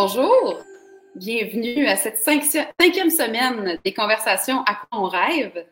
Bonjour, 0.00 0.62
bienvenue 1.16 1.88
à 1.88 1.96
cette 1.96 2.18
cinquième 2.18 3.10
semaine 3.10 3.80
des 3.84 3.92
conversations 3.92 4.62
à 4.62 4.76
quoi 4.76 4.86
on 4.92 5.08
rêve. 5.08 5.66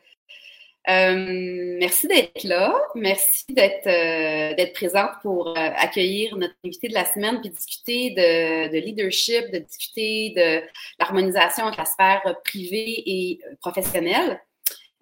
Euh, 0.89 1.77
merci 1.79 2.09
d'être 2.09 2.43
là, 2.43 2.77
merci 2.97 3.45
d'être 3.51 3.87
euh, 3.87 4.73
présente 4.75 5.11
pour 5.23 5.51
euh, 5.51 5.55
accueillir 5.55 6.37
notre 6.37 6.57
invité 6.65 6.89
de 6.89 6.95
la 6.95 7.05
semaine 7.05 7.41
puis 7.41 7.51
discuter 7.51 8.11
de, 8.11 8.73
de 8.73 8.85
leadership, 8.85 9.49
de 9.53 9.59
discuter 9.59 10.35
de 10.37 10.61
l'harmonisation 10.99 11.67
entre 11.67 11.79
la 11.79 11.85
sphère 11.85 12.23
privée 12.43 13.05
et 13.07 13.39
professionnelle. 13.61 14.41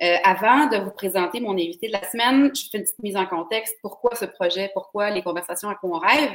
Euh, 0.02 0.16
avant 0.24 0.66
de 0.66 0.76
vous 0.78 0.90
présenter 0.90 1.40
mon 1.40 1.52
invité 1.52 1.86
de 1.86 1.92
la 1.92 2.02
semaine, 2.10 2.50
je 2.54 2.68
fais 2.70 2.78
une 2.78 2.84
petite 2.84 3.02
mise 3.02 3.16
en 3.16 3.26
contexte. 3.26 3.76
Pourquoi 3.80 4.16
ce 4.16 4.24
projet? 4.24 4.70
Pourquoi 4.74 5.10
les 5.10 5.22
conversations 5.22 5.68
à 5.68 5.76
quoi 5.76 5.90
on 5.90 5.98
rêve? 5.98 6.32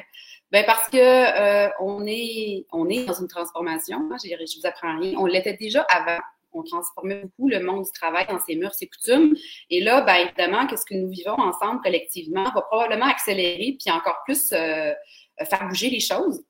Ben 0.51 0.65
parce 0.65 0.87
que 0.89 0.97
euh, 0.97 1.69
on 1.81 2.05
est 2.07 2.65
on 2.71 2.89
est 2.89 3.03
dans 3.03 3.13
une 3.13 3.27
transformation. 3.27 3.97
Hein, 4.11 4.15
je, 4.23 4.29
je 4.29 4.59
vous 4.59 4.65
apprends 4.65 4.97
rien. 4.97 5.17
On 5.17 5.25
l'était 5.25 5.57
déjà 5.57 5.81
avant. 5.81 6.19
On 6.53 6.63
transformait 6.63 7.21
beaucoup 7.21 7.49
le 7.49 7.59
monde 7.59 7.83
du 7.83 7.91
travail 7.91 8.25
dans 8.27 8.39
ses 8.39 8.55
mœurs, 8.55 8.73
ses 8.73 8.87
coutumes. 8.87 9.35
Et 9.69 9.81
là, 9.81 10.01
ben 10.01 10.15
évidemment, 10.15 10.65
qu'est-ce 10.65 10.85
que 10.85 10.95
nous 10.95 11.09
vivons 11.09 11.37
ensemble 11.37 11.81
collectivement 11.81 12.45
va 12.55 12.61
probablement 12.61 13.05
accélérer 13.05 13.77
puis 13.79 13.91
encore 13.91 14.17
plus 14.25 14.51
euh, 14.53 14.93
faire 15.43 15.67
bouger 15.67 15.89
les 15.89 15.99
choses. 15.99 16.43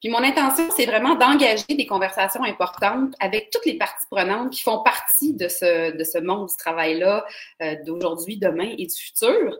Puis 0.00 0.10
mon 0.10 0.22
intention, 0.22 0.68
c'est 0.76 0.86
vraiment 0.86 1.14
d'engager 1.14 1.74
des 1.76 1.86
conversations 1.86 2.42
importantes 2.44 3.14
avec 3.20 3.50
toutes 3.50 3.66
les 3.66 3.78
parties 3.78 4.06
prenantes 4.10 4.50
qui 4.50 4.62
font 4.62 4.82
partie 4.82 5.34
de 5.34 5.48
ce, 5.48 5.96
de 5.96 6.04
ce 6.04 6.18
monde 6.18 6.48
du 6.48 6.56
travail-là, 6.56 7.24
euh, 7.62 7.76
d'aujourd'hui, 7.84 8.36
demain 8.36 8.74
et 8.78 8.86
du 8.86 8.94
futur, 8.94 9.56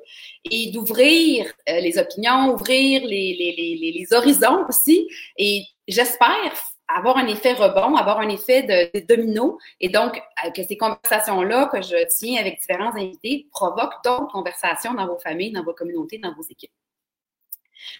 et 0.50 0.70
d'ouvrir 0.72 1.46
euh, 1.68 1.80
les 1.80 1.98
opinions, 1.98 2.52
ouvrir 2.52 3.02
les, 3.02 3.36
les, 3.38 3.54
les, 3.56 3.92
les 3.92 4.12
horizons 4.12 4.64
aussi. 4.68 5.08
Et 5.36 5.62
j'espère 5.88 6.52
avoir 6.88 7.16
un 7.16 7.26
effet 7.26 7.52
rebond, 7.52 7.96
avoir 7.96 8.20
un 8.20 8.28
effet 8.28 8.62
de, 8.62 9.00
de 9.00 9.04
domino, 9.04 9.58
et 9.80 9.88
donc 9.88 10.22
euh, 10.44 10.50
que 10.50 10.62
ces 10.62 10.76
conversations-là 10.76 11.66
que 11.66 11.82
je 11.82 12.06
tiens 12.16 12.40
avec 12.40 12.60
différents 12.60 12.94
invités 12.94 13.48
provoquent 13.50 14.04
d'autres 14.04 14.30
conversations 14.30 14.94
dans 14.94 15.06
vos 15.06 15.18
familles, 15.18 15.52
dans 15.52 15.64
vos 15.64 15.74
communautés, 15.74 16.18
dans 16.18 16.34
vos 16.34 16.44
équipes. 16.48 16.70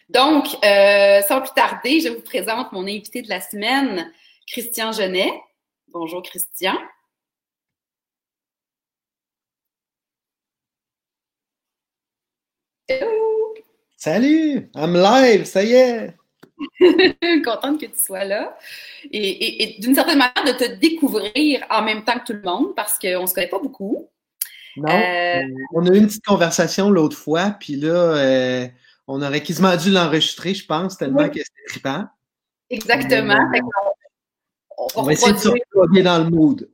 Donc, 0.08 0.46
euh, 0.64 1.22
sans 1.22 1.40
plus 1.40 1.52
tarder, 1.54 2.00
je 2.00 2.08
vous 2.08 2.22
présente 2.22 2.72
mon 2.72 2.82
invité 2.82 3.22
de 3.22 3.28
la 3.28 3.40
semaine, 3.40 4.12
Christian 4.46 4.92
Genet. 4.92 5.32
Bonjour, 5.88 6.22
Christian. 6.22 6.76
Hello! 12.88 13.54
Salut! 13.96 14.70
I'm 14.76 14.94
live, 14.94 15.44
ça 15.44 15.64
y 15.64 15.72
est! 15.72 16.14
Contente 17.44 17.80
que 17.80 17.86
tu 17.86 17.98
sois 17.98 18.24
là. 18.24 18.56
Et, 19.10 19.76
d'une 19.80 19.94
certaine 19.94 20.18
manière, 20.18 20.44
de 20.44 20.52
te 20.52 20.74
découvrir 20.74 21.66
en 21.70 21.82
même 21.82 22.04
temps 22.04 22.18
que 22.18 22.26
tout 22.26 22.32
le 22.32 22.42
monde 22.42 22.74
parce 22.74 22.98
qu'on 22.98 23.22
ne 23.22 23.26
se 23.26 23.34
connaît 23.34 23.48
pas 23.48 23.58
beaucoup. 23.58 24.08
Non. 24.76 24.88
Euh, 24.88 25.42
on 25.74 25.86
a 25.86 25.94
eu 25.94 25.98
une 25.98 26.06
petite 26.06 26.24
conversation 26.24 26.90
l'autre 26.90 27.16
fois, 27.16 27.56
puis 27.58 27.76
là, 27.76 27.94
euh, 27.94 28.68
on 29.06 29.22
aurait 29.22 29.42
quasiment 29.42 29.76
dû 29.76 29.90
l'enregistrer, 29.90 30.54
je 30.54 30.66
pense, 30.66 30.96
tellement 30.96 31.28
que 31.28 31.38
c'était 31.38 31.64
trippant. 31.68 32.06
Exactement. 32.70 33.38
on, 34.96 35.02
va 35.02 35.12
essayer 35.12 35.32
de 35.32 35.38
se 35.38 36.02
dans 36.02 36.18
le 36.18 36.30
mood. 36.30 36.68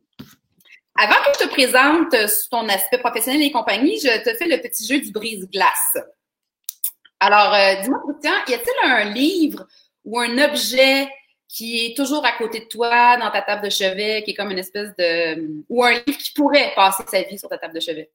Avant 0.96 1.14
que 1.26 1.38
je 1.38 1.44
te 1.46 1.50
présente 1.50 2.14
euh, 2.14 2.26
ton 2.50 2.68
aspect 2.68 2.98
professionnel 2.98 3.42
et 3.42 3.50
compagnie, 3.50 3.98
je 3.98 4.22
te 4.22 4.36
fais 4.36 4.46
le 4.46 4.60
petit 4.60 4.86
jeu 4.86 5.00
du 5.00 5.10
brise-glace. 5.10 5.96
Alors, 7.20 7.54
euh, 7.54 7.82
dis-moi, 7.82 8.00
Christian, 8.06 8.32
y 8.48 8.54
a-t-il 8.54 8.90
un 8.90 9.04
livre 9.04 9.66
ou 10.04 10.18
un 10.18 10.38
objet 10.38 11.08
qui 11.48 11.86
est 11.86 11.96
toujours 11.96 12.24
à 12.24 12.32
côté 12.32 12.60
de 12.60 12.64
toi 12.64 13.16
dans 13.18 13.30
ta 13.30 13.42
table 13.42 13.64
de 13.64 13.70
chevet, 13.70 14.22
qui 14.24 14.32
est 14.32 14.34
comme 14.34 14.50
une 14.50 14.58
espèce 14.58 14.90
de. 14.98 15.64
ou 15.68 15.84
un 15.84 15.92
livre 15.92 16.18
qui 16.18 16.32
pourrait 16.32 16.72
passer 16.74 17.04
sa 17.06 17.22
vie 17.22 17.38
sur 17.38 17.48
ta 17.48 17.58
table 17.58 17.74
de 17.74 17.80
chevet? 17.80 18.10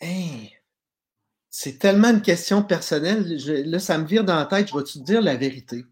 Hey, 0.00 0.55
c'est 1.58 1.78
tellement 1.78 2.10
une 2.10 2.20
question 2.20 2.62
personnelle. 2.62 3.24
là, 3.64 3.78
ça 3.78 3.96
me 3.96 4.06
vire 4.06 4.24
dans 4.24 4.36
la 4.36 4.44
tête. 4.44 4.68
Je 4.68 4.76
vais 4.76 4.84
te 4.84 4.98
dire 4.98 5.22
la 5.22 5.36
vérité? 5.36 5.86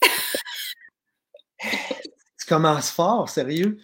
tu 1.58 2.46
commences 2.46 2.90
fort, 2.90 3.28
sérieux? 3.28 3.78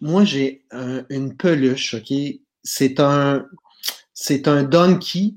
moi, 0.00 0.24
j'ai 0.24 0.64
une 1.10 1.36
peluche, 1.36 1.92
OK? 1.92 2.14
C'est 2.64 2.98
un, 2.98 3.46
c'est 4.14 4.48
un 4.48 4.62
donkey. 4.62 5.34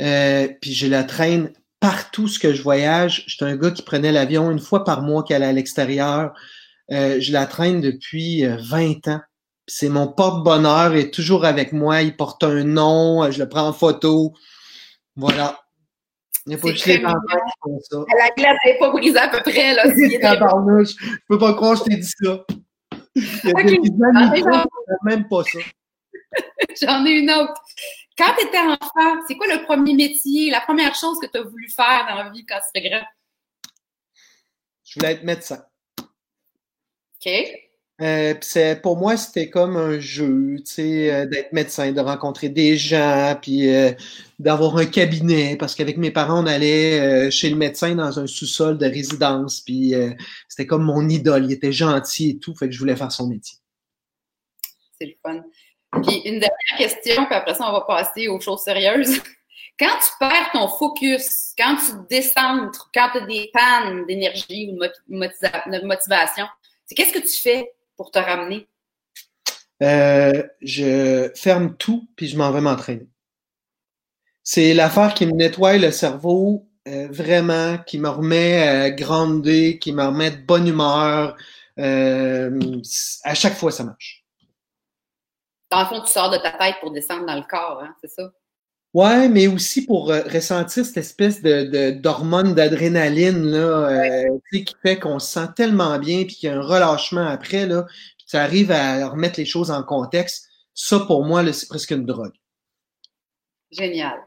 Euh, 0.00 0.46
puis 0.60 0.74
je 0.74 0.86
la 0.86 1.02
traîne 1.02 1.52
partout 1.80 2.28
ce 2.28 2.38
que 2.38 2.54
je 2.54 2.62
voyage. 2.62 3.24
J'étais 3.26 3.46
un 3.46 3.56
gars 3.56 3.72
qui 3.72 3.82
prenait 3.82 4.12
l'avion 4.12 4.48
une 4.52 4.60
fois 4.60 4.84
par 4.84 5.02
mois 5.02 5.24
qui 5.24 5.34
allait 5.34 5.46
à 5.46 5.52
l'extérieur. 5.52 6.32
Euh, 6.92 7.18
je 7.20 7.32
la 7.32 7.46
traîne 7.46 7.80
depuis 7.80 8.44
20 8.44 9.08
euh, 9.08 9.10
ans 9.10 9.20
c'est 9.66 9.88
mon 9.88 10.08
porte-bonheur, 10.08 10.94
est 10.94 11.10
toujours 11.10 11.44
avec 11.44 11.72
moi, 11.72 12.02
il 12.02 12.16
porte 12.16 12.44
un 12.44 12.64
nom, 12.64 13.30
je 13.30 13.42
le 13.42 13.48
prends 13.48 13.68
en 13.68 13.72
photo. 13.72 14.34
Voilà. 15.16 15.60
Il 16.46 16.50
n'y 16.50 16.54
a 16.56 16.58
pas 16.58 16.68
juste 16.68 16.86
les 16.86 17.00
ça. 17.00 17.14
La 18.18 18.30
glace 18.36 18.58
n'est 18.66 18.78
pas 18.78 18.90
brisée 18.90 19.18
à 19.18 19.28
peu 19.28 19.40
près, 19.40 19.74
là. 19.74 19.84
je 19.86 21.16
peux 21.26 21.38
pas 21.38 21.54
croire 21.54 21.72
que 21.72 21.78
je 21.78 21.84
t'ai 21.84 21.96
dit 21.96 22.12
ça. 22.22 22.44
Il 23.14 23.22
y 23.44 23.50
a 23.50 23.62
des 23.62 24.44
même 25.04 25.26
pas 25.28 25.42
ça. 25.44 25.58
J'en 26.82 27.06
ai 27.06 27.12
une 27.12 27.30
autre. 27.30 27.54
Quand 28.18 28.32
tu 28.38 28.46
étais 28.46 28.58
enfant, 28.58 29.22
c'est 29.26 29.36
quoi 29.36 29.46
le 29.46 29.64
premier 29.64 29.94
métier, 29.94 30.50
la 30.50 30.60
première 30.60 30.94
chose 30.94 31.18
que 31.20 31.26
tu 31.26 31.38
as 31.38 31.42
voulu 31.42 31.68
faire 31.68 32.06
dans 32.08 32.16
la 32.16 32.30
vie 32.30 32.44
quand 32.44 32.58
tu 32.58 32.80
serais 32.80 32.90
grand? 32.90 33.06
Je 34.84 35.00
voulais 35.00 35.12
être 35.12 35.24
médecin. 35.24 35.64
OK. 36.00 37.30
Euh, 38.00 38.34
pour 38.82 38.96
moi, 38.96 39.16
c'était 39.16 39.48
comme 39.48 39.76
un 39.76 40.00
jeu, 40.00 40.56
tu 40.58 40.66
sais, 40.66 41.14
euh, 41.14 41.26
d'être 41.26 41.52
médecin, 41.52 41.92
de 41.92 42.00
rencontrer 42.00 42.48
des 42.48 42.76
gens, 42.76 43.36
puis 43.40 43.72
euh, 43.72 43.92
d'avoir 44.40 44.76
un 44.78 44.86
cabinet, 44.86 45.56
parce 45.56 45.76
qu'avec 45.76 45.96
mes 45.96 46.10
parents, 46.10 46.42
on 46.42 46.46
allait 46.46 47.30
chez 47.30 47.50
le 47.50 47.56
médecin 47.56 47.94
dans 47.94 48.18
un 48.18 48.26
sous-sol 48.26 48.78
de 48.78 48.86
résidence, 48.86 49.60
puis 49.60 49.94
c'était 50.48 50.66
comme 50.66 50.82
mon 50.82 51.08
idole, 51.08 51.44
il 51.44 51.52
était 51.52 51.72
gentil 51.72 52.30
et 52.30 52.38
tout, 52.38 52.54
fait 52.56 52.66
que 52.66 52.72
je 52.72 52.78
voulais 52.80 52.96
faire 52.96 53.12
son 53.12 53.28
métier. 53.28 53.58
C'est 54.98 55.06
le 55.06 55.14
fun. 55.22 55.40
Puis 56.02 56.16
une 56.24 56.40
dernière 56.40 56.76
question, 56.76 57.26
puis 57.26 57.34
après 57.34 57.54
ça, 57.54 57.68
on 57.68 57.72
va 57.72 57.82
passer 57.82 58.26
aux 58.26 58.40
choses 58.40 58.62
sérieuses. 58.62 59.20
Quand 59.78 59.98
tu 60.00 60.08
perds 60.20 60.50
ton 60.52 60.68
focus, 60.68 61.52
quand 61.58 61.74
tu 61.74 61.90
descends, 62.08 62.70
quand 62.94 63.08
tu 63.12 63.18
as 63.18 63.26
des 63.26 63.50
pannes 63.52 64.06
d'énergie 64.06 64.70
ou 64.70 64.78
de 64.78 65.84
motivation, 65.84 66.46
c'est 66.86 66.94
qu'est-ce 66.94 67.12
que 67.12 67.18
tu 67.18 67.42
fais? 67.42 67.72
Pour 67.96 68.10
te 68.10 68.18
ramener? 68.18 68.68
Euh, 69.82 70.46
je 70.60 71.30
ferme 71.34 71.76
tout 71.76 72.08
puis 72.16 72.28
je 72.28 72.36
m'en 72.36 72.50
vais 72.50 72.60
m'entraîner. 72.60 73.08
C'est 74.42 74.74
l'affaire 74.74 75.14
qui 75.14 75.26
me 75.26 75.32
nettoie 75.32 75.78
le 75.78 75.90
cerveau 75.90 76.68
euh, 76.86 77.08
vraiment, 77.10 77.78
qui 77.78 77.98
me 77.98 78.08
remet 78.08 78.90
euh, 78.90 78.94
grandé, 78.94 79.78
qui 79.78 79.92
me 79.92 80.04
remet 80.04 80.30
de 80.30 80.44
bonne 80.44 80.68
humeur. 80.68 81.36
à 81.76 83.34
chaque 83.34 83.54
fois, 83.54 83.70
ça 83.70 83.84
marche. 83.84 84.24
Dans 85.70 85.80
le 85.80 85.86
fond, 85.86 86.00
tu 86.02 86.12
sors 86.12 86.30
de 86.30 86.36
ta 86.36 86.52
tête 86.52 86.76
pour 86.80 86.92
descendre 86.92 87.26
dans 87.26 87.34
le 87.34 87.42
corps, 87.42 87.82
hein, 87.82 87.94
c'est 88.00 88.10
ça? 88.10 88.30
Ouais, 88.94 89.28
mais 89.28 89.48
aussi 89.48 89.84
pour 89.84 90.06
ressentir 90.06 90.86
cette 90.86 90.96
espèce 90.96 91.42
de 91.42 91.90
d'hormone 91.90 92.54
d'adrénaline 92.54 93.44
là, 93.50 94.24
qui 94.52 94.64
fait 94.82 95.00
qu'on 95.00 95.18
se 95.18 95.32
sent 95.32 95.48
tellement 95.56 95.98
bien 95.98 96.24
puis 96.24 96.36
qu'il 96.36 96.48
y 96.48 96.52
a 96.52 96.56
un 96.56 96.62
relâchement 96.62 97.26
après 97.26 97.66
là, 97.66 97.86
tu 98.28 98.36
arrives 98.36 98.70
à 98.70 99.08
remettre 99.08 99.38
les 99.38 99.44
choses 99.44 99.70
en 99.70 99.82
contexte. 99.82 100.48
Ça, 100.74 101.00
pour 101.00 101.24
moi, 101.24 101.52
c'est 101.52 101.68
presque 101.68 101.90
une 101.90 102.06
drogue. 102.06 102.34
Génial. 103.70 104.18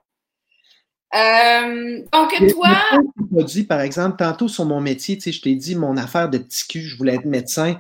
Euh, 1.16 2.04
donc, 2.12 2.34
toi. 2.52 2.70
Tu 3.38 3.44
dit, 3.46 3.63
par 3.63 3.81
exemple, 3.81 4.18
tantôt 4.18 4.48
sur 4.48 4.66
mon 4.66 4.81
métier, 4.81 5.18
tu 5.18 5.24
sais, 5.24 5.31
je 5.31 5.42
t'ai 5.42 5.56
dit 5.56 5.75
mon 5.75 5.98
affaire 5.98 6.30
de 6.30 6.38
petit 6.38 6.68
cul, 6.68 6.81
je 6.81 6.98
voulais 6.98 7.16
être 7.16 7.25
médecin. 7.25 7.80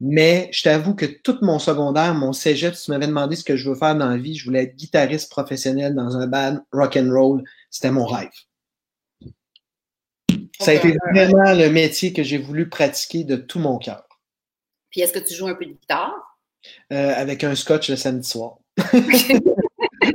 Mais 0.00 0.48
je 0.52 0.62
t'avoue 0.62 0.94
que 0.94 1.04
tout 1.04 1.38
mon 1.42 1.58
secondaire, 1.58 2.14
mon 2.14 2.32
cégep, 2.32 2.74
si 2.74 2.86
tu 2.86 2.90
m'avais 2.90 3.06
demandé 3.06 3.36
ce 3.36 3.44
que 3.44 3.56
je 3.56 3.68
veux 3.68 3.76
faire 3.76 3.94
dans 3.94 4.08
la 4.08 4.16
vie, 4.16 4.34
je 4.34 4.46
voulais 4.46 4.62
être 4.64 4.76
guitariste 4.76 5.30
professionnel 5.30 5.94
dans 5.94 6.16
un 6.16 6.26
band 6.26 6.64
rock 6.72 6.96
and 6.96 7.10
roll. 7.10 7.44
C'était 7.70 7.90
mon 7.90 8.06
rêve. 8.06 8.30
Ça 10.58 10.70
a 10.70 10.74
été 10.74 10.96
vraiment 11.12 11.52
le 11.52 11.68
métier 11.68 12.12
que 12.12 12.22
j'ai 12.22 12.38
voulu 12.38 12.68
pratiquer 12.68 13.24
de 13.24 13.36
tout 13.36 13.58
mon 13.58 13.78
cœur. 13.78 14.04
Puis 14.90 15.02
est-ce 15.02 15.12
que 15.12 15.18
tu 15.18 15.34
joues 15.34 15.48
un 15.48 15.54
peu 15.54 15.66
de 15.66 15.72
guitare? 15.72 16.14
Euh, 16.92 17.14
avec 17.16 17.44
un 17.44 17.54
scotch 17.54 17.90
le 17.90 17.96
samedi 17.96 18.28
soir. 18.28 18.56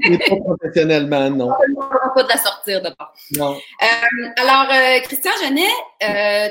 Mais 0.10 0.18
pas 0.18 0.36
professionnellement, 0.44 1.30
non. 1.30 1.52
On 1.52 1.70
ne 1.70 2.14
pas 2.14 2.24
de 2.24 2.30
la 2.30 2.38
sortir 2.38 2.82
de 2.82 2.90
part. 2.90 3.14
Non. 3.38 3.56
Euh, 3.56 4.28
alors, 4.38 4.72
euh, 4.72 5.00
Christian 5.02 5.32
Genet, 5.44 5.62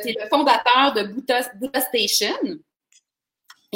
tu 0.02 0.08
es 0.08 0.16
le 0.20 0.28
fondateur 0.28 0.92
de 0.94 1.02
Buddha, 1.04 1.42
Station. 1.42 2.58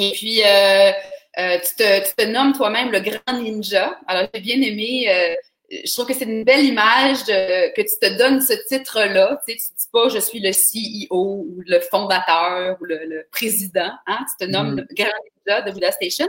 Et 0.01 0.11
puis, 0.11 0.35
tu 0.37 1.75
te, 1.75 2.07
tu, 2.07 2.15
te, 2.15 2.25
nommes 2.25 2.53
toi-même 2.53 2.91
le 2.91 3.01
grand 3.01 3.39
ninja. 3.39 3.99
Alors, 4.07 4.27
j'ai 4.33 4.41
bien 4.41 4.61
aimé 4.61 5.35
je 5.71 5.93
trouve 5.93 6.07
que 6.07 6.13
c'est 6.13 6.25
une 6.25 6.43
belle 6.43 6.65
image 6.65 7.25
de, 7.25 7.73
que 7.75 7.81
tu 7.81 7.99
te 8.01 8.17
donnes 8.17 8.41
ce 8.41 8.53
titre-là. 8.67 9.41
Tu 9.47 9.53
sais, 9.53 9.59
tu 9.59 9.73
dis 9.77 9.87
pas 9.91 10.09
je 10.09 10.19
suis 10.19 10.39
le 10.39 10.51
CEO 10.51 11.45
ou 11.47 11.61
le 11.65 11.79
fondateur 11.79 12.77
ou 12.81 12.85
le, 12.85 13.27
président. 13.31 13.91
Hein? 14.07 14.25
Tu 14.29 14.45
te 14.45 14.51
nommes 14.51 14.73
mm. 14.73 14.77
le 14.77 14.87
grand 14.95 15.65
de 15.65 15.71
Buddha 15.71 15.91
Station. 15.91 16.27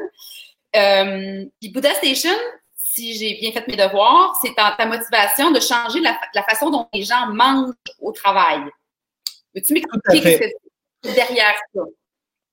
Euh, 0.76 1.44
puis 1.60 1.70
Buddha 1.70 1.94
Station, 1.94 2.34
si 2.76 3.16
j'ai 3.16 3.34
bien 3.40 3.52
fait 3.52 3.66
mes 3.68 3.76
devoirs, 3.76 4.38
c'est 4.42 4.54
ta, 4.54 4.74
ta 4.76 4.86
motivation 4.86 5.50
de 5.50 5.60
changer 5.60 6.00
la, 6.00 6.18
la, 6.34 6.42
façon 6.42 6.70
dont 6.70 6.88
les 6.92 7.02
gens 7.02 7.26
mangent 7.28 7.74
au 7.98 8.12
travail. 8.12 8.60
Veux-tu 9.54 9.74
m'expliquer 9.74 10.32
ce 10.32 10.38
qui 11.02 11.08
est 11.08 11.14
derrière 11.14 11.54
ça? 11.74 11.80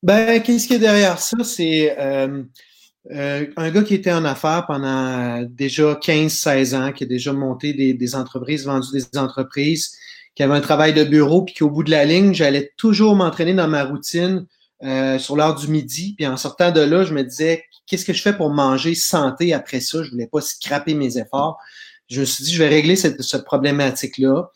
Ben, 0.03 0.41
qu'est-ce 0.41 0.67
qui 0.67 0.75
est 0.75 0.79
derrière 0.79 1.19
ça? 1.19 1.37
C'est 1.43 1.95
euh, 1.99 2.43
euh, 3.11 3.45
un 3.57 3.71
gars 3.71 3.83
qui 3.83 3.95
était 3.95 4.11
en 4.11 4.25
affaires 4.25 4.65
pendant 4.67 5.41
déjà 5.43 5.93
15-16 5.93 6.75
ans, 6.75 6.91
qui 6.91 7.03
a 7.03 7.07
déjà 7.07 7.33
monté 7.33 7.73
des, 7.73 7.93
des, 7.93 8.15
entreprises, 8.15 8.65
vendu 8.65 8.87
des 8.93 9.17
entreprises, 9.17 9.95
qui 10.35 10.43
avait 10.43 10.53
un 10.53 10.61
travail 10.61 10.93
de 10.93 11.03
bureau, 11.03 11.43
puis 11.43 11.55
qu'au 11.55 11.69
bout 11.69 11.83
de 11.83 11.91
la 11.91 12.05
ligne, 12.05 12.33
j'allais 12.33 12.71
toujours 12.77 13.15
m'entraîner 13.15 13.53
dans 13.53 13.67
ma 13.67 13.85
routine 13.85 14.45
euh, 14.83 15.17
sur 15.17 15.35
l'heure 15.35 15.55
du 15.55 15.67
midi. 15.67 16.13
Puis 16.15 16.27
en 16.27 16.37
sortant 16.37 16.71
de 16.71 16.81
là, 16.81 17.03
je 17.03 17.13
me 17.13 17.23
disais, 17.23 17.63
qu'est-ce 17.87 18.05
que 18.05 18.13
je 18.13 18.21
fais 18.21 18.33
pour 18.33 18.51
manger 18.51 18.93
santé 18.93 19.53
après 19.53 19.79
ça? 19.79 20.03
Je 20.03 20.11
voulais 20.11 20.27
pas 20.27 20.41
scraper 20.41 20.93
mes 20.93 21.17
efforts. 21.17 21.57
Je 22.09 22.19
me 22.19 22.25
suis 22.25 22.43
dit, 22.43 22.53
je 22.53 22.59
vais 22.59 22.69
régler 22.69 22.95
cette, 22.95 23.21
cette 23.23 23.45
problématique-là. 23.45 24.51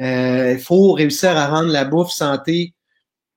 Euh, 0.00 0.52
il 0.52 0.62
faut 0.62 0.92
réussir 0.92 1.30
à 1.30 1.48
rendre 1.48 1.70
la 1.70 1.84
bouffe 1.84 2.10
santé 2.10 2.73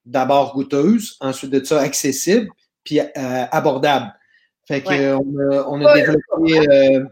d'abord 0.08 0.54
goûteuse, 0.54 1.18
ensuite 1.20 1.52
de 1.52 1.64
ça 1.64 1.82
accessible, 1.82 2.50
puis 2.84 3.00
euh, 3.00 3.06
abordable. 3.16 4.14
Fait 4.68 4.82
que 4.82 5.14
on 5.14 5.86
a, 5.86 5.94
développé. 5.94 6.68
Euh, 6.70 7.06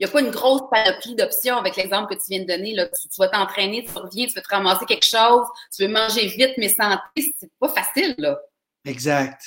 il 0.00 0.06
n'y 0.06 0.10
a 0.10 0.12
pas 0.12 0.20
une 0.20 0.30
grosse 0.30 0.62
panoplie 0.70 1.16
d'options 1.16 1.56
avec 1.56 1.76
l'exemple 1.76 2.14
que 2.14 2.20
tu 2.20 2.30
viens 2.30 2.42
de 2.42 2.46
donner. 2.46 2.74
Là. 2.74 2.86
Tu, 2.86 3.08
vas 3.18 3.28
t'entraîner, 3.28 3.84
tu 3.84 3.98
reviens, 3.98 4.26
tu 4.26 4.34
veux 4.34 4.42
te 4.42 4.48
ramasser 4.48 4.86
quelque 4.86 5.04
chose, 5.04 5.44
tu 5.74 5.82
veux 5.84 5.92
manger 5.92 6.26
vite, 6.26 6.52
mais 6.56 6.68
santé, 6.68 7.34
c'est 7.38 7.50
pas 7.58 7.68
facile, 7.68 8.14
là. 8.18 8.38
Exact. 8.84 9.42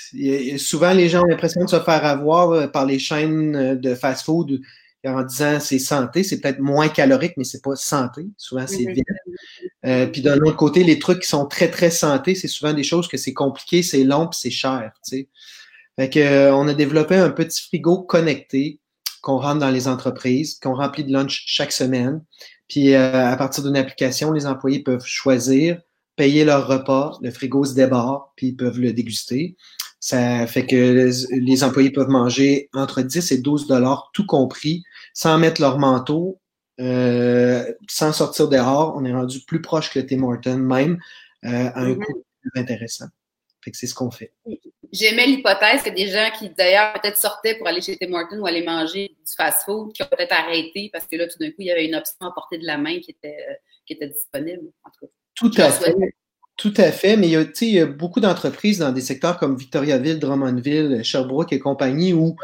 souvent, 0.57 0.91
les 0.91 1.09
gens 1.09 1.21
ont 1.21 1.27
l'impression 1.27 1.63
de 1.63 1.69
se 1.69 1.79
faire 1.79 2.05
avoir 2.05 2.69
par 2.71 2.85
les 2.85 2.99
chaînes 2.99 3.79
de 3.79 3.95
fast-food 3.95 4.59
en 5.05 5.23
disant 5.23 5.59
c'est 5.59 5.79
santé, 5.79 6.23
c'est 6.23 6.39
peut-être 6.39 6.59
moins 6.59 6.89
calorique, 6.89 7.33
mais 7.37 7.43
c'est 7.43 7.61
pas 7.61 7.75
santé. 7.75 8.27
Souvent, 8.37 8.67
c'est 8.67 8.85
vite. 8.85 9.05
Euh, 9.85 10.05
puis 10.07 10.21
d'un 10.21 10.37
autre 10.39 10.57
côté, 10.57 10.83
les 10.83 10.99
trucs 10.99 11.21
qui 11.21 11.29
sont 11.29 11.45
très, 11.45 11.69
très 11.69 11.89
santé, 11.89 12.35
c'est 12.35 12.47
souvent 12.47 12.73
des 12.73 12.83
choses 12.83 13.07
que 13.07 13.17
c'est 13.17 13.33
compliqué, 13.33 13.81
c'est 13.81 14.03
long, 14.03 14.27
puis 14.27 14.39
c'est 14.39 14.51
cher. 14.51 14.91
Tu 15.03 15.17
sais. 15.17 15.27
Fait 15.97 16.09
que, 16.09 16.19
euh, 16.19 16.55
on 16.55 16.67
a 16.67 16.73
développé 16.73 17.15
un 17.15 17.31
petit 17.31 17.61
frigo 17.61 18.03
connecté 18.03 18.79
qu'on 19.21 19.37
rentre 19.37 19.59
dans 19.59 19.69
les 19.71 19.87
entreprises, 19.87 20.59
qu'on 20.59 20.75
remplit 20.75 21.03
de 21.03 21.11
lunch 21.11 21.43
chaque 21.47 21.71
semaine. 21.71 22.23
Puis 22.67 22.93
euh, 22.93 23.27
à 23.27 23.35
partir 23.37 23.63
d'une 23.63 23.75
application, 23.75 24.31
les 24.31 24.45
employés 24.45 24.81
peuvent 24.81 25.05
choisir, 25.05 25.81
payer 26.15 26.45
leur 26.45 26.67
repas, 26.67 27.17
le 27.21 27.31
frigo 27.31 27.65
se 27.65 27.73
débarre, 27.73 28.33
puis 28.35 28.47
ils 28.47 28.55
peuvent 28.55 28.79
le 28.79 28.93
déguster. 28.93 29.57
Ça 29.99 30.47
fait 30.47 30.65
que 30.65 31.11
les 31.31 31.63
employés 31.63 31.91
peuvent 31.91 32.09
manger 32.09 32.69
entre 32.73 33.01
10 33.03 33.31
et 33.31 33.37
12 33.37 33.67
dollars, 33.67 34.09
tout 34.13 34.25
compris, 34.25 34.83
sans 35.13 35.37
mettre 35.37 35.61
leur 35.61 35.79
manteau, 35.79 36.39
euh, 36.79 37.71
sans 37.87 38.13
sortir 38.13 38.47
dehors. 38.47 38.95
On 38.97 39.05
est 39.05 39.13
rendu 39.13 39.39
plus 39.41 39.61
proche 39.61 39.91
que 39.91 39.99
Tim 39.99 40.23
Horton 40.23 40.57
même, 40.57 40.99
euh, 41.45 41.49
à 41.49 41.81
un 41.81 41.89
mm-hmm. 41.91 42.03
coût 42.03 42.23
plus 42.41 42.61
intéressant. 42.61 43.05
Fait 43.63 43.71
que 43.71 43.77
c'est 43.77 43.87
ce 43.87 43.93
qu'on 43.93 44.09
fait. 44.09 44.33
J'aimais 44.91 45.27
l'hypothèse 45.27 45.83
que 45.83 45.89
des 45.89 46.07
gens 46.07 46.29
qui, 46.37 46.49
d'ailleurs, 46.49 46.93
peut-être 46.93 47.17
sortaient 47.17 47.55
pour 47.55 47.67
aller 47.67 47.81
chez 47.81 47.95
Tim 47.97 48.11
Horton 48.11 48.39
ou 48.39 48.47
aller 48.47 48.63
manger 48.63 49.09
du 49.09 49.33
fast-food, 49.37 49.93
qui 49.93 50.01
ont 50.01 50.07
peut-être 50.07 50.33
arrêté 50.33 50.89
parce 50.91 51.05
que 51.05 51.15
là, 51.15 51.27
tout 51.27 51.37
d'un 51.39 51.49
coup, 51.49 51.57
il 51.59 51.67
y 51.67 51.71
avait 51.71 51.85
une 51.85 51.95
option 51.95 52.15
à 52.21 52.31
portée 52.33 52.57
de 52.57 52.65
la 52.65 52.77
main 52.77 52.99
qui 52.99 53.11
était, 53.11 53.37
euh, 53.49 53.53
qui 53.85 53.93
était 53.93 54.09
disponible. 54.09 54.63
En 54.83 54.89
tout, 54.89 55.05
cas, 55.05 55.11
tout 55.35 55.51
à 55.61 55.71
fait. 55.71 55.95
Tout 56.57 56.73
à 56.77 56.91
fait, 56.91 57.17
mais 57.17 57.27
il 57.27 57.31
y 57.31 57.37
a, 57.37 57.45
il 57.61 57.69
y 57.69 57.79
a 57.79 57.85
beaucoup 57.85 58.19
d'entreprises 58.19 58.79
dans 58.79 58.91
des 58.91 59.01
secteurs 59.01 59.37
comme 59.37 59.55
Victoriaville, 59.55 60.19
Drummondville, 60.19 61.03
Sherbrooke 61.03 61.53
et 61.53 61.59
compagnie 61.59 62.13
où 62.13 62.35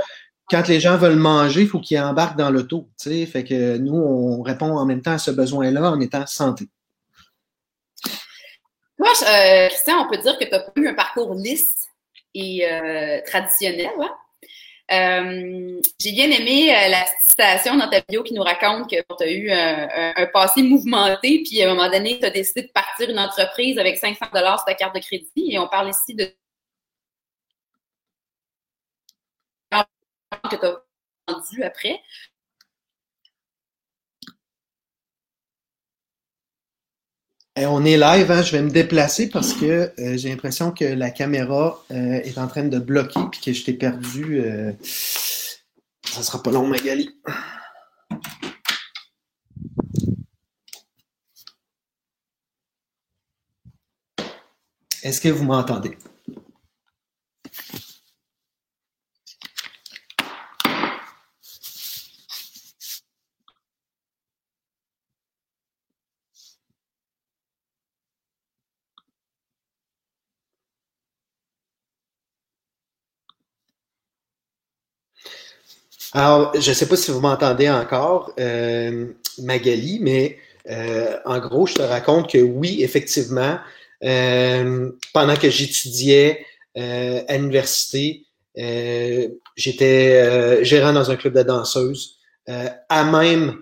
quand 0.50 0.68
les 0.68 0.80
gens 0.80 0.98
veulent 0.98 1.16
manger, 1.16 1.62
il 1.62 1.68
faut 1.68 1.80
qu'ils 1.80 2.00
embarquent 2.00 2.38
dans 2.38 2.50
l'auto. 2.50 2.88
Fait 3.02 3.44
que 3.44 3.78
nous, 3.78 3.96
on 3.96 4.42
répond 4.42 4.78
en 4.78 4.86
même 4.86 5.02
temps 5.02 5.14
à 5.14 5.18
ce 5.18 5.32
besoin-là 5.32 5.92
en 5.92 6.00
étant 6.00 6.26
santé. 6.26 6.68
Moi, 8.98 9.10
euh, 9.10 9.68
Christian, 9.68 10.06
on 10.06 10.10
peut 10.10 10.18
dire 10.18 10.38
que 10.40 10.46
tu 10.46 10.52
n'as 10.52 10.60
pas 10.60 10.72
eu 10.76 10.88
un 10.88 10.94
parcours 10.94 11.34
lisse 11.36 11.88
et 12.34 12.66
euh, 12.66 13.20
traditionnel. 13.26 13.92
Hein? 14.02 14.12
Euh, 14.90 15.82
j'ai 16.00 16.14
bien 16.14 16.32
aimé 16.32 16.68
la 16.68 17.06
citation 17.28 17.76
dans 17.76 17.90
ta 17.90 18.00
vidéo 18.00 18.24
qui 18.24 18.34
nous 18.34 18.42
raconte 18.42 18.90
que 18.90 18.96
tu 18.96 19.24
as 19.24 19.32
eu 19.32 19.52
un, 19.52 20.26
passé 20.28 20.64
mouvementé, 20.64 21.44
puis 21.44 21.62
à 21.62 21.70
un 21.70 21.76
moment 21.76 21.92
donné, 21.92 22.18
tu 22.20 22.26
as 22.26 22.30
décidé 22.30 22.64
de 22.64 22.72
partir 22.72 23.10
une 23.10 23.20
entreprise 23.20 23.78
avec 23.78 23.98
500 23.98 24.28
dollars 24.34 24.60
sur 24.60 24.66
ta 24.66 24.74
carte 24.76 24.96
de 24.96 25.02
crédit. 25.02 25.52
Et 25.52 25.60
on 25.60 25.68
parle 25.68 25.90
ici 25.90 26.16
de 26.16 26.32
que 30.48 30.56
tu 30.56 30.66
as 30.66 30.84
vendu 31.28 31.64
après. 31.64 32.02
on 37.66 37.84
est 37.86 37.98
live, 37.98 38.30
hein? 38.30 38.42
je 38.44 38.52
vais 38.52 38.62
me 38.62 38.70
déplacer 38.70 39.30
parce 39.30 39.54
que 39.54 39.92
euh, 40.00 40.18
j'ai 40.18 40.30
l'impression 40.30 40.72
que 40.72 40.86
la 40.86 41.10
caméra 41.10 41.84
euh, 41.92 42.22
est 42.24 42.38
en 42.38 42.48
train 42.48 42.64
de 42.64 42.78
bloquer 42.78 43.20
puis 43.32 43.42
que 43.42 43.54
je 43.54 43.66
t'ai 43.66 43.74
perdu. 43.74 44.42
Euh... 44.42 44.74
Ça 44.84 46.24
sera 46.24 46.42
pas 46.44 46.52
long, 46.52 46.68
Magali. 46.68 47.10
Est-ce 55.04 55.22
que 55.22 55.30
vous 55.30 55.46
m'entendez? 55.46 55.98
Alors, 76.14 76.54
je 76.60 76.70
ne 76.70 76.74
sais 76.74 76.88
pas 76.88 76.96
si 76.96 77.12
vous 77.12 77.20
m'entendez 77.20 77.70
encore, 77.70 78.34
euh, 78.40 79.08
Magali, 79.40 80.00
mais 80.02 80.38
euh, 80.70 81.18
en 81.26 81.40
gros, 81.40 81.68
je 81.68 81.76
te 81.76 81.82
raconte 81.82 82.32
que 82.32 82.38
oui, 82.38 82.82
effectivement, 82.82 83.58
euh, 84.04 84.92
pendant 85.14 85.36
que 85.36 85.50
j'étudiais 85.50 86.46
à 86.76 87.38
l'université, 87.38 88.26
j'étais 89.56 90.64
gérant 90.64 90.94
dans 90.94 91.10
un 91.10 91.16
club 91.16 91.34
de 91.34 91.42
danseuses, 91.42 92.20
à 92.46 93.04
même 93.04 93.60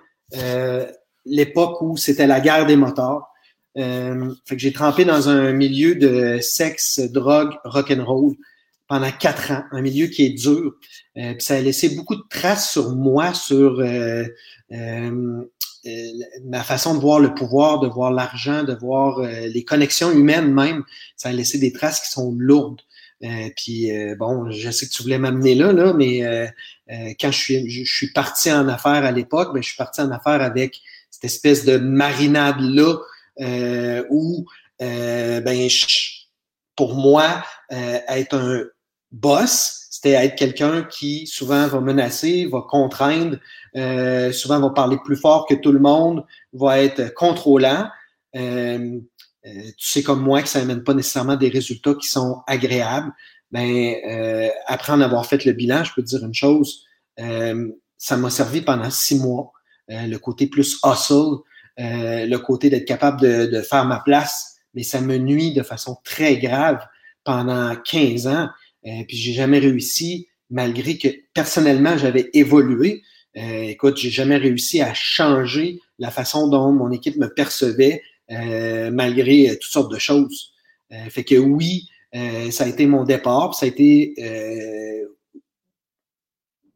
l'époque 1.25 1.81
où 1.81 1.95
c'était 1.95 2.27
la 2.27 2.41
guerre 2.41 2.65
des 2.65 2.75
moteurs. 2.75 3.29
fait 3.77 4.59
j'ai 4.59 4.73
trempé 4.73 5.05
dans 5.05 5.29
un 5.29 5.53
milieu 5.53 5.95
de 5.95 6.39
sexe, 6.41 6.99
drogue, 6.99 7.53
rock'n'roll 7.63 8.35
pendant 8.87 9.11
quatre 9.11 9.51
ans, 9.51 9.63
un 9.71 9.81
milieu 9.81 10.07
qui 10.07 10.25
est 10.25 10.29
dur. 10.29 10.75
Euh, 11.17 11.33
puis 11.33 11.41
ça 11.41 11.55
a 11.55 11.61
laissé 11.61 11.89
beaucoup 11.89 12.15
de 12.15 12.23
traces 12.29 12.71
sur 12.71 12.95
moi, 12.95 13.33
sur 13.33 13.79
euh, 13.79 14.25
euh, 14.71 15.45
ma 16.43 16.63
façon 16.63 16.95
de 16.95 16.99
voir 16.99 17.19
le 17.19 17.33
pouvoir, 17.33 17.79
de 17.79 17.87
voir 17.87 18.11
l'argent, 18.11 18.63
de 18.63 18.73
voir 18.73 19.21
les 19.21 19.63
connexions 19.63 20.11
humaines 20.11 20.51
même. 20.51 20.83
Ça 21.15 21.29
a 21.29 21.31
laissé 21.31 21.59
des 21.59 21.71
traces 21.71 22.01
qui 22.01 22.09
sont 22.09 22.33
lourdes. 22.35 22.81
puis 23.55 23.91
bon, 24.17 24.49
je 24.49 24.71
sais 24.71 24.87
que 24.87 24.91
tu 24.91 25.03
voulais 25.03 25.19
m'amener 25.19 25.53
là, 25.53 25.71
là, 25.73 25.93
mais 25.93 26.21
quand 27.19 27.31
je 27.31 27.37
suis, 27.37 27.69
je, 27.69 27.83
suis 27.83 28.11
parti 28.13 28.51
en 28.51 28.67
affaires 28.67 29.05
à 29.05 29.11
l'époque, 29.11 29.53
ben, 29.53 29.61
je 29.61 29.67
suis 29.67 29.77
parti 29.77 30.01
en 30.01 30.09
affaires 30.09 30.41
avec 30.41 30.81
cette 31.11 31.25
espèce 31.25 31.65
de 31.65 31.77
marinade 31.77 32.61
là 32.61 32.95
où 34.09 34.43
ben 34.79 35.69
pour 36.75 36.95
moi 36.95 37.43
être 37.69 38.35
un 38.35 38.63
boss, 39.15 39.87
c'était 39.89 40.11
être 40.11 40.35
quelqu'un 40.35 40.83
qui 40.83 41.25
souvent 41.25 41.67
va 41.67 41.79
menacer, 41.79 42.45
va 42.45 42.61
contraindre, 42.67 43.37
euh, 43.75 44.31
souvent 44.31 44.59
va 44.59 44.69
parler 44.69 44.97
plus 45.03 45.15
fort 45.15 45.47
que 45.47 45.55
tout 45.55 45.71
le 45.71 45.79
monde, 45.79 46.25
va 46.53 46.81
être 46.81 47.13
contrôlant. 47.13 47.87
Euh, 48.35 48.99
euh, 49.45 49.61
tu 49.77 49.87
sais 49.87 50.03
comme 50.03 50.21
moi 50.21 50.41
que 50.41 50.49
ça 50.49 50.59
n'amène 50.59 50.83
pas 50.83 50.93
nécessairement 50.93 51.37
des 51.37 51.49
résultats 51.49 51.93
qui 51.93 52.07
sont 52.07 52.41
agréables. 52.45 53.11
Ben, 53.51 53.95
après 54.65 54.91
en 54.91 54.99
avoir 54.99 55.25
fait 55.25 55.45
le 55.45 55.53
bilan, 55.53 55.83
je 55.85 55.93
peux 55.93 56.01
te 56.01 56.07
dire 56.07 56.25
une 56.25 56.33
chose, 56.33 56.83
ça 57.17 58.17
m'a 58.17 58.29
servi 58.29 58.61
pendant 58.61 58.89
six 58.89 59.17
mois. 59.17 59.53
le 59.87 60.17
côté 60.17 60.47
plus 60.47 60.77
hustle, 60.83 61.37
le 61.77 62.35
côté 62.37 62.69
d'être 62.69 62.85
capable 62.85 63.21
de, 63.21 63.45
de 63.45 63.61
faire 63.61 63.85
ma 63.85 63.99
place, 63.99 64.57
mais 64.73 64.83
ça 64.83 64.99
me 64.99 65.17
nuit 65.17 65.53
de 65.53 65.63
façon 65.63 65.95
très 66.03 66.37
grave 66.37 66.85
pendant 67.23 67.75
15 67.75 68.27
ans. 68.27 68.49
Euh, 68.87 69.03
puis 69.07 69.17
j'ai 69.17 69.33
jamais 69.33 69.59
réussi, 69.59 70.27
malgré 70.49 70.97
que 70.97 71.07
personnellement 71.33 71.97
j'avais 71.97 72.29
évolué. 72.33 73.01
Euh, 73.37 73.63
écoute, 73.63 73.97
j'ai 73.97 74.11
jamais 74.11 74.37
réussi 74.37 74.81
à 74.81 74.93
changer 74.93 75.79
la 75.99 76.11
façon 76.11 76.47
dont 76.47 76.71
mon 76.71 76.91
équipe 76.91 77.17
me 77.17 77.27
percevait 77.27 78.01
euh, 78.31 78.91
malgré 78.91 79.57
toutes 79.61 79.71
sortes 79.71 79.91
de 79.91 79.99
choses. 79.99 80.53
fait 81.09 81.23
que 81.23 81.35
oui, 81.35 81.89
ça 82.51 82.63
a 82.63 82.67
été 82.67 82.85
mon 82.85 83.03
départ, 83.03 83.55
ça 83.55 83.65
a 83.65 83.69
été 83.69 84.15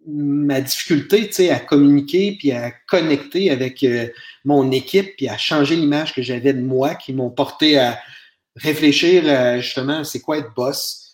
ma 0.06 0.60
difficulté, 0.60 1.50
à 1.52 1.60
communiquer 1.60 2.36
puis 2.38 2.52
à 2.52 2.72
connecter 2.72 3.50
avec 3.52 3.86
mon 4.44 4.72
équipe 4.72 5.16
puis 5.16 5.30
à 5.30 5.38
changer 5.38 5.76
l'image 5.76 6.14
que 6.14 6.22
j'avais 6.22 6.54
de 6.54 6.62
moi 6.62 6.96
qui 6.96 7.14
m'ont 7.14 7.30
porté 7.30 7.78
à 7.78 8.00
réfléchir 8.56 9.62
justement 9.62 10.04
c'est 10.04 10.20
quoi 10.20 10.40
être 10.40 10.54
boss, 10.56 11.09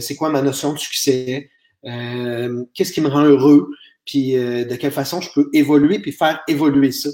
c'est 0.00 0.16
quoi 0.16 0.30
ma 0.30 0.42
notion 0.42 0.72
de 0.72 0.78
succès, 0.78 1.50
qu'est-ce 1.82 2.92
qui 2.92 3.00
me 3.00 3.08
rend 3.08 3.24
heureux, 3.24 3.68
puis 4.04 4.36
euh, 4.36 4.64
de 4.64 4.76
quelle 4.76 4.92
façon 4.92 5.20
je 5.20 5.30
peux 5.34 5.48
évoluer 5.52 5.98
puis 5.98 6.12
faire 6.12 6.42
évoluer 6.48 6.92
ça? 6.92 7.10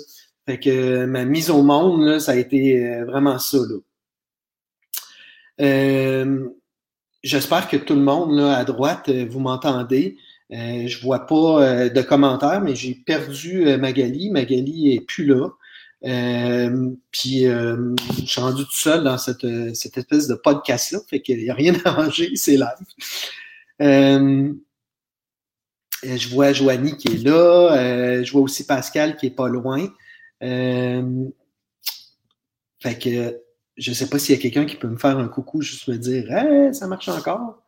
Fait 0.47 0.59
que 0.59 0.71
euh, 0.71 1.07
ma 1.07 1.25
mise 1.25 1.51
au 1.51 1.63
monde, 1.63 2.19
ça 2.19 2.33
a 2.33 2.37
été 2.37 2.85
euh, 2.85 3.05
vraiment 3.05 3.39
ça. 3.39 3.59
J'espère 7.23 7.69
que 7.69 7.77
tout 7.77 7.95
le 7.95 8.01
monde 8.01 8.35
là, 8.35 8.57
à 8.57 8.65
droite, 8.65 9.11
vous 9.11 9.41
m'entendez. 9.41 10.17
je 10.51 11.01
vois 11.03 11.27
pas 11.27 11.91
de 11.91 12.01
commentaires, 12.01 12.63
mais 12.63 12.75
j'ai 12.75 12.95
perdu 12.95 13.77
Magali. 13.77 14.31
Magali 14.31 14.95
est 14.95 15.01
plus 15.01 15.27
là. 15.27 15.51
Puis 16.03 17.43
je 17.43 18.25
suis 18.25 18.41
rendu 18.41 18.65
tout 18.65 18.73
seul 18.73 19.05
dans 19.05 19.19
cette, 19.19 19.47
cette 19.75 19.99
espèce 19.99 20.29
de 20.29 20.35
podcast-là. 20.35 21.01
Fait 21.09 21.21
qu'il 21.21 21.39
n'y 21.39 21.51
a 21.51 21.55
rien 21.55 21.75
à 21.85 21.91
ranger, 21.91 22.31
c'est 22.37 22.57
live. 22.57 24.53
Euh, 26.03 26.17
je 26.17 26.29
vois 26.29 26.53
Joanie 26.53 26.97
qui 26.97 27.09
est 27.09 27.25
là. 27.25 27.73
Euh, 27.77 28.25
je 28.25 28.33
vois 28.33 28.43
aussi 28.43 28.67
Pascal 28.67 29.17
qui 29.17 29.27
est 29.27 29.31
pas 29.31 29.49
loin. 29.49 29.89
Euh, 30.43 31.29
fait 32.79 32.99
que 32.99 33.41
je 33.77 33.93
sais 33.93 34.09
pas 34.09 34.19
s'il 34.19 34.35
y 34.35 34.39
a 34.39 34.41
quelqu'un 34.41 34.65
qui 34.65 34.77
peut 34.77 34.89
me 34.89 34.97
faire 34.97 35.19
un 35.19 35.29
coucou, 35.29 35.61
juste 35.63 35.89
me 35.89 35.97
dire 35.97 36.31
hey, 36.33 36.75
ça 36.75 36.87
marche 36.87 37.09
encore. 37.09 37.63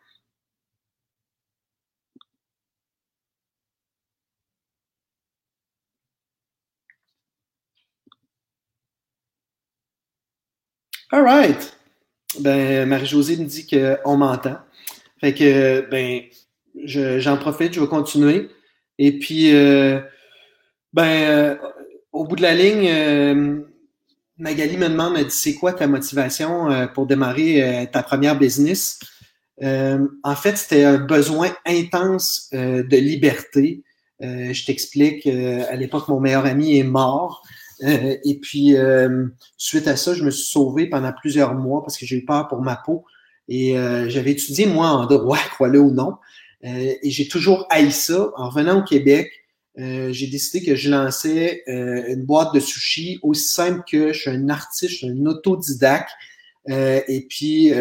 All 11.15 11.25
right. 11.25 11.77
Ben, 12.41 12.89
Marie-Josée 12.89 13.37
me 13.37 13.45
dit 13.45 13.67
qu'on 13.67 14.17
m'entend. 14.17 14.57
Fait 15.21 15.35
que, 15.35 15.87
ben, 15.91 16.23
j'en 16.85 17.37
profite, 17.37 17.75
je 17.75 17.81
vais 17.81 17.87
continuer. 17.87 18.49
Et 18.99 19.19
puis, 19.19 19.55
euh, 19.55 20.01
ben, 20.95 21.05
euh, 21.05 21.57
au 22.13 22.25
bout 22.25 22.37
de 22.37 22.41
la 22.41 22.55
ligne, 22.55 22.89
euh, 22.89 23.61
Magali 24.39 24.79
me 24.79 24.89
demande, 24.89 25.19
elle 25.19 25.27
dit, 25.27 25.37
c'est 25.37 25.53
quoi 25.53 25.75
ta 25.75 25.87
motivation 25.87 26.89
pour 26.95 27.07
démarrer 27.07 27.91
ta 27.93 28.03
première 28.03 28.39
business? 28.39 28.99
en 29.61 30.35
fait, 30.35 30.57
c'était 30.57 30.85
un 30.85 30.97
besoin 30.97 31.55
intense 31.67 32.49
de 32.53 32.97
liberté. 32.97 33.83
je 34.19 34.65
t'explique, 34.65 35.27
à 35.27 35.77
l'époque, 35.77 36.09
mon 36.09 36.21
meilleur 36.21 36.47
ami 36.47 36.79
est 36.79 36.85
mort. 36.85 37.43
Et 37.83 38.39
puis, 38.41 38.75
suite 39.57 39.89
à 39.89 39.97
ça, 39.97 40.15
je 40.15 40.25
me 40.25 40.31
suis 40.31 40.51
sauvé 40.51 40.87
pendant 40.87 41.13
plusieurs 41.13 41.55
mois 41.55 41.83
parce 41.83 41.99
que 41.99 42.07
j'ai 42.07 42.17
eu 42.17 42.25
peur 42.25 42.49
pour 42.49 42.63
ma 42.63 42.77
peau. 42.77 43.05
Et 43.49 43.75
j'avais 44.09 44.33
étudié, 44.33 44.67
moi, 44.67 44.89
en 44.89 45.07
droit, 45.07 45.39
crois-le 45.51 45.81
ou 45.81 45.91
non. 45.91 46.15
Euh, 46.65 46.95
et 47.03 47.11
j'ai 47.11 47.29
toujours 47.29 47.67
haï 47.71 47.91
ça. 47.93 48.31
En 48.37 48.51
revenant 48.51 48.81
au 48.81 48.85
Québec, 48.85 49.31
euh, 49.79 50.13
j'ai 50.13 50.27
décidé 50.27 50.65
que 50.65 50.77
je 50.77 50.91
lançais 50.91 51.63
euh, 51.69 52.05
une 52.09 52.25
boîte 52.25 52.55
de 52.55 52.61
sushi 52.61 53.19
aussi 53.23 53.49
simple 53.49 53.83
que 53.91 54.13
je 54.13 54.21
suis 54.21 54.31
un 54.31 54.49
artiste, 54.49 54.93
je 54.93 54.97
suis 54.99 55.09
un 55.09 55.27
autodidacte. 55.27 56.11
et 56.69 57.27
puis, 57.29 57.73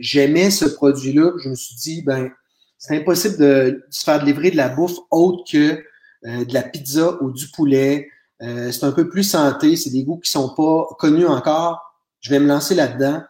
j'aimais 0.00 0.50
ce 0.50 0.66
produit-là. 0.66 1.32
Je 1.42 1.48
me 1.48 1.54
suis 1.54 1.76
dit, 1.76 2.02
ben, 2.02 2.30
c'est 2.78 2.96
impossible 2.96 3.38
de, 3.38 3.84
se 3.90 4.04
faire 4.04 4.24
livrer 4.24 4.50
de 4.50 4.56
la 4.56 4.68
bouffe 4.68 4.98
autre 5.10 5.50
que 5.50 5.82
de 6.24 6.52
la 6.52 6.62
pizza 6.62 7.16
ou 7.22 7.32
du 7.32 7.48
poulet. 7.48 8.08
C'est 8.40 8.84
un 8.84 8.92
peu 8.92 9.08
plus 9.08 9.24
santé, 9.24 9.76
c'est 9.76 9.90
des 9.90 10.04
goûts 10.04 10.18
qui 10.18 10.30
sont 10.30 10.54
pas 10.54 10.86
connus 10.98 11.26
encore. 11.26 11.80
Je 12.20 12.30
vais 12.30 12.38
me 12.38 12.46
lancer 12.46 12.74
là-dedans. 12.74 13.22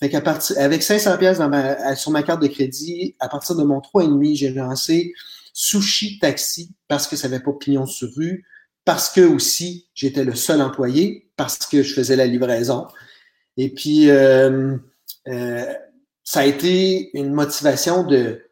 Fait 0.00 0.08
qu'à 0.08 0.20
partir, 0.20 0.56
avec 0.58 0.82
500 0.82 1.18
pièces 1.18 1.38
sur 1.96 2.10
ma 2.10 2.22
carte 2.22 2.42
de 2.42 2.46
crédit, 2.46 3.16
à 3.18 3.28
partir 3.28 3.56
de 3.56 3.64
mon 3.64 3.78
3,5, 3.78 4.36
j'ai 4.36 4.50
lancé 4.50 5.12
Sushi 5.52 6.20
Taxi 6.20 6.72
parce 6.86 7.08
que 7.08 7.16
ça 7.16 7.28
n'avait 7.28 7.42
pas 7.42 7.52
pignon 7.52 7.84
sur 7.84 8.08
rue, 8.14 8.44
parce 8.84 9.10
que 9.10 9.22
aussi 9.22 9.88
j'étais 9.94 10.24
le 10.24 10.36
seul 10.36 10.62
employé, 10.62 11.30
parce 11.36 11.58
que 11.58 11.82
je 11.82 11.94
faisais 11.94 12.14
la 12.14 12.26
livraison. 12.26 12.86
Et 13.56 13.74
puis, 13.74 14.08
euh, 14.08 14.76
euh, 15.26 15.74
ça 16.22 16.40
a 16.40 16.44
été 16.44 17.10
une 17.18 17.32
motivation 17.32 18.04
de 18.04 18.42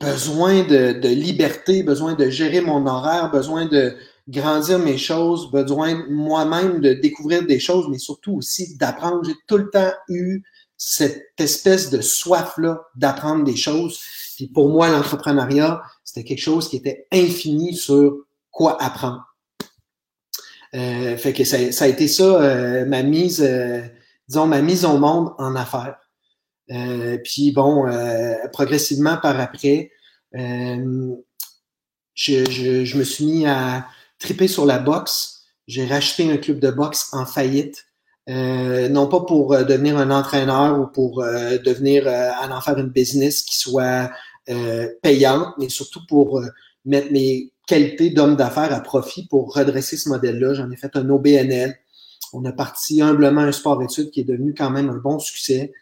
besoin 0.00 0.64
de, 0.64 1.08
liberté, 1.08 1.84
besoin 1.84 2.14
de 2.14 2.28
gérer 2.28 2.60
mon 2.60 2.86
horaire, 2.86 3.30
besoin 3.30 3.66
de 3.66 3.94
grandir 4.30 4.78
mes 4.78 4.96
choses, 4.96 5.50
besoin 5.50 6.06
moi-même 6.08 6.80
de 6.80 6.92
découvrir 6.94 7.44
des 7.44 7.58
choses, 7.58 7.88
mais 7.90 7.98
surtout 7.98 8.34
aussi 8.36 8.76
d'apprendre. 8.76 9.24
J'ai 9.24 9.34
tout 9.46 9.58
le 9.58 9.70
temps 9.70 9.92
eu 10.08 10.42
cette 10.76 11.22
espèce 11.38 11.90
de 11.90 12.00
soif-là 12.00 12.80
d'apprendre 12.94 13.44
des 13.44 13.56
choses. 13.56 14.00
Puis 14.36 14.46
pour 14.46 14.68
moi, 14.68 14.88
l'entrepreneuriat, 14.88 15.82
c'était 16.04 16.26
quelque 16.26 16.40
chose 16.40 16.68
qui 16.68 16.76
était 16.76 17.06
infini 17.12 17.74
sur 17.74 18.24
quoi 18.50 18.80
apprendre. 18.82 19.26
Euh, 20.74 21.16
fait 21.16 21.32
que 21.32 21.44
ça, 21.44 21.56
a 21.56 21.88
été 21.88 22.06
ça, 22.06 22.22
euh, 22.22 22.86
ma 22.86 23.02
mise, 23.02 23.42
euh, 23.42 23.82
disons, 24.28 24.46
ma 24.46 24.62
mise 24.62 24.84
au 24.84 24.96
monde 24.98 25.34
en 25.38 25.56
affaires. 25.56 25.98
puis 27.24 27.50
bon, 27.50 27.84
progressivement 28.52 29.16
par 29.16 29.38
après, 29.40 29.90
je, 30.32 31.14
je, 32.14 32.84
je 32.84 32.96
me 32.96 33.02
suis 33.02 33.24
mis 33.24 33.46
à, 33.46 33.86
triper 34.20 34.46
sur 34.46 34.66
la 34.66 34.78
boxe. 34.78 35.42
J'ai 35.66 35.86
racheté 35.86 36.30
un 36.30 36.36
club 36.36 36.60
de 36.60 36.70
boxe 36.70 37.08
en 37.12 37.26
faillite. 37.26 37.86
Euh, 38.28 38.88
non 38.88 39.08
pas 39.08 39.20
pour 39.20 39.54
euh, 39.54 39.64
devenir 39.64 39.96
un 39.96 40.10
entraîneur 40.10 40.78
ou 40.78 40.86
pour 40.86 41.22
euh, 41.22 41.58
devenir 41.58 42.06
en 42.06 42.60
faire 42.60 42.78
une 42.78 42.90
business 42.90 43.42
qui 43.42 43.58
soit 43.58 44.10
payante, 45.02 45.54
mais 45.58 45.68
surtout 45.68 46.00
pour 46.08 46.42
mettre 46.84 47.12
mes 47.12 47.52
qualités 47.68 48.10
d'homme 48.10 48.34
d'affaires 48.34 48.74
à 48.74 48.80
profit 48.80 49.28
pour 49.28 49.54
redresser 49.54 49.96
ce 49.96 50.08
modèle-là. 50.08 50.54
J'en 50.54 50.68
ai 50.72 50.76
fait 50.76 50.96
un 50.96 51.08
OBNL. 51.08 51.76
On 52.32 52.44
a 52.44 52.50
parti 52.50 53.00
humblement 53.00 53.42
un 53.42 53.52
sport-études 53.52 54.10
qui 54.10 54.22
est 54.22 54.24
devenu 54.24 54.52
quand 54.52 54.70
même 54.70 54.90
un 54.90 54.96
bon 54.96 55.20
succès. 55.20 55.72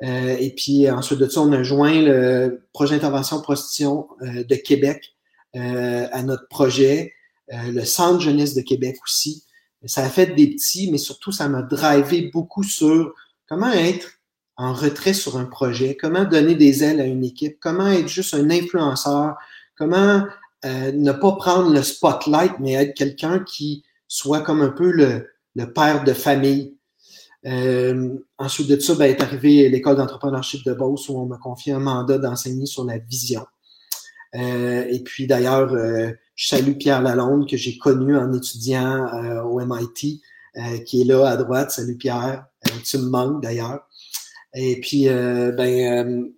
et 0.00 0.54
puis 0.56 0.90
ensuite 0.90 1.18
de 1.18 1.28
ça, 1.28 1.42
on 1.42 1.52
a 1.52 1.62
joint 1.62 2.00
le 2.00 2.66
projet 2.72 2.94
d'intervention 2.94 3.42
prostitution 3.42 4.08
de 4.22 4.54
Québec 4.54 5.14
à 5.52 6.22
notre 6.22 6.48
projet. 6.48 7.13
Euh, 7.52 7.70
le 7.70 7.84
Centre 7.84 8.20
jeunesse 8.20 8.54
de 8.54 8.62
Québec 8.62 8.96
aussi. 9.04 9.44
Ça 9.84 10.02
a 10.02 10.08
fait 10.08 10.34
des 10.34 10.48
petits, 10.48 10.90
mais 10.90 10.98
surtout, 10.98 11.30
ça 11.30 11.48
m'a 11.48 11.60
drivé 11.60 12.30
beaucoup 12.32 12.62
sur 12.62 13.12
comment 13.46 13.70
être 13.70 14.12
en 14.56 14.72
retrait 14.72 15.12
sur 15.12 15.36
un 15.36 15.44
projet, 15.44 15.96
comment 15.96 16.24
donner 16.24 16.54
des 16.54 16.82
ailes 16.84 17.00
à 17.00 17.04
une 17.04 17.24
équipe, 17.24 17.58
comment 17.60 17.88
être 17.88 18.08
juste 18.08 18.32
un 18.34 18.48
influenceur, 18.50 19.34
comment 19.76 20.24
euh, 20.64 20.92
ne 20.92 21.12
pas 21.12 21.32
prendre 21.32 21.70
le 21.70 21.82
spotlight, 21.82 22.52
mais 22.60 22.72
être 22.72 22.94
quelqu'un 22.94 23.40
qui 23.40 23.84
soit 24.08 24.40
comme 24.40 24.62
un 24.62 24.70
peu 24.70 24.90
le, 24.90 25.28
père 25.74 26.04
de 26.04 26.14
famille. 26.14 26.78
Euh, 27.44 28.16
ensuite 28.38 28.68
de 28.68 28.80
ça, 28.80 28.94
ben, 28.94 29.04
est 29.04 29.20
arrivé 29.20 29.68
l'école 29.68 29.96
d'entrepreneurship 29.96 30.64
de 30.64 30.72
Beauce 30.72 31.10
où 31.10 31.18
on 31.18 31.26
m'a 31.26 31.36
confié 31.36 31.74
un 31.74 31.80
mandat 31.80 32.16
d'enseigner 32.16 32.64
sur 32.64 32.84
la 32.84 32.96
vision. 32.96 33.44
Euh, 34.34 34.84
et 34.88 35.00
puis 35.00 35.26
d'ailleurs, 35.26 35.72
euh, 35.72 36.12
je 36.34 36.48
salue 36.48 36.72
Pierre 36.72 37.02
Lalonde 37.02 37.48
que 37.48 37.56
j'ai 37.56 37.78
connu 37.78 38.16
en 38.16 38.32
étudiant 38.32 39.06
euh, 39.14 39.42
au 39.42 39.64
MIT, 39.64 40.22
qui 40.86 41.00
est 41.00 41.04
là 41.04 41.26
à 41.26 41.36
droite. 41.36 41.72
Salut 41.72 41.96
Pierre, 41.96 42.46
tu 42.84 42.98
me 42.98 43.08
manques 43.08 43.42
d'ailleurs. 43.42 43.88
Et 44.54 44.80
puis, 44.80 45.08
ben, 45.08 46.30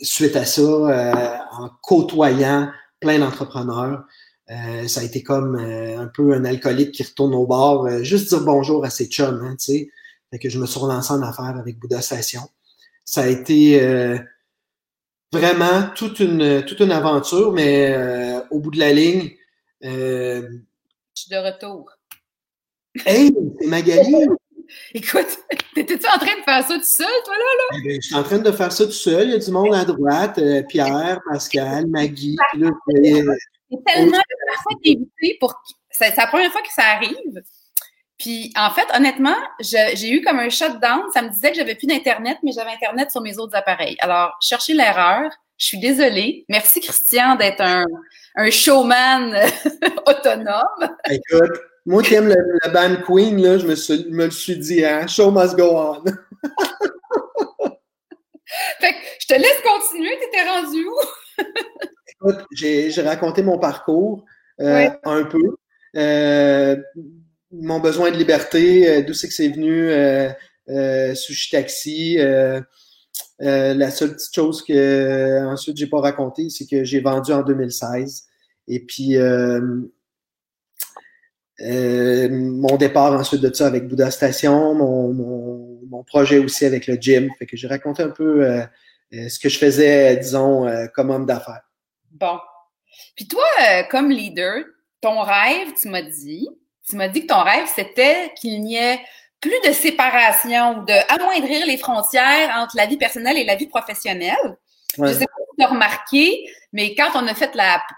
suite 0.00 0.34
à 0.34 0.44
ça, 0.44 1.46
en 1.52 1.70
côtoyant 1.80 2.72
plein 2.98 3.20
d'entrepreneurs, 3.20 4.02
ça 4.48 5.00
a 5.00 5.04
été 5.04 5.22
comme 5.22 5.54
un 5.54 6.08
peu 6.08 6.32
un 6.32 6.44
alcoolique 6.44 6.90
qui 6.90 7.04
retourne 7.04 7.34
au 7.36 7.46
bar, 7.46 8.02
juste 8.02 8.30
dire 8.30 8.40
bonjour 8.40 8.84
à 8.84 8.90
ses 8.90 9.06
chums, 9.06 9.42
hein, 9.44 9.54
tu 9.60 9.72
sais. 9.72 9.90
Que 10.40 10.48
je 10.48 10.58
me 10.58 10.66
suis 10.66 10.80
relancé 10.80 11.12
en 11.12 11.22
affaires 11.22 11.56
avec 11.56 11.78
Bouddha 11.78 12.02
Station. 12.02 12.42
Ça 13.04 13.22
a 13.22 13.26
été 13.28 13.80
vraiment 15.32 15.88
toute 15.94 16.20
une, 16.20 16.64
toute 16.64 16.80
une 16.80 16.92
aventure, 16.92 17.52
mais 17.52 17.92
euh, 17.92 18.40
au 18.50 18.60
bout 18.60 18.70
de 18.70 18.78
la 18.78 18.92
ligne. 18.92 19.30
Euh... 19.84 20.42
Je 21.16 21.22
suis 21.22 21.30
de 21.30 21.36
retour. 21.36 21.90
Hey, 23.06 23.32
c'est 23.60 23.66
Magali! 23.66 24.14
Écoute, 24.94 25.38
t'étais-tu 25.74 26.06
en 26.06 26.18
train 26.18 26.38
de 26.38 26.44
faire 26.44 26.66
ça 26.66 26.74
tout 26.74 26.82
seul, 26.82 27.06
toi, 27.24 27.34
là? 27.34 27.38
là? 27.38 27.78
Eh 27.78 27.88
ben, 27.88 27.98
je 28.02 28.06
suis 28.06 28.14
en 28.14 28.22
train 28.22 28.38
de 28.38 28.52
faire 28.52 28.72
ça 28.72 28.84
tout 28.84 28.92
seul. 28.92 29.28
Il 29.28 29.30
y 29.30 29.34
a 29.34 29.38
du 29.38 29.50
monde 29.50 29.74
à 29.74 29.84
droite, 29.84 30.38
euh, 30.38 30.62
Pierre, 30.68 31.20
Pascal, 31.30 31.86
Maggie. 31.86 32.36
C'est 32.52 32.58
tellement 32.58 34.18
la 34.18 34.36
première 34.36 34.62
fois 34.62 34.72
pour. 35.40 35.54
C'est 35.90 36.16
la 36.16 36.26
première 36.26 36.52
fois 36.52 36.60
que 36.60 36.72
ça 36.74 36.82
arrive. 36.82 37.42
Puis, 38.18 38.52
en 38.56 38.70
fait, 38.70 38.86
honnêtement, 38.94 39.36
j'ai 39.60 40.10
eu 40.10 40.22
comme 40.22 40.38
un 40.38 40.48
shutdown. 40.48 41.02
Ça 41.14 41.22
me 41.22 41.30
disait 41.30 41.50
que 41.50 41.56
j'avais 41.56 41.76
plus 41.76 41.86
d'Internet, 41.86 42.38
mais 42.42 42.52
j'avais 42.52 42.72
Internet 42.72 43.10
sur 43.10 43.20
mes 43.20 43.38
autres 43.38 43.56
appareils. 43.56 43.96
Alors, 44.00 44.36
cherchez 44.40 44.74
l'erreur. 44.74 45.30
Je 45.56 45.66
suis 45.66 45.78
désolée. 45.78 46.44
Merci, 46.48 46.80
Christian, 46.80 47.36
d'être 47.36 47.60
un, 47.60 47.84
un 48.36 48.50
showman 48.50 49.34
autonome. 50.06 50.96
Écoute, 51.10 51.60
moi 51.86 52.02
qui 52.02 52.14
aime 52.14 52.28
la, 52.28 52.68
band 52.70 52.96
Queen, 53.06 53.40
là, 53.42 53.58
je 53.58 53.66
me, 53.66 53.74
suis, 53.74 54.06
me 54.10 54.26
le 54.26 54.30
suis 54.30 54.56
dit, 54.56 54.84
hein, 54.84 55.06
show 55.06 55.30
must 55.30 55.56
go 55.56 55.76
on. 55.76 56.04
fait 58.80 58.92
que 58.92 58.98
je 59.20 59.26
te 59.26 59.34
laisse 59.34 59.62
continuer, 59.62 60.16
t'étais 60.20 60.48
rendu 60.48 60.84
où? 60.86 60.96
Écoute, 62.08 62.44
j'ai 62.52 62.90
raconté 63.02 63.42
mon 63.42 63.58
parcours 63.58 64.24
euh, 64.60 64.90
un 65.04 65.24
peu. 65.24 65.56
Euh, 65.96 66.76
mon 67.50 67.80
besoin 67.80 68.10
de 68.10 68.16
liberté, 68.16 68.88
euh, 68.88 69.02
d'où 69.02 69.14
c'est 69.14 69.28
que 69.28 69.34
c'est 69.34 69.48
venu, 69.48 69.90
euh, 69.90 71.14
sushi 71.14 71.50
taxi. 71.50 72.18
la 73.38 73.90
seule 73.90 74.14
petite 74.14 74.34
chose 74.34 74.62
que 74.62 75.44
ensuite 75.46 75.76
j'ai 75.76 75.86
pas 75.86 76.00
raconté, 76.00 76.50
c'est 76.50 76.66
que 76.66 76.84
j'ai 76.84 77.00
vendu 77.00 77.32
en 77.32 77.42
2016. 77.42 78.24
Et 78.68 78.80
puis 78.80 79.16
mon 81.58 82.76
départ 82.76 83.12
ensuite 83.12 83.40
de 83.40 83.52
ça 83.52 83.66
avec 83.66 83.88
Bouddha 83.88 84.10
Station, 84.10 84.74
mon, 84.74 85.12
mon, 85.88 86.02
projet 86.04 86.38
aussi 86.38 86.64
avec 86.64 86.86
le 86.86 86.94
gym. 86.94 87.30
Fait 87.38 87.46
que 87.46 87.56
j'ai 87.56 87.66
raconté 87.66 88.02
un 88.02 88.10
peu 88.10 88.46
ce 89.12 89.38
que 89.38 89.48
je 89.48 89.58
faisais, 89.58 90.16
disons, 90.16 90.66
comme 90.94 91.10
homme 91.10 91.26
d'affaires. 91.26 91.62
Bon. 92.10 92.38
Puis 93.14 93.26
toi, 93.26 93.44
euh, 93.68 93.82
comme 93.90 94.10
leader, 94.10 94.64
ton 95.00 95.22
rêve, 95.22 95.72
tu 95.80 95.88
m'as 95.88 96.02
dit, 96.02 96.48
tu 96.88 96.96
m'as 96.96 97.08
dit 97.08 97.22
que 97.22 97.32
ton 97.32 97.42
rêve, 97.42 97.66
c'était 97.74 98.32
qu'il 98.40 98.62
n'y 98.62 98.76
ait 98.76 99.00
plus 99.40 99.60
de 99.66 99.72
séparation, 99.72 100.82
de 100.82 101.14
amoindrir 101.14 101.66
les 101.66 101.76
frontières 101.76 102.54
entre 102.56 102.76
la 102.76 102.86
vie 102.86 102.96
personnelle 102.96 103.36
et 103.36 103.44
la 103.44 103.54
vie 103.54 103.68
professionnelle. 103.68 104.56
Je 104.96 105.12
sais 105.12 105.26
pas 105.26 105.32
si 105.50 105.56
tu 105.58 105.64
as 105.64 105.68
remarqué, 105.68 106.50
mais 106.72 106.94
quand 106.94 107.10
on 107.14 107.26
a 107.26 107.34
fait 107.34 107.56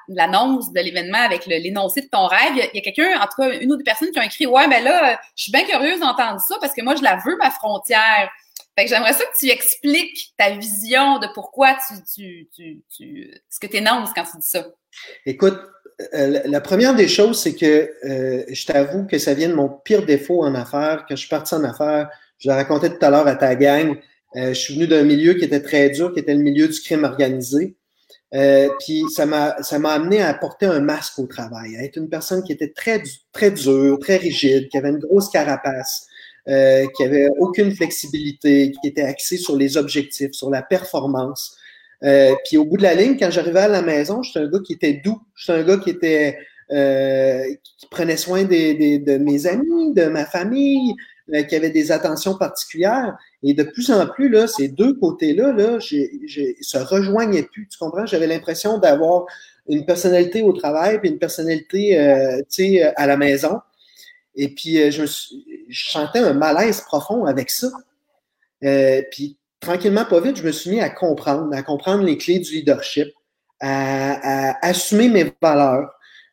l'annonce 0.09 0.73
de 0.73 0.81
l'événement 0.81 1.19
avec 1.19 1.47
l'énoncé 1.47 2.03
de 2.03 2.09
ton 2.09 2.27
rêve, 2.27 2.53
il 2.55 2.59
y 2.59 2.79
a, 2.79 2.81
quelqu'un, 2.83 3.19
en 3.21 3.27
tout 3.27 3.41
cas 3.41 3.59
une 3.59 3.73
ou 3.73 3.77
deux 3.77 3.85
personnes 3.85 4.11
qui 4.11 4.19
ont 4.19 4.23
écrit 4.23 4.47
Ouais, 4.47 4.69
ben 4.69 4.83
là, 4.85 5.19
je 5.37 5.45
suis 5.45 5.53
bien 5.53 5.65
curieuse 5.65 6.01
d'entendre 6.01 6.41
ça 6.41 6.57
parce 6.61 6.75
que 6.75 6.83
moi, 6.83 6.95
je 6.97 7.03
la 7.03 7.17
veux, 7.25 7.37
ma 7.37 7.51
frontière. 7.51 8.31
Fait 8.77 8.85
que 8.85 8.91
j'aimerais 8.91 9.13
ça 9.13 9.25
que 9.25 9.39
tu 9.39 9.49
expliques 9.49 10.33
ta 10.37 10.51
vision 10.51 11.19
de 11.19 11.27
pourquoi 11.35 11.77
tu, 11.89 12.49
tu, 12.55 12.83
tu, 12.95 13.31
ce 13.49 13.61
que 13.61 13.67
tu 13.67 13.77
énonces 13.77 14.11
quand 14.15 14.25
tu 14.25 14.39
dis 14.39 14.47
ça. 14.47 14.65
Écoute, 15.27 15.59
euh, 16.15 16.41
la 16.45 16.61
première 16.61 16.95
des 16.95 17.09
choses, 17.09 17.41
c'est 17.43 17.55
que 17.55 17.91
euh, 18.05 18.45
je 18.49 18.67
t'avoue 18.67 19.07
que 19.07 19.19
ça 19.19 19.35
vient 19.35 19.49
de 19.49 19.55
mon 19.55 19.69
pire 19.69 20.05
défaut 20.05 20.43
en 20.43 20.55
affaires. 20.55 21.05
Quand 21.09 21.17
je 21.17 21.21
suis 21.21 21.29
parti 21.29 21.55
en 21.55 21.65
affaires, 21.65 22.09
je 22.39 22.49
l'ai 22.49 22.55
raconté 22.55 22.91
tout 22.91 23.05
à 23.05 23.11
l'heure 23.11 23.27
à 23.27 23.37
ta 23.37 23.55
gang, 23.55 23.97
euh, 24.37 24.49
je 24.49 24.55
suis 24.55 24.75
venu 24.75 24.87
d'un 24.87 25.03
milieu 25.03 25.35
qui 25.35 25.45
était 25.45 25.61
très 25.63 25.91
dur, 25.91 26.13
qui 26.13 26.21
était 26.21 26.35
le 26.35 26.43
milieu 26.43 26.69
du 26.69 26.81
crime 26.81 27.05
organisé. 27.05 27.77
puis 28.81 29.05
ça 29.15 29.27
m'a 29.27 29.63
ça 29.63 29.79
m'a 29.79 29.93
amené 29.93 30.23
à 30.23 30.33
porter 30.35 30.67
un 30.67 30.81
masque 30.81 31.19
au 31.19 31.27
travail, 31.27 31.77
à 31.77 31.83
être 31.85 31.97
une 31.97 32.09
personne 32.09 32.43
qui 32.45 32.53
était 32.53 32.73
très 32.73 33.03
très 33.33 33.51
dure, 33.51 33.99
très 33.99 34.17
rigide, 34.17 34.69
qui 34.69 34.79
avait 34.79 34.91
une 34.91 34.99
grosse 34.99 35.29
carapace, 35.31 36.07
euh, 36.49 36.87
qui 36.97 37.05
avait 37.05 37.29
aucune 37.39 37.71
flexibilité, 37.71 38.73
qui 38.81 38.89
était 38.89 39.03
axé 39.03 39.37
sur 39.37 39.57
les 39.57 39.77
objectifs, 39.77 40.33
sur 40.33 40.49
la 40.51 40.63
performance. 40.63 41.57
Euh, 42.03 42.35
puis 42.47 42.57
au 42.57 42.65
bout 42.65 42.77
de 42.77 42.83
la 42.83 42.95
ligne, 42.95 43.17
quand 43.19 43.31
j'arrivais 43.31 43.61
à 43.61 43.69
la 43.69 43.83
maison, 43.83 44.23
j'étais 44.23 44.41
un 44.41 44.49
gars 44.49 44.61
qui 44.65 44.73
était 44.73 44.95
doux, 45.05 45.21
j'étais 45.35 45.59
un 45.59 45.65
gars 45.65 45.77
qui 45.77 45.91
était 45.91 46.39
euh, 46.73 47.45
qui 47.79 47.87
prenait 47.89 48.17
soin 48.17 48.45
des, 48.45 48.99
de 49.01 49.19
mes 49.19 49.47
amis, 49.47 49.93
de 49.93 50.05
ma 50.05 50.25
famille, 50.25 50.95
euh, 51.35 51.43
qui 51.43 51.57
avait 51.57 51.71
des 51.71 51.91
attentions 51.91 52.37
particulières. 52.37 53.19
Et 53.43 53.55
de 53.55 53.65
plus 53.65 53.91
en 53.91 54.07
plus, 54.07 54.29
là, 54.29 54.47
ces 54.47 54.69
deux 54.69 54.95
côtés-là, 54.95 55.53
là, 55.53 55.81
se 55.81 56.79
rejoignaient 56.79 57.43
plus. 57.43 57.67
Tu 57.69 57.77
comprends? 57.77 58.07
J'avais 58.07 58.29
l'impression 58.29 58.79
d'avoir 58.79 59.27
une 59.69 59.85
personnalité 59.85 60.43
au 60.43 60.53
travail 60.53 61.01
puis 61.01 61.11
une 61.11 61.19
personnalité, 61.19 61.99
euh, 61.99 62.93
à 62.97 63.07
la 63.07 63.17
maison. 63.17 63.59
Et 64.37 64.55
puis, 64.55 64.93
je, 64.93 65.03
me 65.03 65.07
je 65.69 65.91
sentais 65.91 66.21
un 66.21 66.35
malaise 66.35 66.83
profond 66.83 67.25
avec 67.25 67.51
ça. 67.51 67.69
Euh, 68.65 69.03
puis, 69.11 69.37
tranquillement, 69.61 70.05
pas 70.05 70.21
vite, 70.21 70.37
je 70.37 70.43
me 70.43 70.53
suis 70.53 70.71
mis 70.71 70.81
à 70.81 70.91
comprendre, 70.91 71.55
à 71.55 71.63
comprendre 71.63 72.05
les 72.05 72.17
clés 72.17 72.39
du 72.39 72.53
leadership, 72.53 73.09
à, 73.61 74.51
à 74.51 74.67
assumer 74.67 75.09
mes 75.09 75.33
valeurs. 75.41 75.91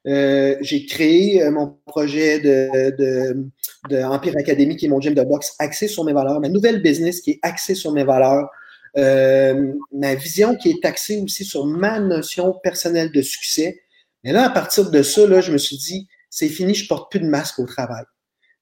Euh, 0.07 0.55
j'ai 0.61 0.85
créé 0.85 1.43
euh, 1.43 1.51
mon 1.51 1.77
projet 1.85 2.39
de, 2.39 2.95
de, 2.97 3.45
de, 3.89 4.03
Empire 4.03 4.37
Academy, 4.37 4.77
qui 4.77 4.85
est 4.85 4.89
mon 4.89 5.01
gym 5.01 5.13
de 5.13 5.23
boxe, 5.23 5.53
axé 5.59 5.89
sur 5.89 6.05
mes 6.05 6.13
valeurs, 6.13 6.39
ma 6.39 6.47
nouvelle 6.47 6.81
business 6.81 7.19
qui 7.19 7.31
est 7.31 7.39
axée 7.41 7.75
sur 7.75 7.91
mes 7.91 8.05
valeurs, 8.05 8.49
euh, 8.97 9.73
ma 9.91 10.15
vision 10.15 10.55
qui 10.55 10.69
est 10.69 10.85
axée 10.85 11.21
aussi 11.21 11.43
sur 11.43 11.65
ma 11.65 11.99
notion 11.99 12.53
personnelle 12.63 13.11
de 13.11 13.21
succès. 13.21 13.81
Mais 14.23 14.31
là, 14.31 14.45
à 14.45 14.49
partir 14.49 14.89
de 14.89 15.01
ça, 15.03 15.27
là, 15.27 15.41
je 15.41 15.51
me 15.51 15.57
suis 15.57 15.77
dit, 15.77 16.07
c'est 16.29 16.47
fini, 16.47 16.73
je 16.73 16.87
porte 16.87 17.11
plus 17.11 17.19
de 17.19 17.27
masque 17.27 17.59
au 17.59 17.65
travail. 17.65 18.05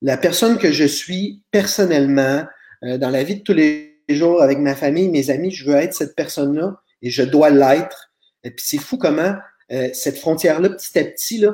La 0.01 0.17
personne 0.17 0.57
que 0.57 0.71
je 0.71 0.85
suis 0.85 1.43
personnellement, 1.51 2.43
euh, 2.83 2.97
dans 2.97 3.09
la 3.09 3.23
vie 3.23 3.37
de 3.37 3.43
tous 3.43 3.53
les 3.53 3.94
jours 4.09 4.41
avec 4.41 4.59
ma 4.59 4.75
famille, 4.75 5.09
mes 5.09 5.29
amis, 5.29 5.51
je 5.51 5.65
veux 5.65 5.75
être 5.75 5.93
cette 5.93 6.15
personne-là 6.15 6.79
et 7.01 7.09
je 7.09 7.23
dois 7.23 7.49
l'être. 7.49 8.11
Et 8.43 8.51
puis 8.51 8.63
c'est 8.67 8.77
fou 8.77 8.97
comment 8.97 9.35
euh, 9.71 9.89
cette 9.93 10.17
frontière-là, 10.17 10.69
petit 10.69 10.99
à 10.99 11.03
petit, 11.03 11.37
là, 11.39 11.53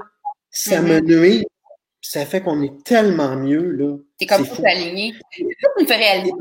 ça 0.50 0.82
me 0.82 1.00
mm-hmm. 1.00 1.20
nuit. 1.20 1.46
Ça 2.02 2.26
fait 2.26 2.42
qu'on 2.42 2.62
est 2.64 2.84
tellement 2.84 3.36
mieux. 3.36 3.72
là. 3.72 3.96
C'est 4.20 4.26
comme 4.26 4.46
tout 4.46 4.64
aligné. 4.66 5.14
Me 5.80 5.86
fait 5.86 5.96
réaliser. 5.96 6.32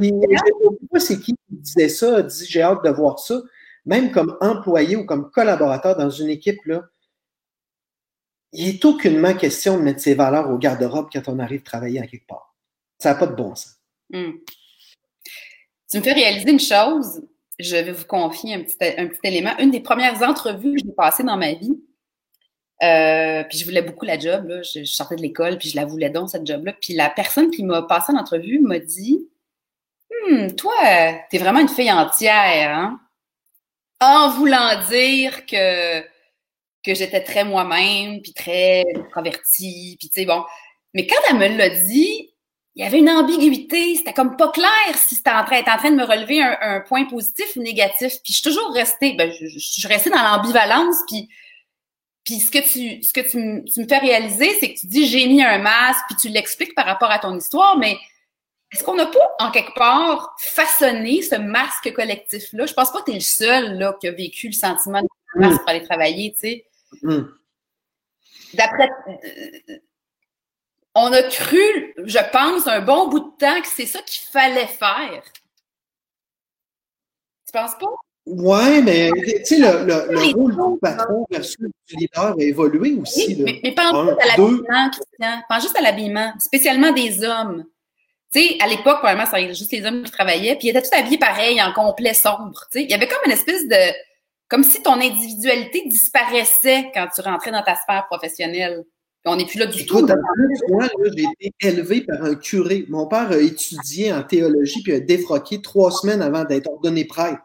c'est 0.99 1.21
qui 1.21 1.35
qui 1.35 1.57
disait 1.57 1.89
ça, 1.89 2.23
dit 2.23 2.47
j'ai 2.49 2.63
hâte 2.63 2.83
de 2.85 2.91
voir 2.91 3.19
ça. 3.19 3.41
Même 3.85 4.11
comme 4.11 4.37
employé 4.41 4.97
ou 4.97 5.05
comme 5.05 5.31
collaborateur 5.31 5.97
dans 5.97 6.11
une 6.11 6.29
équipe, 6.29 6.65
là, 6.65 6.85
il 8.53 8.69
est 8.69 8.85
aucunement 8.85 9.35
question 9.35 9.77
de 9.77 9.83
mettre 9.83 10.01
ses 10.01 10.15
valeurs 10.15 10.51
au 10.51 10.59
garde-robe 10.59 11.09
quand 11.13 11.29
on 11.29 11.39
arrive 11.39 11.61
à 11.61 11.65
travailler 11.65 12.01
à 12.01 12.07
quelque 12.07 12.27
part. 12.27 12.55
Ça 12.99 13.13
n'a 13.13 13.19
pas 13.19 13.27
de 13.27 13.35
bon 13.35 13.55
sens. 13.55 13.77
Hmm. 14.11 14.33
Tu 15.91 15.99
me 15.99 16.03
fais 16.03 16.13
réaliser 16.13 16.51
une 16.51 16.61
chose. 16.61 17.23
Je 17.59 17.77
vais 17.77 17.93
vous 17.93 18.07
confier 18.07 18.55
un 18.55 18.63
petit, 18.63 18.77
un 18.81 19.09
petit 19.09 19.21
élément. 19.25 19.57
Une 19.59 19.71
des 19.71 19.81
premières 19.81 20.23
entrevues 20.23 20.75
que 20.75 20.83
j'ai 20.85 20.93
passées 20.93 21.25
dans 21.25 21.37
ma 21.37 21.53
vie, 21.53 21.79
euh, 22.83 23.45
puis 23.45 23.59
je 23.59 23.65
voulais 23.65 23.83
beaucoup 23.83 24.07
la 24.07 24.19
job. 24.19 24.49
Là. 24.49 24.63
Je, 24.63 24.85
sortais 24.85 25.17
de 25.17 25.23
l'école, 25.23 25.59
puis 25.59 25.69
je 25.69 25.77
la 25.77 25.85
voulais 25.85 26.11
donc, 26.11 26.31
cette 26.31 26.47
job-là. 26.47 26.73
Puis 26.81 26.95
la 26.95 27.11
personne 27.11 27.51
qui 27.51 27.65
m'a 27.65 27.83
passé 27.83 28.13
l'entrevue 28.13 28.61
m'a 28.61 28.79
dit 28.79 29.19
Hum, 30.29 30.55
toi, 30.55 30.73
t'es 31.31 31.39
vraiment 31.39 31.61
une 31.61 31.69
fille 31.69 31.93
entière, 31.93 32.71
hein? 32.71 33.01
En 34.01 34.31
voulant 34.31 34.81
dire 34.89 35.45
que 35.47 36.01
que 36.83 36.95
j'étais 36.95 37.23
très 37.23 37.45
moi-même, 37.45 38.23
puis 38.23 38.33
très 38.33 38.85
introvertie, 38.97 39.97
puis 39.99 40.09
tu 40.09 40.21
sais, 40.21 40.27
bon. 40.27 40.45
Mais 40.95 41.07
quand 41.07 41.21
elle 41.29 41.37
me 41.37 41.59
l'a 41.59 41.69
dit, 41.69 42.30
il 42.81 42.85
y 42.85 42.87
avait 42.87 43.01
une 43.01 43.11
ambiguïté, 43.11 43.95
c'était 43.97 44.15
comme 44.15 44.39
pas 44.39 44.49
clair 44.49 44.71
si 44.97 45.15
c'était 45.15 45.29
en 45.29 45.45
train, 45.45 45.61
en 45.61 45.77
train 45.77 45.91
de 45.91 45.97
me 45.97 46.05
relever 46.05 46.43
un, 46.43 46.81
point 46.81 47.05
positif 47.05 47.45
ou 47.57 47.61
négatif. 47.61 48.15
Puis 48.25 48.33
je 48.33 48.39
suis 48.39 48.43
toujours 48.43 48.73
restée, 48.73 49.13
ben, 49.13 49.31
je, 49.31 49.59
suis 49.59 49.87
restée 49.87 50.09
dans 50.09 50.23
l'ambivalence, 50.23 50.97
puis 51.07 51.29
puis 52.25 52.37
ce 52.41 52.51
que 52.51 52.59
tu 52.59 53.03
ce 53.03 53.13
que 53.13 53.21
tu, 53.21 53.65
tu 53.71 53.81
me 53.81 53.87
fais 53.87 53.99
réaliser, 53.99 54.57
c'est 54.61 54.73
que 54.73 54.81
tu 54.81 54.87
dis 54.87 55.07
j'ai 55.07 55.27
mis 55.27 55.43
un 55.43 55.59
masque, 55.59 56.01
puis 56.09 56.17
tu 56.17 56.29
l'expliques 56.31 56.75
par 56.75 56.87
rapport 56.87 57.11
à 57.11 57.19
ton 57.19 57.37
histoire, 57.37 57.77
mais 57.77 57.99
est-ce 58.73 58.83
qu'on 58.83 58.95
n'a 58.95 59.07
pas, 59.07 59.31
en 59.41 59.51
quelque 59.51 59.75
part, 59.75 60.35
façonné 60.39 61.21
ce 61.21 61.35
masque 61.35 61.93
collectif-là? 61.93 62.65
Je 62.65 62.73
pense 62.73 62.93
pas 62.93 63.01
que 63.01 63.11
tu 63.11 63.11
es 63.11 63.15
le 63.15 63.21
seul 63.21 63.79
là, 63.79 63.95
qui 64.01 64.09
a 64.09 64.13
vécu 64.13 64.47
le 64.47 64.55
sentiment 64.55 65.03
de 65.03 65.09
masque 65.35 65.59
pour 65.59 65.69
aller 65.69 65.85
travailler, 65.85 66.33
tu 66.33 66.39
sais. 66.39 66.67
Hmm. 67.03 67.25
D'après. 68.55 68.89
On 70.95 71.13
a 71.13 71.23
cru, 71.23 71.95
je 72.05 72.19
pense, 72.33 72.67
un 72.67 72.81
bon 72.81 73.09
bout 73.09 73.21
de 73.21 73.37
temps 73.39 73.61
que 73.61 73.69
c'est 73.69 73.87
ça 73.87 74.01
qu'il 74.03 74.27
fallait 74.29 74.67
faire. 74.67 75.23
Tu 77.47 77.53
penses 77.53 77.77
pas? 77.79 77.95
Oui, 78.27 78.83
mais 78.83 79.11
tu 79.11 79.45
sais, 79.45 79.59
le, 79.59 79.85
le, 79.87 80.37
rôle 80.37 80.53
du 80.53 80.79
patron 80.81 81.27
versus 81.31 81.57
du 81.59 81.97
leader 81.97 82.35
a 82.39 82.43
évolué 82.43 82.93
aussi. 82.95 83.43
mais, 83.43 83.61
mais, 83.63 83.73
pense 83.73 84.07
juste 84.07 84.21
à 84.21 84.27
l'habillement, 84.27 84.91
Christian. 84.91 85.43
Pense 85.49 85.63
juste 85.63 85.77
à 85.77 85.81
l'habillement, 85.81 86.33
spécialement 86.39 86.93
des 86.93 87.25
hommes. 87.25 87.65
Tu 88.33 88.41
sais, 88.41 88.57
à 88.61 88.69
l'époque, 88.69 88.99
probablement, 88.99 89.27
c'était 89.27 89.55
juste 89.55 89.73
les 89.73 89.85
hommes 89.85 90.05
qui 90.05 90.13
travaillaient, 90.13 90.55
puis 90.57 90.69
ils 90.69 90.71
étaient 90.71 90.83
tous 90.83 90.97
habillés 90.97 91.19
pareil, 91.19 91.61
en 91.61 91.73
complet 91.73 92.15
sombre. 92.15 92.67
Tu 92.71 92.79
sais, 92.79 92.85
il 92.85 92.91
y 92.91 92.95
avait 92.95 93.09
comme 93.09 93.23
une 93.27 93.33
espèce 93.33 93.67
de 93.67 93.93
comme 94.49 94.65
si 94.65 94.83
ton 94.83 94.95
individualité 94.95 95.85
disparaissait 95.87 96.91
quand 96.93 97.07
tu 97.15 97.23
rentrais 97.23 97.53
dans 97.53 97.63
ta 97.63 97.77
sphère 97.77 98.07
professionnelle. 98.07 98.85
On 99.27 99.37
n'est 99.37 99.47
plus 99.47 99.59
là 99.59 99.67
du 99.67 99.85
tout. 99.85 100.07
Moi, 100.69 100.89
j'ai 101.15 101.27
été 101.41 101.69
élevé 101.69 102.01
par 102.01 102.23
un 102.25 102.35
curé. 102.35 102.87
Mon 102.89 103.07
père 103.07 103.31
a 103.31 103.37
étudié 103.37 104.13
en 104.13 104.23
théologie 104.23 104.83
puis 104.83 104.95
a 104.95 105.01
défroqué 105.01 105.61
trois 105.61 105.91
semaines 105.91 106.23
avant 106.23 106.45
d'être 106.45 106.71
ordonné 106.71 107.05
prêtre. 107.05 107.43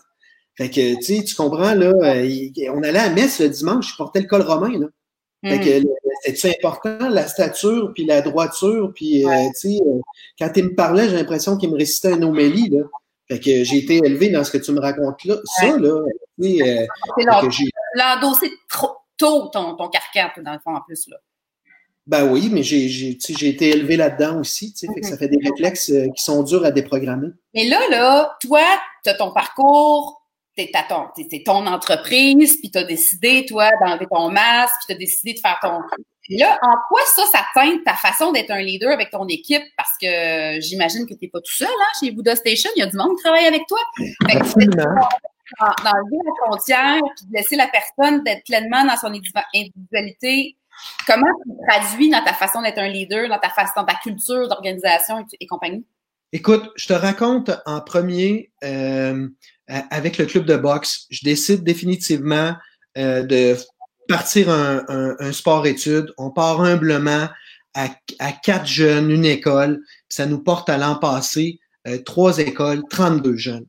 Fait 0.57 0.69
que, 0.69 0.95
tu 0.95 1.03
sais, 1.03 1.23
tu 1.23 1.35
comprends, 1.35 1.73
là, 1.73 1.91
euh, 2.01 2.71
on 2.73 2.81
allait 2.81 2.99
à 2.99 3.09
messe 3.09 3.41
le 3.41 3.49
dimanche, 3.49 3.91
je 3.91 3.97
portais 3.97 4.21
le 4.21 4.27
col 4.27 4.41
romain, 4.41 4.79
là. 4.79 4.87
Hmm. 5.43 5.83
C'est 6.33 6.55
important, 6.57 7.09
la 7.09 7.27
stature, 7.27 7.91
puis 7.93 8.05
la 8.05 8.21
droiture, 8.21 8.91
puis, 8.95 9.25
euh, 9.25 9.29
tu 9.59 9.75
sais, 9.75 9.79
euh, 9.85 9.99
quand 10.39 10.49
il 10.55 10.63
me 10.63 10.75
parlait, 10.75 11.09
j'ai 11.09 11.17
l'impression 11.17 11.57
qu'il 11.57 11.69
me 11.69 11.77
récitait 11.77 12.13
un 12.13 12.21
homélie, 12.21 12.69
là. 12.69 12.83
Fait 13.27 13.39
que 13.39 13.63
j'ai 13.63 13.77
été 13.77 13.97
élevé 13.97 14.29
dans 14.29 14.43
ce 14.43 14.51
que 14.51 14.57
tu 14.57 14.71
me 14.71 14.79
racontes 14.79 15.23
là. 15.25 15.35
Ça, 15.59 15.77
là, 15.77 16.01
tu 16.41 16.57
sais, 16.57 16.79
euh, 16.79 16.85
l'endossé 17.95 18.51
trop 18.69 18.95
tôt, 19.17 19.49
ton, 19.49 19.75
ton 19.75 19.89
carcan, 19.89 20.29
dans 20.41 20.53
le 20.53 20.59
fond, 20.63 20.75
en 20.75 20.81
plus, 20.81 21.07
là. 21.09 21.17
Ben 22.07 22.31
oui, 22.31 22.49
mais 22.51 22.61
j'ai, 22.61 23.17
été 23.41 23.69
élevé 23.69 23.97
là-dedans 23.97 24.39
aussi, 24.39 24.73
tu 24.73 24.85
sais, 24.85 24.93
fait 24.93 25.01
que 25.01 25.07
ça 25.07 25.17
fait 25.17 25.27
des 25.27 25.39
réflexes 25.43 25.91
qui 26.15 26.23
sont 26.23 26.43
durs 26.43 26.63
à 26.63 26.71
déprogrammer. 26.71 27.29
Mais 27.55 27.67
là, 27.67 27.79
là, 27.89 28.37
toi, 28.41 28.61
tu 29.03 29.09
as 29.09 29.15
ton 29.15 29.31
parcours, 29.31 30.21
t'es 30.55 30.71
ton, 30.87 31.07
ton 31.45 31.67
entreprise, 31.67 32.57
puis 32.59 32.71
tu 32.71 32.77
as 32.77 32.83
décidé, 32.83 33.45
toi, 33.45 33.69
d'enlever 33.81 34.05
ton 34.09 34.29
masque, 34.29 34.75
puis 34.79 34.87
tu 34.87 34.93
as 34.93 34.97
décidé 34.97 35.33
de 35.33 35.39
faire 35.39 35.59
ton. 35.61 35.79
Là, 36.29 36.57
en 36.61 36.75
quoi 36.87 37.01
ça, 37.15 37.23
ça 37.31 37.45
teinte 37.53 37.83
ta 37.85 37.93
façon 37.93 38.31
d'être 38.31 38.49
un 38.49 38.61
leader 38.61 38.91
avec 38.91 39.11
ton 39.11 39.27
équipe? 39.27 39.63
Parce 39.77 39.91
que 40.01 40.59
j'imagine 40.59 41.05
que 41.05 41.13
tu 41.13 41.25
n'es 41.25 41.29
pas 41.29 41.39
tout 41.39 41.53
seul 41.53 41.67
hein, 41.67 41.91
chez 41.99 42.11
Buddha 42.11 42.35
Station. 42.35 42.69
Il 42.75 42.79
y 42.79 42.83
a 42.83 42.87
du 42.87 42.97
monde 42.97 43.15
qui 43.17 43.23
travaille 43.23 43.45
avec 43.45 43.61
toi. 43.67 43.79
D'enlever 45.59 46.17
la 46.25 46.45
frontière, 46.45 46.99
puis 47.15 47.27
de 47.27 47.33
laisser 47.37 47.55
la 47.55 47.67
personne 47.67 48.23
d'être 48.23 48.43
pleinement 48.43 48.83
dans 48.85 48.97
son 48.97 49.13
individualité. 49.53 50.55
Comment 51.07 51.27
tu 51.43 51.51
traduis 51.67 52.09
dans 52.09 52.23
ta 52.23 52.33
façon 52.33 52.61
d'être 52.61 52.79
un 52.79 52.87
leader, 52.87 53.29
dans 53.29 53.39
ta 53.39 53.49
façon, 53.49 53.73
dans 53.77 53.85
ta 53.85 53.95
culture 53.95 54.47
d'organisation 54.47 55.25
et, 55.39 55.47
compagnie? 55.47 55.85
Écoute, 56.31 56.69
je 56.75 56.87
te 56.87 56.93
raconte 56.93 57.51
en 57.65 57.81
premier, 57.81 58.51
euh, 58.63 59.27
avec 59.67 60.17
le 60.17 60.25
club 60.25 60.45
de 60.45 60.57
boxe, 60.57 61.05
je 61.09 61.23
décide 61.23 61.63
définitivement 61.63 62.55
euh, 62.97 63.23
de 63.23 63.55
partir 64.07 64.49
un, 64.49 65.31
sport-études. 65.31 66.13
On 66.17 66.31
part 66.31 66.61
humblement 66.61 67.29
à, 67.73 67.89
quatre 68.43 68.67
jeunes, 68.67 69.11
une 69.11 69.25
école. 69.25 69.81
Ça 70.09 70.25
nous 70.25 70.39
porte 70.39 70.69
à 70.69 70.77
l'an 70.77 70.95
passé, 70.95 71.59
euh, 71.87 71.97
trois 71.99 72.39
écoles, 72.39 72.83
32 72.89 73.37
jeunes. 73.37 73.65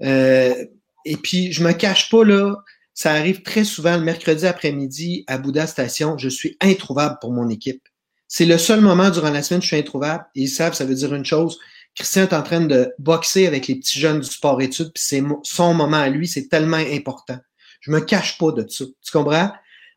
Et 0.00 1.16
puis, 1.16 1.52
je 1.52 1.64
me 1.64 1.72
cache 1.72 2.10
pas 2.10 2.24
là, 2.24 2.54
ça 2.98 3.12
arrive 3.12 3.42
très 3.42 3.62
souvent 3.62 3.96
le 3.96 4.02
mercredi 4.02 4.44
après-midi 4.44 5.22
à 5.28 5.38
Bouddha 5.38 5.68
Station. 5.68 6.18
Je 6.18 6.28
suis 6.28 6.56
introuvable 6.60 7.18
pour 7.20 7.32
mon 7.32 7.48
équipe. 7.48 7.80
C'est 8.26 8.44
le 8.44 8.58
seul 8.58 8.80
moment 8.80 9.10
durant 9.10 9.30
la 9.30 9.44
semaine 9.44 9.60
où 9.60 9.62
je 9.62 9.68
suis 9.68 9.76
introuvable. 9.76 10.24
ils 10.34 10.48
savent, 10.48 10.74
ça 10.74 10.84
veut 10.84 10.96
dire 10.96 11.14
une 11.14 11.24
chose. 11.24 11.60
Christian 11.94 12.24
est 12.24 12.32
en 12.32 12.42
train 12.42 12.60
de 12.60 12.92
boxer 12.98 13.46
avec 13.46 13.68
les 13.68 13.76
petits 13.76 14.00
jeunes 14.00 14.18
du 14.18 14.26
sport-études, 14.26 14.90
puis 14.92 15.04
c'est 15.06 15.22
son 15.44 15.74
moment 15.74 15.98
à 15.98 16.08
lui, 16.08 16.26
c'est 16.26 16.48
tellement 16.48 16.76
important. 16.76 17.38
Je 17.82 17.92
me 17.92 18.00
cache 18.00 18.36
pas 18.36 18.50
de 18.50 18.68
ça. 18.68 18.84
Tu 18.84 19.12
comprends? 19.12 19.52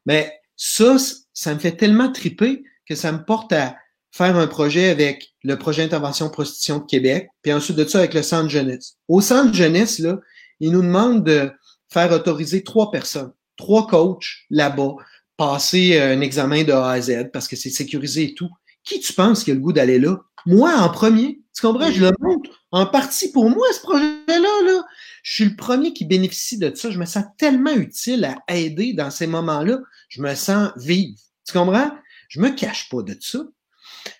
Mais 0.05 0.31
ça, 0.55 0.95
ça 1.33 1.55
me 1.55 1.59
fait 1.59 1.71
tellement 1.71 2.11
triper 2.11 2.61
que 2.87 2.93
ça 2.93 3.11
me 3.11 3.25
porte 3.25 3.51
à 3.51 3.77
faire 4.11 4.35
un 4.35 4.45
projet 4.45 4.89
avec 4.89 5.33
le 5.43 5.57
projet 5.57 5.81
Intervention 5.81 6.29
Prostitution 6.29 6.77
de 6.77 6.85
Québec, 6.85 7.29
puis 7.41 7.51
ensuite 7.51 7.77
de 7.77 7.85
ça 7.85 7.97
avec 7.97 8.13
le 8.13 8.21
Centre 8.21 8.49
Jeunesse. 8.49 8.97
Au 9.07 9.21
Centre 9.21 9.55
Jeunesse, 9.55 9.97
là, 9.97 10.19
ils 10.59 10.71
nous 10.71 10.83
demandent 10.83 11.23
de 11.23 11.51
faire 11.91 12.11
autoriser 12.11 12.63
trois 12.63 12.89
personnes, 12.89 13.33
trois 13.57 13.85
coachs 13.87 14.25
là-bas, 14.49 14.95
passer 15.37 15.99
un 15.99 16.21
examen 16.21 16.63
de 16.63 16.71
A 16.71 16.91
à 16.91 17.01
Z 17.01 17.29
parce 17.33 17.47
que 17.47 17.55
c'est 17.55 17.69
sécurisé 17.69 18.23
et 18.23 18.33
tout. 18.33 18.49
Qui 18.83 18.99
tu 18.99 19.13
penses 19.13 19.43
qui 19.43 19.51
a 19.51 19.53
le 19.53 19.59
goût 19.59 19.73
d'aller 19.73 19.99
là? 19.99 20.17
Moi, 20.45 20.73
en 20.75 20.89
premier. 20.89 21.41
Tu 21.53 21.61
comprends? 21.61 21.91
Je 21.91 22.01
le 22.01 22.11
montre 22.19 22.49
en 22.71 22.85
partie 22.87 23.31
pour 23.31 23.49
moi, 23.49 23.67
ce 23.73 23.81
projet-là. 23.81 24.37
Là. 24.37 24.83
Je 25.21 25.33
suis 25.33 25.45
le 25.45 25.55
premier 25.55 25.93
qui 25.93 26.05
bénéficie 26.05 26.57
de 26.57 26.73
ça. 26.73 26.89
Je 26.89 26.97
me 26.97 27.05
sens 27.05 27.25
tellement 27.37 27.73
utile 27.73 28.35
à 28.47 28.55
aider 28.55 28.93
dans 28.93 29.11
ces 29.11 29.27
moments-là. 29.27 29.79
Je 30.09 30.21
me 30.21 30.33
sens 30.33 30.71
vive. 30.77 31.17
Tu 31.45 31.53
comprends? 31.53 31.91
Je 32.29 32.39
me 32.39 32.49
cache 32.49 32.89
pas 32.89 33.03
de 33.03 33.15
ça. 33.19 33.39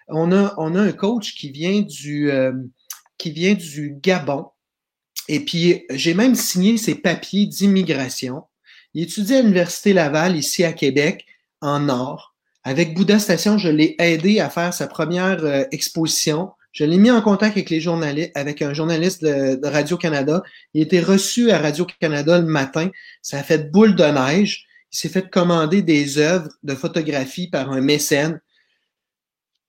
On 0.09 0.31
a, 0.31 0.53
on 0.57 0.75
a 0.75 0.81
un 0.81 0.91
coach 0.91 1.33
qui 1.33 1.49
vient 1.49 1.81
du, 1.81 2.29
euh, 2.29 2.53
qui 3.17 3.31
vient 3.31 3.55
du 3.55 3.95
Gabon. 3.99 4.47
Et 5.27 5.39
puis, 5.39 5.85
j'ai 5.89 6.13
même 6.13 6.35
signé 6.35 6.77
ses 6.77 6.95
papiers 6.95 7.45
d'immigration. 7.45 8.43
Il 8.93 9.03
étudie 9.03 9.35
à 9.35 9.41
l'Université 9.41 9.93
Laval, 9.93 10.35
ici 10.35 10.63
à 10.63 10.73
Québec, 10.73 11.25
en 11.61 11.89
or. 11.89 12.35
Avec 12.63 12.93
Bouddha 12.93 13.19
Station, 13.19 13.57
je 13.57 13.69
l'ai 13.69 13.95
aidé 13.99 14.39
à 14.39 14.49
faire 14.49 14.73
sa 14.73 14.87
première 14.87 15.43
euh, 15.43 15.63
exposition. 15.71 16.51
Je 16.71 16.85
l'ai 16.85 16.97
mis 16.97 17.11
en 17.11 17.21
contact 17.21 17.57
avec 17.57 17.69
les 17.69 17.81
journalistes, 17.81 18.31
avec 18.35 18.61
un 18.61 18.73
journaliste 18.73 19.23
de, 19.23 19.67
Radio-Canada. 19.67 20.43
Il 20.73 20.81
était 20.81 21.01
reçu 21.01 21.51
à 21.51 21.59
Radio-Canada 21.59 22.39
le 22.39 22.45
matin. 22.45 22.89
Ça 23.21 23.39
a 23.39 23.43
fait 23.43 23.71
boule 23.71 23.95
de 23.95 24.03
neige. 24.03 24.65
Il 24.91 24.97
s'est 24.97 25.09
fait 25.09 25.29
commander 25.29 25.81
des 25.81 26.17
œuvres 26.17 26.49
de 26.63 26.75
photographie 26.75 27.49
par 27.49 27.71
un 27.71 27.81
mécène. 27.81 28.39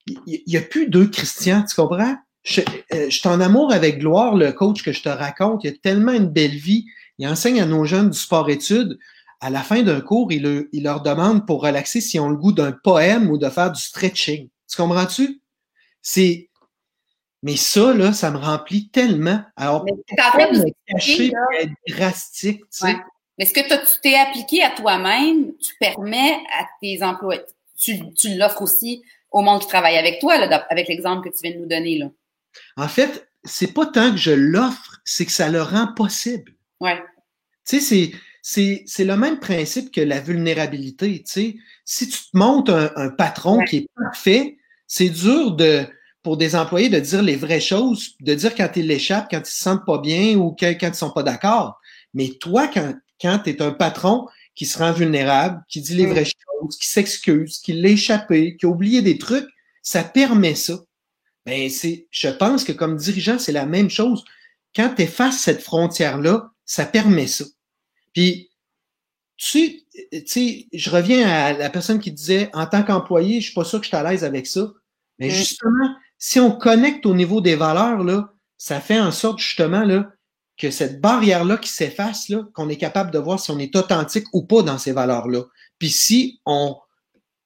Il 0.06 0.42
n'y 0.46 0.56
a 0.56 0.60
plus 0.60 0.88
deux 0.88 1.06
Christians, 1.06 1.64
tu 1.64 1.74
comprends? 1.76 2.16
Je, 2.42 2.60
euh, 2.92 3.08
je 3.08 3.18
suis 3.18 3.28
en 3.28 3.40
amour 3.40 3.72
avec 3.72 3.98
Gloire, 3.98 4.36
le 4.36 4.52
coach 4.52 4.82
que 4.82 4.92
je 4.92 5.02
te 5.02 5.08
raconte. 5.08 5.64
Il 5.64 5.70
a 5.70 5.72
tellement 5.72 6.12
une 6.12 6.28
belle 6.28 6.56
vie. 6.56 6.86
Il 7.18 7.28
enseigne 7.28 7.60
à 7.60 7.66
nos 7.66 7.84
jeunes 7.84 8.10
du 8.10 8.18
sport-études 8.18 8.98
à 9.42 9.50
la 9.50 9.62
fin 9.62 9.82
d'un 9.82 10.00
cours, 10.00 10.30
il, 10.30 10.70
leur 10.84 11.02
demande 11.02 11.46
pour 11.46 11.62
relaxer 11.62 12.00
s'ils 12.00 12.20
ont 12.20 12.28
le 12.28 12.36
goût 12.36 12.52
d'un 12.52 12.70
poème 12.70 13.28
ou 13.28 13.38
de 13.38 13.50
faire 13.50 13.72
du 13.72 13.82
stretching. 13.82 14.48
Tu 14.70 14.76
comprends-tu? 14.76 15.42
C'est. 16.00 16.48
Mais 17.42 17.56
ça, 17.56 17.92
là, 17.92 18.12
ça 18.12 18.30
me 18.30 18.38
remplit 18.38 18.88
tellement. 18.90 19.40
Alors, 19.56 19.82
en 19.82 20.30
train 20.30 20.52
de 20.52 20.72
cacher 20.86 21.32
être 21.58 21.72
drastique, 21.88 22.60
tu 22.60 22.86
sais? 22.86 22.96
Mais 23.36 23.46
ce 23.46 23.52
que 23.52 23.68
tu 23.68 24.00
t'es 24.00 24.14
appliqué 24.14 24.62
à 24.62 24.70
toi-même, 24.70 25.56
tu 25.56 25.74
permets 25.80 26.38
à 26.56 26.64
tes 26.80 27.02
employés, 27.02 27.42
tu, 27.76 28.14
tu 28.14 28.36
l'offres 28.36 28.62
aussi 28.62 29.02
au 29.32 29.42
monde 29.42 29.60
qui 29.62 29.66
travaille 29.66 29.98
avec 29.98 30.20
toi, 30.20 30.38
là, 30.38 30.64
avec 30.70 30.86
l'exemple 30.86 31.28
que 31.28 31.34
tu 31.34 31.42
viens 31.42 31.56
de 31.56 31.62
nous 31.62 31.68
donner. 31.68 31.98
Là. 31.98 32.10
En 32.76 32.88
fait, 32.88 33.28
c'est 33.44 33.72
pas 33.72 33.86
tant 33.86 34.10
que 34.10 34.16
je 34.16 34.30
l'offre, 34.30 35.00
c'est 35.04 35.26
que 35.26 35.32
ça 35.32 35.48
le 35.48 35.62
rend 35.62 35.92
possible. 35.94 36.52
Ouais. 36.80 37.02
Tu 37.66 37.80
sais, 37.80 38.10
c'est 38.10 38.12
c'est, 38.42 39.04
le 39.04 39.16
même 39.16 39.38
principe 39.38 39.92
que 39.92 40.00
la 40.00 40.20
vulnérabilité. 40.20 41.22
Tu 41.22 41.32
sais. 41.32 41.56
Si 41.84 42.08
tu 42.08 42.18
te 42.18 42.36
montes 42.36 42.68
un, 42.68 43.10
patron 43.10 43.62
qui 43.64 43.76
est 43.78 43.88
parfait, 43.94 44.58
c'est 44.86 45.08
dur 45.08 45.52
de, 45.52 45.86
pour 46.22 46.36
des 46.36 46.56
employés 46.56 46.88
de 46.88 46.98
dire 46.98 47.22
les 47.22 47.36
vraies 47.36 47.60
choses, 47.60 48.14
de 48.20 48.34
dire 48.34 48.54
quand 48.54 48.70
ils 48.76 48.86
l'échappent, 48.86 49.28
quand 49.30 49.40
ils 49.40 49.50
se 49.50 49.62
sentent 49.62 49.86
pas 49.86 49.98
bien 49.98 50.36
ou 50.36 50.54
quand, 50.58 50.74
quand 50.78 50.88
ils 50.88 50.94
sont 50.94 51.12
pas 51.12 51.22
d'accord. 51.22 51.80
Mais 52.14 52.30
toi, 52.40 52.68
quand, 52.68 52.94
quand 53.20 53.38
tu 53.44 53.50
es 53.50 53.62
un 53.62 53.72
patron 53.72 54.26
qui 54.54 54.66
se 54.66 54.78
rend 54.78 54.92
vulnérable, 54.92 55.62
qui 55.68 55.80
dit 55.80 55.94
les 55.94 56.06
vraies 56.06 56.24
choses, 56.24 56.76
qui 56.76 56.88
s'excuse, 56.88 57.58
qui 57.58 57.72
l'a 57.72 57.90
échappé, 57.90 58.56
qui 58.56 58.66
a 58.66 58.68
oublié 58.68 59.02
des 59.02 59.18
trucs, 59.18 59.48
ça 59.82 60.04
permet 60.04 60.54
ça. 60.54 60.78
Ben, 61.46 61.68
c'est, 61.68 62.06
je 62.10 62.28
pense 62.28 62.64
que 62.64 62.72
comme 62.72 62.96
dirigeant, 62.96 63.38
c'est 63.38 63.52
la 63.52 63.66
même 63.66 63.90
chose. 63.90 64.24
Quand 64.74 64.94
tu 64.94 65.02
effaces 65.02 65.40
cette 65.40 65.62
frontière-là, 65.62 66.50
ça 66.64 66.86
permet 66.86 67.26
ça. 67.26 67.44
Puis, 68.12 68.50
tu 69.36 69.84
sais, 70.26 70.66
je 70.72 70.90
reviens 70.90 71.28
à 71.28 71.52
la 71.52 71.70
personne 71.70 71.98
qui 71.98 72.12
disait, 72.12 72.50
en 72.52 72.66
tant 72.66 72.82
qu'employé, 72.82 73.40
je 73.40 73.46
suis 73.46 73.54
pas 73.54 73.64
sûr 73.64 73.80
que 73.80 73.84
je 73.84 73.88
suis 73.88 73.96
à 73.96 74.08
l'aise 74.08 74.24
avec 74.24 74.46
ça. 74.46 74.72
Mais 75.18 75.28
mm. 75.28 75.32
justement, 75.32 75.96
si 76.18 76.38
on 76.38 76.52
connecte 76.52 77.04
au 77.06 77.14
niveau 77.14 77.40
des 77.40 77.56
valeurs, 77.56 78.04
là, 78.04 78.32
ça 78.56 78.80
fait 78.80 79.00
en 79.00 79.10
sorte 79.10 79.40
justement 79.40 79.82
là, 79.82 80.12
que 80.56 80.70
cette 80.70 81.00
barrière-là 81.00 81.56
qui 81.56 81.68
s'efface, 81.68 82.28
là, 82.28 82.44
qu'on 82.54 82.68
est 82.68 82.76
capable 82.76 83.10
de 83.10 83.18
voir 83.18 83.40
si 83.40 83.50
on 83.50 83.58
est 83.58 83.74
authentique 83.74 84.26
ou 84.32 84.44
pas 84.44 84.62
dans 84.62 84.78
ces 84.78 84.92
valeurs-là. 84.92 85.42
Puis 85.78 85.90
si 85.90 86.40
on, 86.46 86.76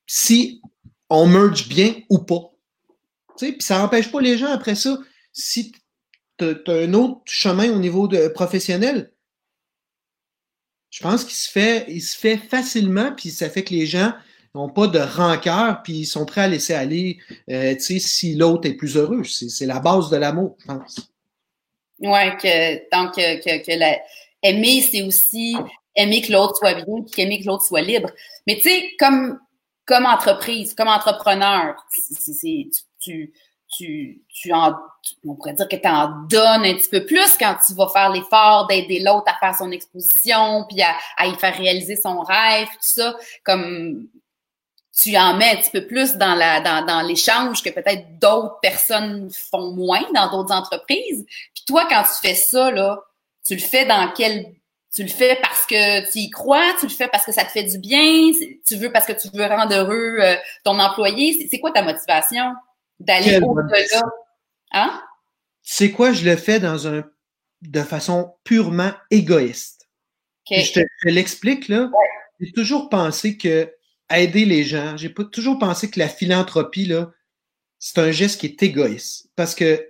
si 0.07 0.61
on 1.09 1.27
merge 1.27 1.69
bien 1.69 1.95
ou 2.11 2.19
pas. 2.19 2.51
Puis 3.39 3.57
ça 3.61 3.79
n'empêche 3.79 4.11
pas 4.11 4.21
les 4.21 4.39
gens 4.39 4.51
après 4.51 4.75
ça. 4.75 4.99
Si 5.33 5.73
tu 6.39 6.45
as, 6.45 6.73
un 6.73 6.95
autre 6.95 7.23
chemin 7.27 7.71
au 7.71 7.79
niveau 7.79 8.09
de, 8.09 8.29
professionnel, 8.29 9.13
je 10.91 11.03
pense 11.03 11.25
qu'il 11.25 11.35
se 11.35 11.51
fait, 11.51 11.85
il 11.89 12.01
se 12.01 12.17
fait 12.17 12.39
facilement, 12.39 13.13
puis 13.15 13.31
ça 13.31 13.51
fait 13.51 13.65
que 13.65 13.75
les 13.75 13.87
gens 13.87 14.13
n'ont 14.55 14.71
pas 14.71 14.87
de 14.87 14.99
rancœur, 14.99 15.83
puis 15.83 15.93
ils 15.93 16.07
sont 16.07 16.25
prêts 16.25 16.43
à 16.43 16.49
laisser 16.49 16.75
aller, 16.75 17.19
euh, 17.51 17.75
si 17.79 18.35
l'autre 18.35 18.69
est 18.69 18.75
plus 18.75 18.97
heureux. 18.97 19.23
C'est 19.25 19.67
la 19.67 19.81
base 19.81 20.09
de 20.11 20.17
l'amour, 20.17 20.57
je 20.61 20.67
pense. 20.67 21.11
Ouais, 21.99 22.37
que 22.37 22.97
donc 22.97 23.15
que, 23.15 23.65
que, 23.65 23.97
aimer, 24.43 24.83
c'est 24.83 25.03
aussi 25.03 25.57
aimer 25.95 26.23
que 26.23 26.33
l'autre 26.33 26.57
soit 26.57 26.75
bien, 26.75 27.03
puis 27.11 27.23
aimer 27.23 27.41
que 27.41 27.47
l'autre 27.47 27.65
soit 27.65 27.83
libre. 27.83 28.11
Mais 28.47 28.57
tu 28.57 28.63
sais, 28.63 28.91
comme 28.99 29.39
comme 29.87 30.05
entreprise, 30.05 30.75
comme 30.75 30.89
entrepreneur, 30.89 31.77
tu, 31.93 32.71
tu, 33.07 34.25
tu 34.29 34.53
en, 34.53 34.75
on 35.27 35.35
pourrait 35.35 35.55
dire 35.55 35.69
que 35.69 35.77
tu 35.77 35.89
en 35.89 36.09
donnes 36.29 36.65
un 36.65 36.75
petit 36.75 36.89
peu 36.89 37.05
plus 37.05 37.37
quand 37.39 37.57
tu 37.67 37.75
vas 37.75 37.89
faire 37.89 38.11
l'effort 38.11 38.67
d'aider 38.69 39.01
l'autre 39.01 39.27
à 39.27 39.39
faire 39.39 39.57
son 39.57 39.71
exposition, 39.71 40.65
puis 40.69 40.83
à, 40.83 40.95
à 41.17 41.27
y 41.27 41.35
faire 41.35 41.57
réaliser 41.57 41.97
son 41.97 42.21
rêve, 42.21 42.69
tout 42.69 42.79
ça, 42.81 43.17
comme 43.45 44.09
tu 44.97 45.17
en 45.17 45.37
mets 45.37 45.51
un 45.51 45.57
petit 45.57 45.71
peu 45.71 45.87
plus 45.87 46.15
dans 46.15 46.35
la 46.35 46.61
dans, 46.61 46.85
dans 46.87 47.03
l'échange 47.03 47.63
que 47.63 47.71
peut-être 47.71 48.19
d'autres 48.19 48.59
personnes 48.63 49.31
font 49.51 49.73
moins 49.73 50.05
dans 50.15 50.31
d'autres 50.31 50.55
entreprises. 50.55 51.27
Puis 51.55 51.65
toi, 51.67 51.87
quand 51.89 52.03
tu 52.03 52.27
fais 52.27 52.35
ça, 52.35 52.71
là, 52.71 53.03
tu 53.45 53.55
le 53.55 53.61
fais 53.61 53.85
dans 53.85 54.11
quel 54.17 54.55
tu 54.95 55.03
le 55.03 55.09
fais 55.11 55.39
parce 55.43 55.67
que 55.67 56.11
tu 56.11 56.21
y 56.21 56.31
crois, 56.31 56.73
tu 56.81 56.87
le 56.87 56.93
fais 56.93 57.09
parce 57.09 57.27
que 57.27 57.33
ça 57.33 57.45
te 57.45 57.51
fait 57.51 57.65
du 57.65 57.79
bien, 57.79 58.31
tu 58.67 58.77
veux 58.77 58.91
parce 58.91 59.05
que 59.05 59.13
tu 59.13 59.29
veux 59.35 59.45
rendre 59.45 59.75
heureux 59.75 60.17
euh, 60.21 60.37
ton 60.65 60.79
employé. 60.79 61.47
C'est 61.51 61.61
quoi 61.61 61.71
ta 61.71 61.83
motivation? 61.83 62.55
D'aller 63.01 63.39
au-delà? 63.43 64.03
Hein? 64.73 65.03
C'est 65.63 65.91
quoi, 65.91 66.13
je 66.13 66.25
le 66.25 66.37
fais 66.37 66.61
dans 66.61 66.87
un 66.89 67.05
de 67.63 67.83
façon 67.83 68.35
purement 68.45 68.93
égoïste? 69.11 69.89
Je 70.51 70.73
te, 70.73 71.09
l'explique 71.09 71.69
là. 71.69 71.91
J'ai 72.41 72.53
toujours 72.53 72.89
pensé 72.89 73.37
que 73.37 73.73
aider 74.11 74.45
les 74.45 74.63
gens, 74.63 74.97
j'ai 74.97 75.13
toujours 75.13 75.59
pensé 75.59 75.91
que 75.91 75.99
la 75.99 76.09
philanthropie 76.09 76.87
là, 76.87 77.11
c'est 77.79 77.99
un 77.99 78.13
geste 78.13 78.41
qui 78.41 78.47
est 78.47 78.63
égoïste 78.63 79.29
parce 79.35 79.55
que 79.55 79.89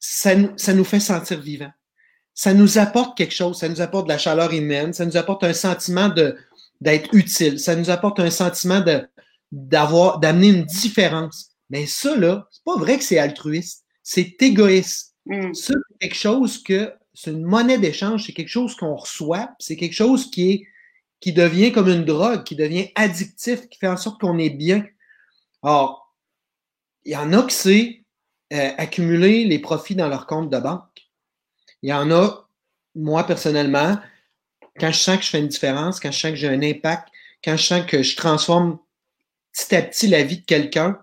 ça, 0.00 0.32
ça 0.56 0.74
nous 0.74 0.84
fait 0.84 1.00
sentir 1.00 1.40
vivants 1.40 1.72
ça 2.36 2.52
nous 2.52 2.76
apporte 2.78 3.16
quelque 3.16 3.34
chose, 3.34 3.58
ça 3.58 3.68
nous 3.68 3.80
apporte 3.80 4.04
de 4.04 4.12
la 4.12 4.18
chaleur 4.18 4.52
humaine, 4.52 4.92
ça 4.92 5.06
nous 5.06 5.16
apporte 5.16 5.42
un 5.42 5.54
sentiment 5.54 6.10
de 6.10 6.36
d'être 6.82 7.08
utile, 7.14 7.58
ça 7.58 7.74
nous 7.74 7.88
apporte 7.88 8.20
un 8.20 8.30
sentiment 8.30 8.80
de 8.80 9.08
d'avoir 9.50 10.20
d'amener 10.20 10.48
une 10.48 10.64
différence. 10.64 11.55
Mais 11.70 11.86
ça 11.86 12.16
là, 12.16 12.48
c'est 12.50 12.64
pas 12.64 12.76
vrai 12.76 12.98
que 12.98 13.04
c'est 13.04 13.18
altruiste, 13.18 13.84
c'est 14.02 14.40
égoïste. 14.40 15.14
Mm. 15.26 15.54
Ça 15.54 15.74
c'est 15.74 15.98
quelque 15.98 16.18
chose 16.18 16.62
que 16.62 16.92
c'est 17.14 17.32
une 17.32 17.44
monnaie 17.44 17.78
d'échange, 17.78 18.26
c'est 18.26 18.32
quelque 18.32 18.48
chose 18.48 18.74
qu'on 18.76 18.94
reçoit, 18.94 19.50
c'est 19.58 19.76
quelque 19.76 19.94
chose 19.94 20.30
qui 20.30 20.50
est 20.50 20.66
qui 21.20 21.32
devient 21.32 21.72
comme 21.72 21.88
une 21.88 22.04
drogue, 22.04 22.44
qui 22.44 22.56
devient 22.56 22.90
addictif, 22.94 23.68
qui 23.68 23.78
fait 23.78 23.88
en 23.88 23.96
sorte 23.96 24.20
qu'on 24.20 24.38
est 24.38 24.50
bien. 24.50 24.86
Or, 25.62 26.14
il 27.04 27.12
y 27.12 27.16
en 27.16 27.32
a 27.32 27.42
qui 27.44 27.54
c'est 27.54 28.04
euh, 28.52 28.70
accumuler 28.76 29.44
les 29.44 29.58
profits 29.58 29.94
dans 29.94 30.08
leur 30.08 30.26
compte 30.26 30.50
de 30.50 30.58
banque. 30.58 31.08
Il 31.82 31.90
y 31.90 31.92
en 31.92 32.10
a, 32.10 32.48
moi 32.94 33.24
personnellement, 33.24 33.98
quand 34.78 34.92
je 34.92 34.98
sens 34.98 35.18
que 35.18 35.24
je 35.24 35.30
fais 35.30 35.40
une 35.40 35.48
différence, 35.48 36.00
quand 36.00 36.12
je 36.12 36.18
sens 36.18 36.30
que 36.32 36.36
j'ai 36.36 36.48
un 36.48 36.62
impact, 36.62 37.08
quand 37.42 37.56
je 37.56 37.62
sens 37.64 37.86
que 37.86 38.02
je 38.02 38.16
transforme 38.16 38.78
petit 39.52 39.74
à 39.74 39.82
petit 39.82 40.08
la 40.08 40.22
vie 40.22 40.38
de 40.38 40.44
quelqu'un, 40.44 41.00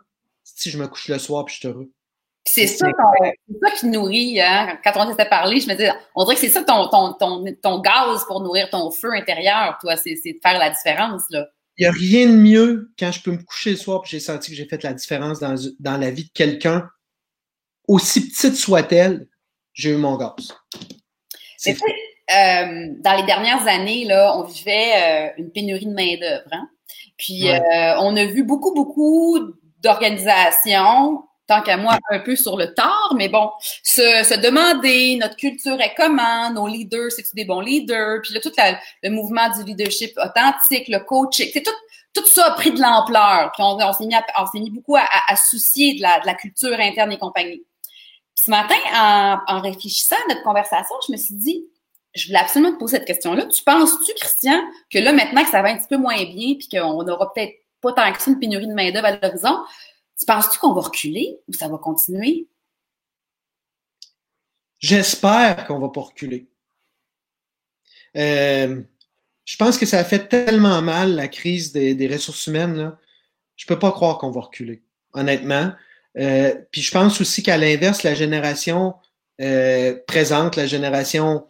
si 0.56 0.70
je 0.70 0.78
me 0.78 0.88
couche 0.88 1.08
le 1.08 1.20
soir 1.20 1.46
puis 1.46 1.56
je 1.56 1.60
suis 1.60 1.68
heureux. 1.68 1.92
C'est 2.46 2.68
ça, 2.68 2.88
ça, 2.90 3.72
qui 3.80 3.86
nourrit, 3.86 4.42
hein? 4.42 4.78
quand 4.84 4.92
on 4.98 5.10
s'était 5.10 5.30
parlé, 5.30 5.62
je 5.62 5.68
me 5.68 5.76
disais, 5.76 5.92
on 6.14 6.26
dirait 6.26 6.36
que 6.36 6.42
c'est 6.42 6.50
ça 6.50 6.62
ton, 6.62 6.90
ton, 6.90 7.14
ton, 7.14 7.46
ton, 7.62 7.80
gaz 7.80 8.26
pour 8.28 8.42
nourrir 8.42 8.70
ton 8.70 8.92
feu 8.92 9.14
intérieur, 9.14 9.78
toi, 9.80 9.96
c'est 9.96 10.14
de 10.14 10.40
faire 10.44 10.60
la 10.60 10.70
différence. 10.70 11.22
Là. 11.30 11.48
Il 11.78 11.84
n'y 11.84 11.88
a 11.88 11.92
rien 11.92 12.28
de 12.28 12.36
mieux 12.36 12.92
quand 13.00 13.14
je 13.14 13.22
peux 13.22 13.32
me 13.32 13.42
coucher 13.42 13.72
le 13.72 13.78
soir 13.78 14.02
et 14.04 14.10
j'ai 14.10 14.20
senti 14.20 14.52
que 14.52 14.58
j'ai 14.58 14.66
fait 14.66 14.84
la 14.84 14.94
différence 14.94 15.40
dans, 15.40 15.56
dans 15.80 15.98
la 15.98 16.12
vie 16.12 16.26
de 16.26 16.32
quelqu'un, 16.34 16.90
aussi 17.88 18.28
petite 18.28 18.56
soit-elle, 18.56 19.28
j'ai 19.74 19.92
eu 19.92 19.98
mon 19.98 20.18
gaz. 20.18 20.54
Euh, 21.66 22.88
dans 23.00 23.16
les 23.18 23.24
dernières 23.24 23.68
années, 23.68 24.06
là, 24.06 24.38
on 24.38 24.44
vivait 24.44 24.92
euh, 24.96 25.30
une 25.38 25.52
pénurie 25.52 25.86
de 25.86 25.94
main-d'œuvre. 25.94 26.48
Hein? 26.52 26.70
Puis 27.18 27.50
euh, 27.50 28.00
on 28.00 28.16
a 28.16 28.26
vu 28.26 28.44
beaucoup, 28.44 28.74
beaucoup 28.74 29.40
d'organisations, 29.84 31.24
tant 31.48 31.62
qu'à 31.62 31.78
moi, 31.78 31.98
un 32.10 32.20
peu 32.20 32.36
sur 32.36 32.58
le 32.58 32.74
tard, 32.74 33.14
mais 33.16 33.30
bon, 33.30 33.52
se, 33.84 34.40
demander 34.40 35.18
notre 35.20 35.36
culture 35.36 35.80
est 35.82 35.94
comment, 35.96 36.50
nos 36.52 36.68
leaders, 36.68 37.12
c'est-tu 37.12 37.36
des 37.36 37.46
bons 37.46 37.60
leaders? 37.60 38.22
Puis 38.24 38.34
là, 38.34 38.40
tout 38.40 38.52
le 39.04 39.10
mouvement 39.10 39.50
du 39.50 39.64
leadership 39.64 40.18
authentique, 40.18 40.88
le 40.88 41.00
coaching, 41.00 41.50
c'est 41.52 41.64
tout, 41.64 41.72
tout 42.14 42.26
ça 42.26 42.46
a 42.48 42.52
pris 42.52 42.72
de 42.72 42.82
l'ampleur. 42.82 43.52
Puis 43.54 43.62
on, 43.64 43.78
on 43.78 43.94
s'est 43.94 44.06
mis, 44.06 44.62
mis, 44.62 44.70
beaucoup 44.72 44.96
à, 44.96 45.06
à, 45.28 45.36
soucier 45.36 45.96
de 45.96 46.02
la, 46.02 46.20
de 46.22 46.26
la 46.26 46.34
culture 46.34 46.80
interne 46.80 47.12
et 47.12 47.18
compagnie 47.18 47.64
ce 48.44 48.50
matin, 48.50 48.76
en, 49.48 49.62
réfléchissant 49.62 50.16
à 50.16 50.34
notre 50.34 50.44
conversation, 50.44 50.96
je 51.08 51.14
me 51.14 51.18
suis 51.18 51.36
dit, 51.36 51.66
je 52.14 52.28
voulais 52.28 52.40
absolument 52.40 52.74
te 52.74 52.78
poser 52.78 52.98
cette 52.98 53.06
question-là. 53.06 53.46
Tu 53.46 53.64
penses-tu, 53.64 54.14
Christian, 54.16 54.62
que 54.92 55.00
là, 55.00 55.14
maintenant 55.14 55.44
que 55.44 55.50
ça 55.50 55.62
va 55.62 55.70
un 55.70 55.78
petit 55.78 55.88
peu 55.88 55.98
moins 55.98 56.16
bien, 56.16 56.56
puis 56.56 56.68
qu'on 56.70 57.04
n'aura 57.04 57.32
peut-être 57.34 57.54
pas 57.84 57.94
tant 57.94 58.12
que 58.14 58.22
ça 58.22 58.32
une 58.32 58.40
pénurie 58.40 58.68
de 58.68 58.74
main-d'œuvre 58.74 59.06
à 59.06 59.18
l'horizon, 59.18 59.64
tu 60.18 60.26
penses-tu 60.26 60.58
qu'on 60.58 60.74
va 60.74 60.82
reculer 60.82 61.38
ou 61.48 61.54
ça 61.54 61.68
va 61.68 61.78
continuer? 61.78 62.48
J'espère 64.80 65.66
qu'on 65.68 65.80
va 65.80 65.90
pas 65.90 66.02
reculer. 66.02 66.48
Euh, 68.18 68.82
je 69.46 69.58
pense 69.58 69.78
que 69.78 69.86
ça 69.86 70.00
a 70.00 70.04
fait 70.04 70.28
tellement 70.28 70.82
mal 70.82 71.16
la 71.16 71.28
crise 71.28 71.72
des, 71.72 72.08
ressources 72.08 72.48
humaines. 72.48 72.76
Là. 72.76 73.00
Je 73.56 73.66
peux 73.66 73.80
pas 73.80 73.92
croire 73.92 74.18
qu'on 74.18 74.32
va 74.32 74.42
reculer, 74.42 74.84
honnêtement. 75.14 75.74
Euh, 76.18 76.56
puis 76.72 76.82
je 76.82 76.92
pense 76.92 77.20
aussi 77.20 77.44
qu'à 77.44 77.58
l'inverse, 77.58 78.04
la 78.04 78.14
génération 78.14 78.96
euh, 79.42 79.98
présente, 80.08 80.56
la 80.56 80.68
génération 80.68 81.48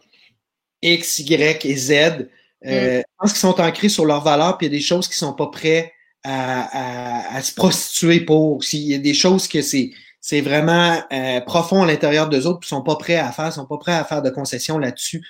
X, 0.82 1.20
Y 1.20 1.64
et 1.66 1.76
Z, 1.76 1.90
mm. 2.64 2.68
je 2.70 3.02
pense 3.18 3.32
qu'ils 3.32 3.40
sont 3.40 3.60
ancrés 3.60 3.88
sur 3.88 4.06
leurs 4.06 4.24
valeurs, 4.24 4.58
puis 4.58 4.66
il 4.66 4.72
y 4.72 4.74
a 4.74 4.78
des 4.78 4.84
choses 4.84 5.06
qui 5.06 5.16
sont 5.16 5.34
pas 5.34 5.48
prêts 5.48 5.93
à, 6.24 7.40
se 7.42 7.54
prostituer 7.54 8.20
pour. 8.20 8.64
S'il 8.64 8.82
y 8.82 8.94
a 8.94 8.98
des 8.98 9.14
choses 9.14 9.48
que 9.48 9.62
c'est 9.62 9.90
c'est 10.20 10.40
vraiment 10.40 11.02
profond 11.46 11.82
à 11.82 11.86
l'intérieur 11.86 12.30
d'eux 12.30 12.46
autres, 12.46 12.60
puis 12.60 12.68
sont 12.68 12.82
pas 12.82 12.96
prêts 12.96 13.16
à 13.16 13.30
faire, 13.30 13.52
sont 13.52 13.66
pas 13.66 13.76
prêts 13.76 13.92
à 13.92 14.04
faire 14.04 14.22
de 14.22 14.30
concessions 14.30 14.78
là-dessus. 14.78 15.22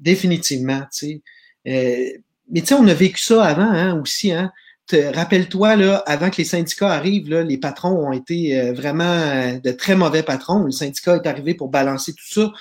définitivement, 0.00 0.80
tu 0.92 1.22
sais. 1.64 2.22
mais 2.50 2.60
tu 2.60 2.66
sais, 2.66 2.74
on 2.74 2.86
a 2.88 2.94
vécu 2.94 3.20
ça 3.20 3.44
avant, 3.44 3.70
hein, 3.70 4.00
aussi, 4.00 4.32
hein 4.32 4.52
rappelle-toi, 4.94 5.76
là, 5.76 5.96
avant 6.06 6.30
que 6.30 6.36
les 6.38 6.44
syndicats 6.44 6.92
arrivent, 6.92 7.28
là, 7.28 7.42
les 7.42 7.58
patrons 7.58 8.08
ont 8.08 8.12
été 8.12 8.58
euh, 8.58 8.72
vraiment 8.72 9.04
euh, 9.04 9.58
de 9.58 9.72
très 9.72 9.96
mauvais 9.96 10.22
patrons. 10.22 10.60
Le 10.60 10.70
syndicat 10.70 11.16
est 11.16 11.26
arrivé 11.26 11.54
pour 11.54 11.68
balancer 11.68 12.12
tout 12.12 12.28
ça. 12.28 12.52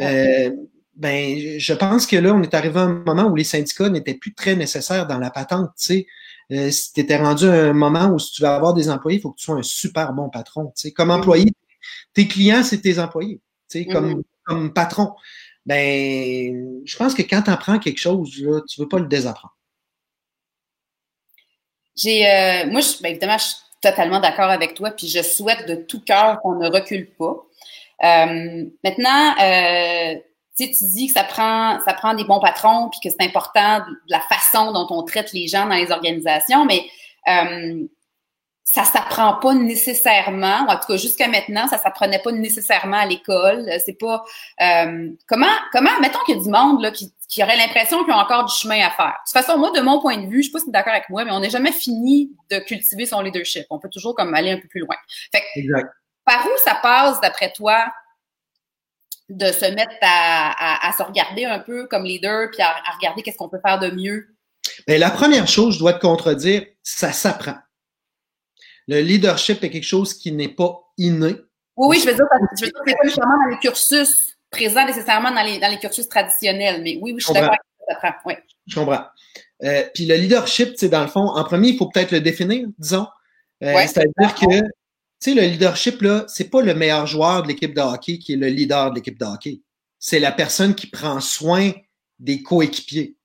Euh, 0.00 0.50
ben, 0.96 1.58
je 1.58 1.74
pense 1.74 2.06
que 2.06 2.16
là, 2.16 2.34
on 2.34 2.42
est 2.42 2.54
arrivé 2.54 2.78
à 2.78 2.84
un 2.84 3.02
moment 3.04 3.24
où 3.24 3.36
les 3.36 3.44
syndicats 3.44 3.88
n'étaient 3.88 4.14
plus 4.14 4.34
très 4.34 4.54
nécessaires 4.54 5.06
dans 5.06 5.18
la 5.18 5.30
patente. 5.30 5.70
Tu 5.78 6.06
sais. 6.50 6.70
si 6.70 6.92
tu 6.92 7.00
étais 7.00 7.16
rendu 7.16 7.46
à 7.46 7.52
un 7.52 7.72
moment 7.72 8.06
où 8.06 8.18
si 8.18 8.32
tu 8.32 8.42
veux 8.42 8.48
avoir 8.48 8.74
des 8.74 8.88
employés, 8.88 9.18
il 9.18 9.20
faut 9.20 9.30
que 9.30 9.38
tu 9.38 9.44
sois 9.44 9.56
un 9.56 9.62
super 9.62 10.12
bon 10.12 10.30
patron. 10.30 10.66
Tu 10.76 10.82
sais. 10.82 10.90
Comme 10.92 11.08
mm-hmm. 11.08 11.18
employé, 11.18 11.52
tes 12.12 12.28
clients, 12.28 12.62
c'est 12.62 12.80
tes 12.80 12.98
employés. 12.98 13.40
Tu 13.68 13.80
sais, 13.80 13.86
comme, 13.86 14.12
mm-hmm. 14.12 14.24
comme 14.44 14.72
patron. 14.72 15.14
Ben, 15.66 16.82
je 16.84 16.96
pense 16.96 17.14
que 17.14 17.22
quand 17.22 17.42
tu 17.42 17.50
apprends 17.50 17.78
quelque 17.78 17.98
chose, 17.98 18.40
là, 18.42 18.60
tu 18.68 18.80
veux 18.80 18.88
pas 18.88 18.98
le 18.98 19.06
désapprendre. 19.06 19.56
J'ai, 21.96 22.28
euh, 22.28 22.70
moi, 22.70 22.80
je, 22.80 23.02
ben, 23.02 23.10
évidemment, 23.10 23.38
je 23.38 23.44
suis 23.44 23.56
totalement 23.80 24.20
d'accord 24.20 24.50
avec 24.50 24.74
toi, 24.74 24.90
puis 24.90 25.08
je 25.08 25.22
souhaite 25.22 25.66
de 25.68 25.74
tout 25.76 26.00
cœur 26.00 26.40
qu'on 26.40 26.56
ne 26.56 26.68
recule 26.68 27.10
pas. 27.18 27.36
Euh, 28.02 28.64
maintenant, 28.82 29.34
euh, 30.60 30.66
tu 30.66 30.84
dis 30.84 31.08
que 31.08 31.12
ça 31.12 31.24
prend, 31.24 31.80
ça 31.84 31.94
prend 31.94 32.14
des 32.14 32.24
bons 32.24 32.40
patrons, 32.40 32.90
puis 32.90 33.00
que 33.02 33.10
c'est 33.10 33.26
important 33.26 33.80
de 33.80 33.94
la 34.08 34.20
façon 34.20 34.72
dont 34.72 34.86
on 34.90 35.02
traite 35.02 35.32
les 35.32 35.46
gens 35.46 35.66
dans 35.66 35.74
les 35.74 35.90
organisations, 35.90 36.64
mais 36.64 36.84
euh, 37.28 37.86
ça 38.64 38.84
s'apprend 38.84 39.34
pas 39.34 39.52
nécessairement, 39.52 40.66
en 40.68 40.76
tout 40.76 40.86
cas 40.88 40.96
jusqu'à 40.96 41.28
maintenant, 41.28 41.68
ça 41.68 41.76
s'apprenait 41.76 42.18
pas 42.20 42.32
nécessairement 42.32 42.96
à 42.96 43.06
l'école. 43.06 43.70
C'est 43.84 43.98
pas 43.98 44.24
euh, 44.62 45.10
comment 45.28 45.46
comment 45.70 46.00
mettons 46.00 46.18
qu'il 46.24 46.36
y 46.36 46.40
a 46.40 46.42
du 46.42 46.48
monde 46.48 46.80
là 46.80 46.90
qui, 46.90 47.12
qui 47.28 47.42
aurait 47.42 47.58
l'impression 47.58 48.02
qu'ils 48.04 48.14
ont 48.14 48.18
encore 48.18 48.46
du 48.46 48.54
chemin 48.54 48.78
à 48.78 48.90
faire. 48.90 49.14
De 49.26 49.30
toute 49.30 49.44
façon, 49.44 49.58
moi 49.58 49.70
de 49.72 49.80
mon 49.82 50.00
point 50.00 50.16
de 50.16 50.26
vue, 50.26 50.42
je 50.42 50.46
sais 50.46 50.52
pas 50.52 50.60
si 50.60 50.64
tu 50.64 50.70
es 50.70 50.72
d'accord 50.72 50.94
avec 50.94 51.10
moi, 51.10 51.26
mais 51.26 51.32
on 51.32 51.40
n'est 51.40 51.50
jamais 51.50 51.72
fini 51.72 52.30
de 52.50 52.58
cultiver 52.60 53.04
son 53.04 53.20
leadership. 53.20 53.66
On 53.68 53.78
peut 53.78 53.90
toujours 53.90 54.14
comme 54.14 54.34
aller 54.34 54.52
un 54.52 54.58
peu 54.58 54.68
plus 54.68 54.80
loin. 54.80 54.96
Fait 55.30 55.44
exact. 55.56 55.92
par 56.24 56.46
où 56.46 56.56
ça 56.64 56.74
passe 56.76 57.20
d'après 57.20 57.52
toi 57.52 57.92
de 59.28 59.46
se 59.46 59.64
mettre 59.72 59.94
à, 60.02 60.88
à, 60.88 60.92
se 60.92 61.02
regarder 61.02 61.44
un 61.44 61.58
peu 61.58 61.86
comme 61.86 62.04
leader 62.04 62.50
puis 62.50 62.62
à, 62.62 62.74
regarder 62.96 63.22
qu'est-ce 63.22 63.36
qu'on 63.36 63.48
peut 63.48 63.60
faire 63.64 63.78
de 63.78 63.90
mieux? 63.90 64.28
Bien, 64.86 64.98
la 64.98 65.10
première 65.10 65.46
chose, 65.46 65.74
je 65.74 65.78
dois 65.78 65.94
te 65.94 66.00
contredire, 66.00 66.64
ça 66.82 67.12
s'apprend. 67.12 67.56
Le 68.86 69.00
leadership 69.00 69.64
est 69.64 69.70
quelque 69.70 69.82
chose 69.82 70.14
qui 70.14 70.32
n'est 70.32 70.48
pas 70.48 70.78
inné. 70.98 71.36
Oui, 71.76 71.88
oui, 71.88 72.00
je 72.00 72.10
veux 72.10 72.14
dire, 72.14 72.26
je 72.56 72.64
veux 72.64 72.70
dire 72.70 72.80
c'est 72.86 72.94
pas 72.94 73.02
nécessairement 73.02 73.38
dans 73.44 73.50
les 73.50 73.58
cursus 73.58 74.36
présents, 74.50 74.86
nécessairement 74.86 75.30
dans 75.30 75.42
les, 75.42 75.58
dans 75.58 75.70
les 75.70 75.78
cursus 75.78 76.08
traditionnels, 76.08 76.82
mais 76.82 76.98
oui, 77.02 77.12
oui, 77.12 77.20
je 77.20 77.24
suis 77.24 77.34
d'accord 77.34 77.50
avec 77.50 78.00
ça. 78.00 78.16
Oui. 78.24 78.34
Je 78.66 78.74
comprends. 78.74 79.04
Euh, 79.62 79.84
puis 79.94 80.06
le 80.06 80.16
leadership, 80.16 80.74
c'est 80.76 80.88
dans 80.88 81.02
le 81.02 81.08
fond, 81.08 81.26
en 81.26 81.44
premier, 81.44 81.68
il 81.68 81.78
faut 81.78 81.88
peut-être 81.88 82.12
le 82.12 82.20
définir, 82.20 82.66
disons. 82.78 83.06
Euh, 83.62 83.74
c'est-à-dire 83.86 84.34
que, 84.34 84.62
tu 85.24 85.30
sais, 85.30 85.40
le 85.40 85.46
leadership, 85.46 86.02
là, 86.02 86.26
c'est 86.28 86.50
pas 86.50 86.60
le 86.60 86.74
meilleur 86.74 87.06
joueur 87.06 87.42
de 87.42 87.48
l'équipe 87.48 87.74
de 87.74 87.80
hockey 87.80 88.18
qui 88.18 88.34
est 88.34 88.36
le 88.36 88.48
leader 88.48 88.90
de 88.90 88.96
l'équipe 88.96 89.18
de 89.18 89.24
hockey. 89.24 89.62
C'est 89.98 90.18
la 90.18 90.32
personne 90.32 90.74
qui 90.74 90.86
prend 90.86 91.18
soin 91.18 91.72
des 92.18 92.42
coéquipiers. 92.42 93.16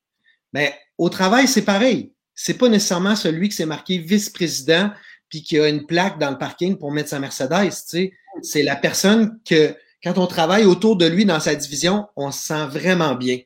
Mais 0.53 0.79
au 0.97 1.09
travail, 1.09 1.45
c'est 1.45 1.65
pareil. 1.65 2.13
C'est 2.33 2.53
pas 2.53 2.69
nécessairement 2.69 3.17
celui 3.17 3.49
qui 3.49 3.57
s'est 3.57 3.65
marqué 3.65 3.97
vice-président 3.97 4.91
puis 5.27 5.43
qui 5.43 5.59
a 5.59 5.67
une 5.67 5.85
plaque 5.85 6.17
dans 6.19 6.31
le 6.31 6.37
parking 6.37 6.77
pour 6.77 6.93
mettre 6.93 7.09
sa 7.09 7.19
Mercedes. 7.19 7.69
Tu 7.69 7.73
sais. 7.73 8.13
C'est 8.43 8.63
la 8.63 8.77
personne 8.77 9.37
que, 9.43 9.75
quand 10.01 10.17
on 10.17 10.25
travaille 10.25 10.63
autour 10.63 10.95
de 10.95 11.05
lui 11.05 11.25
dans 11.25 11.41
sa 11.41 11.53
division, 11.53 12.07
on 12.15 12.31
se 12.31 12.47
sent 12.47 12.65
vraiment 12.67 13.15
bien. 13.15 13.39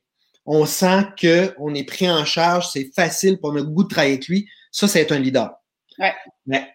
On 0.45 0.67
sent 0.67 1.05
qu'on 1.19 1.73
est 1.73 1.85
pris 1.85 2.07
en 2.07 2.23
charge, 2.23 2.69
c'est 2.69 2.91
facile 2.93 3.39
pour 3.39 3.51
notre 3.51 3.71
goût 3.71 3.83
de 3.83 3.89
travailler 3.89 4.13
avec 4.13 4.27
lui. 4.27 4.47
Ça, 4.71 4.87
c'est 4.87 5.01
être 5.01 5.11
un 5.11 5.17
leader. 5.17 5.55
Ouais. 5.97 6.13
Mais, 6.45 6.69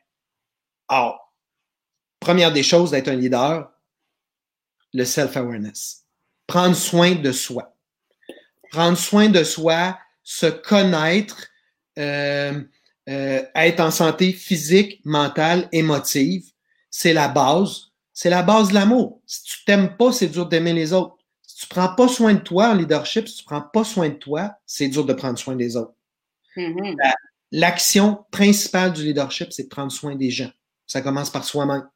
alors, 0.89 1.28
première 2.21 2.53
des 2.53 2.63
choses 2.63 2.91
d'être 2.91 3.09
un 3.09 3.17
leader, 3.17 3.71
le 4.95 5.05
self-awareness. 5.05 6.05
Prendre 6.47 6.77
soin 6.77 7.15
de 7.15 7.33
soi. 7.33 7.75
prendre 8.71 8.99
soin 8.99 9.31
de 9.31 9.45
soi, 9.45 9.99
se 10.23 10.47
connaître, 10.47 11.49
euh, 11.99 12.63
euh, 13.09 13.43
être 13.55 13.81
en 13.81 13.91
santé 13.91 14.33
physique, 14.33 15.01
mentale, 15.05 15.69
émotive, 15.73 16.51
c'est 16.91 17.15
la 17.15 17.29
base. 17.29 17.89
C'est 18.13 18.29
la 18.29 18.43
base 18.43 18.69
de 18.69 18.75
l'amour. 18.75 19.23
Si 19.27 19.45
tu 19.45 19.65
t'aimes 19.65 19.97
pas, 19.97 20.13
c'est 20.13 20.27
dur 20.27 20.47
d'aimer 20.47 20.73
les 20.73 20.93
autres. 20.93 21.17
Si 21.41 21.57
tu 21.57 21.67
prends 21.69 21.95
pas 21.95 22.09
soin 22.09 22.35
de 22.35 22.41
toi 22.41 22.71
en 22.71 22.75
leadership, 22.75 23.27
si 23.29 23.37
tu 23.37 23.45
prends 23.45 23.63
pas 23.63 23.85
soin 23.85 24.09
de 24.09 24.17
toi, 24.17 24.53
c'est 24.67 24.89
dur 24.89 25.07
de 25.07 25.13
prendre 25.15 25.39
soin 25.39 25.57
des 25.57 25.77
autres. 25.77 25.95
Mhm. 26.57 26.97
L'action 27.53 28.25
principale 28.31 28.93
du 28.93 29.05
leadership, 29.05 29.53
c'est 29.53 29.65
de 29.65 29.69
prendre 29.69 29.93
soin 29.93 30.15
des 30.17 30.31
gens. 30.31 30.51
Ça 30.87 31.01
commence 31.01 31.31
par 31.31 31.45
soi-même. 31.45 31.89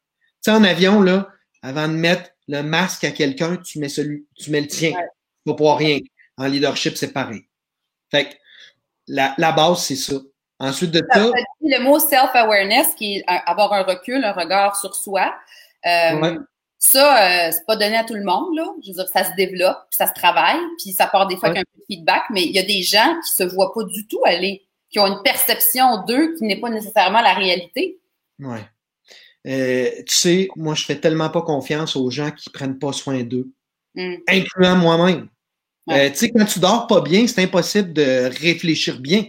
Tu 0.45 0.51
sais, 0.51 0.57
en 0.57 0.65
avion, 0.65 1.01
là, 1.01 1.29
avant 1.63 1.89
de 1.89 1.95
mettre 1.95 2.31
le 2.49 2.63
masque 2.63 3.05
à 3.05 3.11
quelqu'un, 3.11 3.57
tu 3.57 3.79
mets 3.79 3.89
celui, 3.89 4.27
tu 4.37 4.51
mets 4.51 4.61
le 4.61 4.67
tien. 4.67 4.93
Pas 5.47 5.55
pour 5.55 5.77
rien. 5.77 5.99
En 6.37 6.47
leadership, 6.47 6.97
c'est 6.97 7.13
pareil. 7.13 7.43
Fait 8.11 8.31
que 8.31 8.35
la, 9.07 9.35
la 9.39 9.53
base, 9.53 9.85
c'est 9.85 9.97
ça. 9.97 10.15
Ensuite 10.59 10.91
de 10.91 11.03
ça. 11.13 11.31
Le 11.61 11.83
mot 11.83 11.99
self-awareness, 11.99 12.95
qui 12.95 13.17
est 13.17 13.25
avoir 13.27 13.73
un 13.73 13.83
recul, 13.83 14.25
un 14.25 14.33
regard 14.33 14.77
sur 14.77 14.95
soi. 14.95 15.35
Euh, 15.87 16.39
Ça, 16.79 17.47
euh, 17.47 17.51
c'est 17.53 17.65
pas 17.65 17.77
donné 17.77 17.97
à 17.97 18.03
tout 18.03 18.15
le 18.15 18.25
monde, 18.25 18.57
là. 18.57 18.67
Je 18.83 18.89
veux 18.89 18.95
dire, 18.95 19.09
ça 19.13 19.23
se 19.23 19.35
développe, 19.37 19.79
ça 19.91 20.09
se 20.09 20.13
travaille, 20.15 20.59
puis 20.79 20.91
ça 20.91 21.07
part 21.07 21.29
des 21.29 21.37
fois 21.37 21.51
avec 21.51 21.61
un 21.61 21.65
peu 21.73 21.81
de 21.81 21.85
feedback, 21.89 22.25
mais 22.31 22.43
il 22.43 22.51
y 22.51 22.59
a 22.59 22.65
des 22.65 22.83
gens 22.83 23.21
qui 23.25 23.31
se 23.31 23.45
voient 23.45 23.73
pas 23.73 23.85
du 23.85 24.07
tout 24.09 24.21
aller, 24.25 24.67
qui 24.91 24.99
ont 24.99 25.07
une 25.07 25.23
perception 25.23 26.05
d'eux 26.05 26.35
qui 26.37 26.45
n'est 26.45 26.61
pas 26.61 26.71
nécessairement 26.71 27.21
la 27.21 27.35
réalité. 27.35 28.01
Ouais. 28.41 28.65
Euh, 29.47 29.91
tu 30.07 30.15
sais, 30.15 30.49
moi, 30.57 30.75
je 30.75 30.85
fais 30.85 30.97
tellement 31.01 31.29
pas 31.31 31.43
confiance 31.43 31.97
aux 31.97 32.11
gens 32.11 32.31
qui 32.31 32.49
prennent 32.51 32.79
pas 32.79 32.93
soin 32.93 33.23
d'eux, 33.23 33.51
Mm. 33.95 34.15
incluant 34.29 34.77
moi-même. 34.77 35.29
Ouais. 35.87 36.07
Euh, 36.07 36.11
tu 36.11 36.17
sais, 36.19 36.31
quand 36.31 36.45
tu 36.45 36.61
dors 36.61 36.87
pas 36.87 37.01
bien, 37.01 37.27
c'est 37.27 37.43
impossible 37.43 37.93
de 37.93 38.31
réfléchir 38.41 39.01
bien. 39.01 39.25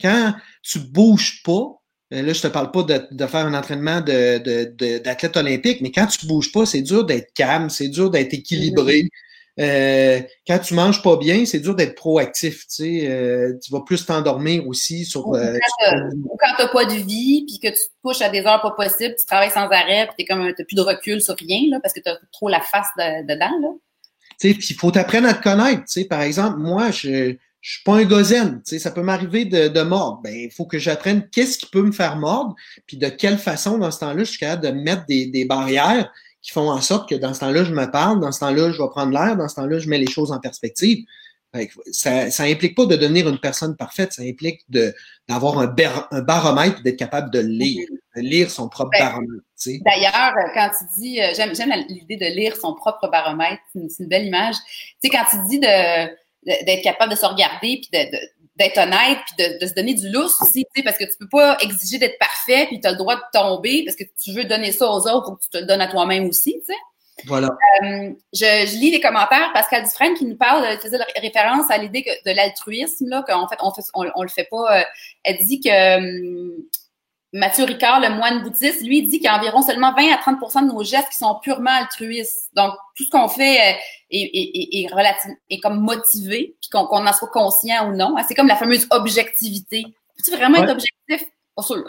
Quand 0.00 0.34
tu 0.62 0.78
bouges 0.78 1.42
pas, 1.42 1.80
euh, 2.14 2.22
là, 2.22 2.32
je 2.32 2.40
te 2.42 2.46
parle 2.46 2.70
pas 2.70 2.82
de, 2.84 3.02
de 3.10 3.26
faire 3.26 3.44
un 3.44 3.54
entraînement 3.54 4.00
de, 4.00 4.38
de, 4.38 4.72
de- 4.76 4.98
d'athlète 4.98 5.36
olympique, 5.36 5.80
mais 5.80 5.90
quand 5.90 6.06
tu 6.06 6.26
bouges 6.26 6.52
pas, 6.52 6.64
c'est 6.64 6.82
dur 6.82 7.04
d'être 7.04 7.32
calme, 7.34 7.68
c'est 7.68 7.88
dur 7.88 8.08
d'être 8.10 8.32
équilibré. 8.32 9.08
Euh, 9.58 10.20
quand 10.46 10.58
tu 10.58 10.74
manges 10.74 11.02
pas 11.02 11.16
bien, 11.16 11.46
c'est 11.46 11.60
dur 11.60 11.74
d'être 11.74 11.94
proactif. 11.94 12.66
Tu 12.68 12.74
sais, 13.00 13.06
Euh, 13.10 13.54
tu 13.62 13.72
vas 13.72 13.80
plus 13.80 14.04
t'endormir 14.04 14.66
aussi 14.68 15.04
sur. 15.04 15.34
Euh, 15.34 15.56
ou 16.24 16.36
quand 16.38 16.52
t'as 16.58 16.68
pas 16.68 16.84
de 16.84 16.92
vie, 16.94 17.44
puis 17.46 17.58
que 17.62 17.68
tu 17.68 17.74
te 17.82 17.92
couches 18.02 18.20
à 18.22 18.28
des 18.28 18.40
heures 18.44 18.60
pas 18.60 18.72
possibles, 18.72 19.14
tu 19.18 19.24
travailles 19.24 19.50
sans 19.50 19.68
arrêt, 19.68 20.06
puis 20.08 20.14
t'es 20.18 20.24
comme 20.26 20.42
un- 20.42 20.52
t'as 20.52 20.64
plus 20.64 20.76
de 20.76 20.82
recul 20.82 21.22
sur 21.22 21.34
rien, 21.36 21.60
là, 21.70 21.78
parce 21.82 21.94
que 21.94 22.00
t'as 22.00 22.16
trop 22.32 22.48
la 22.48 22.60
face 22.60 22.88
de- 22.98 23.22
dedans, 23.22 23.58
là. 23.62 23.68
Tu 24.38 24.48
sais, 24.48 24.54
puis 24.54 24.66
il 24.70 24.76
faut 24.76 24.90
t'apprendre 24.90 25.28
à 25.28 25.32
te 25.34 25.42
connaître. 25.42 25.80
Tu 25.80 26.02
sais, 26.02 26.04
par 26.04 26.20
exemple, 26.22 26.58
moi, 26.58 26.90
je 26.90 27.34
je 27.62 27.72
suis 27.72 27.82
pas 27.82 27.94
un 27.96 28.04
gozen. 28.04 28.58
Tu 28.64 28.70
sais, 28.76 28.78
ça 28.78 28.92
peut 28.92 29.02
m'arriver 29.02 29.44
de, 29.44 29.66
de 29.66 29.80
mordre. 29.80 30.20
Ben, 30.22 30.32
il 30.32 30.52
faut 30.52 30.66
que 30.66 30.78
j'apprenne 30.78 31.28
qu'est-ce 31.32 31.58
qui 31.58 31.66
peut 31.66 31.82
me 31.82 31.90
faire 31.90 32.14
mordre, 32.16 32.54
puis 32.86 32.96
de 32.96 33.08
quelle 33.08 33.38
façon, 33.38 33.78
dans 33.78 33.90
ce 33.90 33.98
temps-là, 34.00 34.18
je 34.22 34.30
suis 34.30 34.38
capable 34.38 34.62
de 34.62 34.70
mettre 34.70 35.04
des, 35.06 35.26
des 35.26 35.44
barrières 35.46 36.12
qui 36.46 36.52
font 36.52 36.70
en 36.70 36.80
sorte 36.80 37.08
que 37.08 37.16
dans 37.16 37.34
ce 37.34 37.40
temps-là, 37.40 37.64
je 37.64 37.72
me 37.72 37.90
parle, 37.90 38.20
dans 38.20 38.30
ce 38.30 38.38
temps-là, 38.38 38.70
je 38.70 38.80
vais 38.80 38.88
prendre 38.88 39.10
l'air, 39.10 39.36
dans 39.36 39.48
ce 39.48 39.56
temps-là, 39.56 39.80
je 39.80 39.88
mets 39.88 39.98
les 39.98 40.08
choses 40.08 40.30
en 40.30 40.38
perspective. 40.38 41.04
Ça, 41.90 42.30
ça 42.30 42.44
implique 42.44 42.76
pas 42.76 42.86
de 42.86 42.94
devenir 42.94 43.28
une 43.28 43.40
personne 43.40 43.76
parfaite, 43.76 44.12
ça 44.12 44.22
implique 44.22 44.60
de 44.68 44.94
d'avoir 45.26 45.58
un, 45.58 45.74
un 46.12 46.20
baromètre, 46.20 46.82
d'être 46.82 46.98
capable 46.98 47.32
de 47.32 47.40
lire, 47.40 47.88
de 48.14 48.20
lire 48.20 48.48
son 48.48 48.68
propre 48.68 48.90
Ben, 48.92 49.06
baromètre. 49.06 49.42
Tu 49.60 49.72
sais. 49.72 49.80
D'ailleurs, 49.84 50.34
quand 50.54 50.70
tu 50.78 51.00
dis, 51.00 51.20
euh, 51.20 51.32
j'aime, 51.34 51.72
l'idée 51.88 52.16
de 52.16 52.26
lire 52.26 52.54
son 52.54 52.74
propre 52.74 53.10
baromètre, 53.10 53.62
c'est 53.72 54.04
une, 54.04 54.08
belle 54.08 54.26
image. 54.26 54.54
Tu 55.02 55.08
sais, 55.08 55.08
quand 55.08 55.24
tu 55.28 55.36
dis 55.48 55.58
d'être 55.58 56.84
capable 56.84 57.10
de 57.10 57.16
se 57.16 57.26
regarder, 57.26 57.80
puis 57.80 57.88
de, 57.92 57.98
de- 57.98 58.30
d'être 58.56 58.78
honnête, 58.78 59.18
puis 59.26 59.44
de, 59.44 59.58
de 59.60 59.66
se 59.66 59.74
donner 59.74 59.94
du 59.94 60.08
lousse 60.10 60.40
aussi, 60.40 60.64
tu 60.74 60.80
sais, 60.80 60.82
parce 60.82 60.96
que 60.98 61.04
tu 61.04 61.16
peux 61.20 61.28
pas 61.28 61.58
exiger 61.60 61.98
d'être 61.98 62.18
parfait, 62.18 62.66
puis 62.66 62.80
tu 62.80 62.86
as 62.86 62.92
le 62.92 62.96
droit 62.96 63.16
de 63.16 63.22
tomber, 63.32 63.84
parce 63.84 63.96
que 63.96 64.04
tu 64.22 64.32
veux 64.32 64.44
donner 64.44 64.72
ça 64.72 64.86
aux 64.90 65.06
autres, 65.08 65.26
faut 65.26 65.36
que 65.36 65.42
tu 65.42 65.50
te 65.50 65.58
le 65.58 65.66
donnes 65.66 65.80
à 65.82 65.88
toi-même 65.88 66.26
aussi, 66.26 66.54
tu 66.60 66.72
sais. 66.72 66.78
Voilà. 67.26 67.48
Euh, 67.82 68.10
je, 68.34 68.44
je 68.66 68.76
lis 68.78 68.90
les 68.90 69.00
commentaires. 69.00 69.50
Pascal 69.54 69.82
Dufresne 69.84 70.14
qui 70.14 70.26
nous 70.26 70.36
parle, 70.36 70.64
elle 70.66 70.78
faisait 70.78 70.98
référence 71.16 71.70
à 71.70 71.78
l'idée 71.78 72.02
que- 72.02 72.30
de 72.30 72.36
l'altruisme, 72.36 73.08
là, 73.08 73.24
qu'en 73.26 73.48
fait, 73.48 73.56
on, 73.62 73.70
fait, 73.72 73.82
on, 73.94 74.04
on 74.14 74.22
le 74.22 74.28
fait 74.28 74.46
pas. 74.50 74.80
euh, 74.80 74.84
elle 75.24 75.38
dit 75.38 75.60
que 75.60 75.96
hum, 75.96 76.52
Mathieu 77.32 77.64
Ricard, 77.64 78.00
le 78.00 78.10
moine 78.10 78.42
bouddhiste, 78.42 78.82
lui, 78.82 79.02
dit 79.02 79.18
qu'il 79.18 79.24
y 79.24 79.28
a 79.28 79.36
environ 79.36 79.60
seulement 79.62 79.92
20 79.94 80.12
à 80.12 80.16
30% 80.16 80.62
de 80.62 80.72
nos 80.72 80.82
gestes 80.84 81.08
qui 81.10 81.18
sont 81.18 81.38
purement 81.42 81.70
altruistes. 81.70 82.50
Donc, 82.54 82.72
tout 82.96 83.04
ce 83.04 83.10
qu'on 83.10 83.28
fait 83.28 83.58
euh, 83.58 83.76
est, 84.10 84.22
est, 84.22 84.50
est, 84.54 84.82
est, 84.84 84.94
relative, 84.94 85.32
est 85.50 85.60
comme 85.60 85.80
motivé, 85.80 86.56
puis 86.60 86.70
qu'on 86.70 86.86
en 87.06 87.12
soit 87.12 87.28
conscient 87.28 87.88
ou 87.90 87.96
non. 87.96 88.14
C'est 88.26 88.34
comme 88.34 88.48
la 88.48 88.56
fameuse 88.56 88.86
objectivité. 88.90 89.84
Peux-tu 90.16 90.36
vraiment 90.36 90.58
Ouais. 90.58 90.64
être 90.64 90.72
objectif? 90.72 91.28
Pas 91.56 91.62
sûr. 91.62 91.84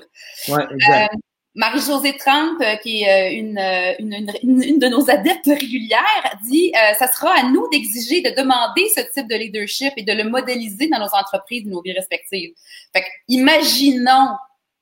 Ouais, 0.49 0.63
exact. 0.73 1.13
Marie-Josée 1.55 2.15
Trump, 2.17 2.61
euh, 2.61 2.75
qui 2.77 3.01
est 3.01 3.09
euh, 3.09 3.39
une, 3.39 3.57
euh, 3.57 3.93
une, 3.97 4.13
une, 4.43 4.61
une 4.63 4.79
de 4.79 4.87
nos 4.89 5.09
adeptes 5.09 5.47
régulières, 5.47 6.35
dit 6.43 6.71
euh, 6.75 6.93
ça 6.99 7.07
sera 7.07 7.31
à 7.31 7.43
nous 7.49 7.67
d'exiger, 7.71 8.21
de 8.21 8.29
demander 8.29 8.87
ce 8.95 9.01
type 9.11 9.27
de 9.27 9.35
leadership 9.35 9.91
et 9.97 10.03
de 10.03 10.13
le 10.13 10.25
modéliser 10.25 10.87
dans 10.87 10.99
nos 10.99 11.13
entreprises, 11.15 11.65
nos 11.65 11.81
vies 11.81 11.93
respectives. 11.93 12.53
Fait 12.93 13.01
que, 13.01 13.07
imaginons 13.27 14.35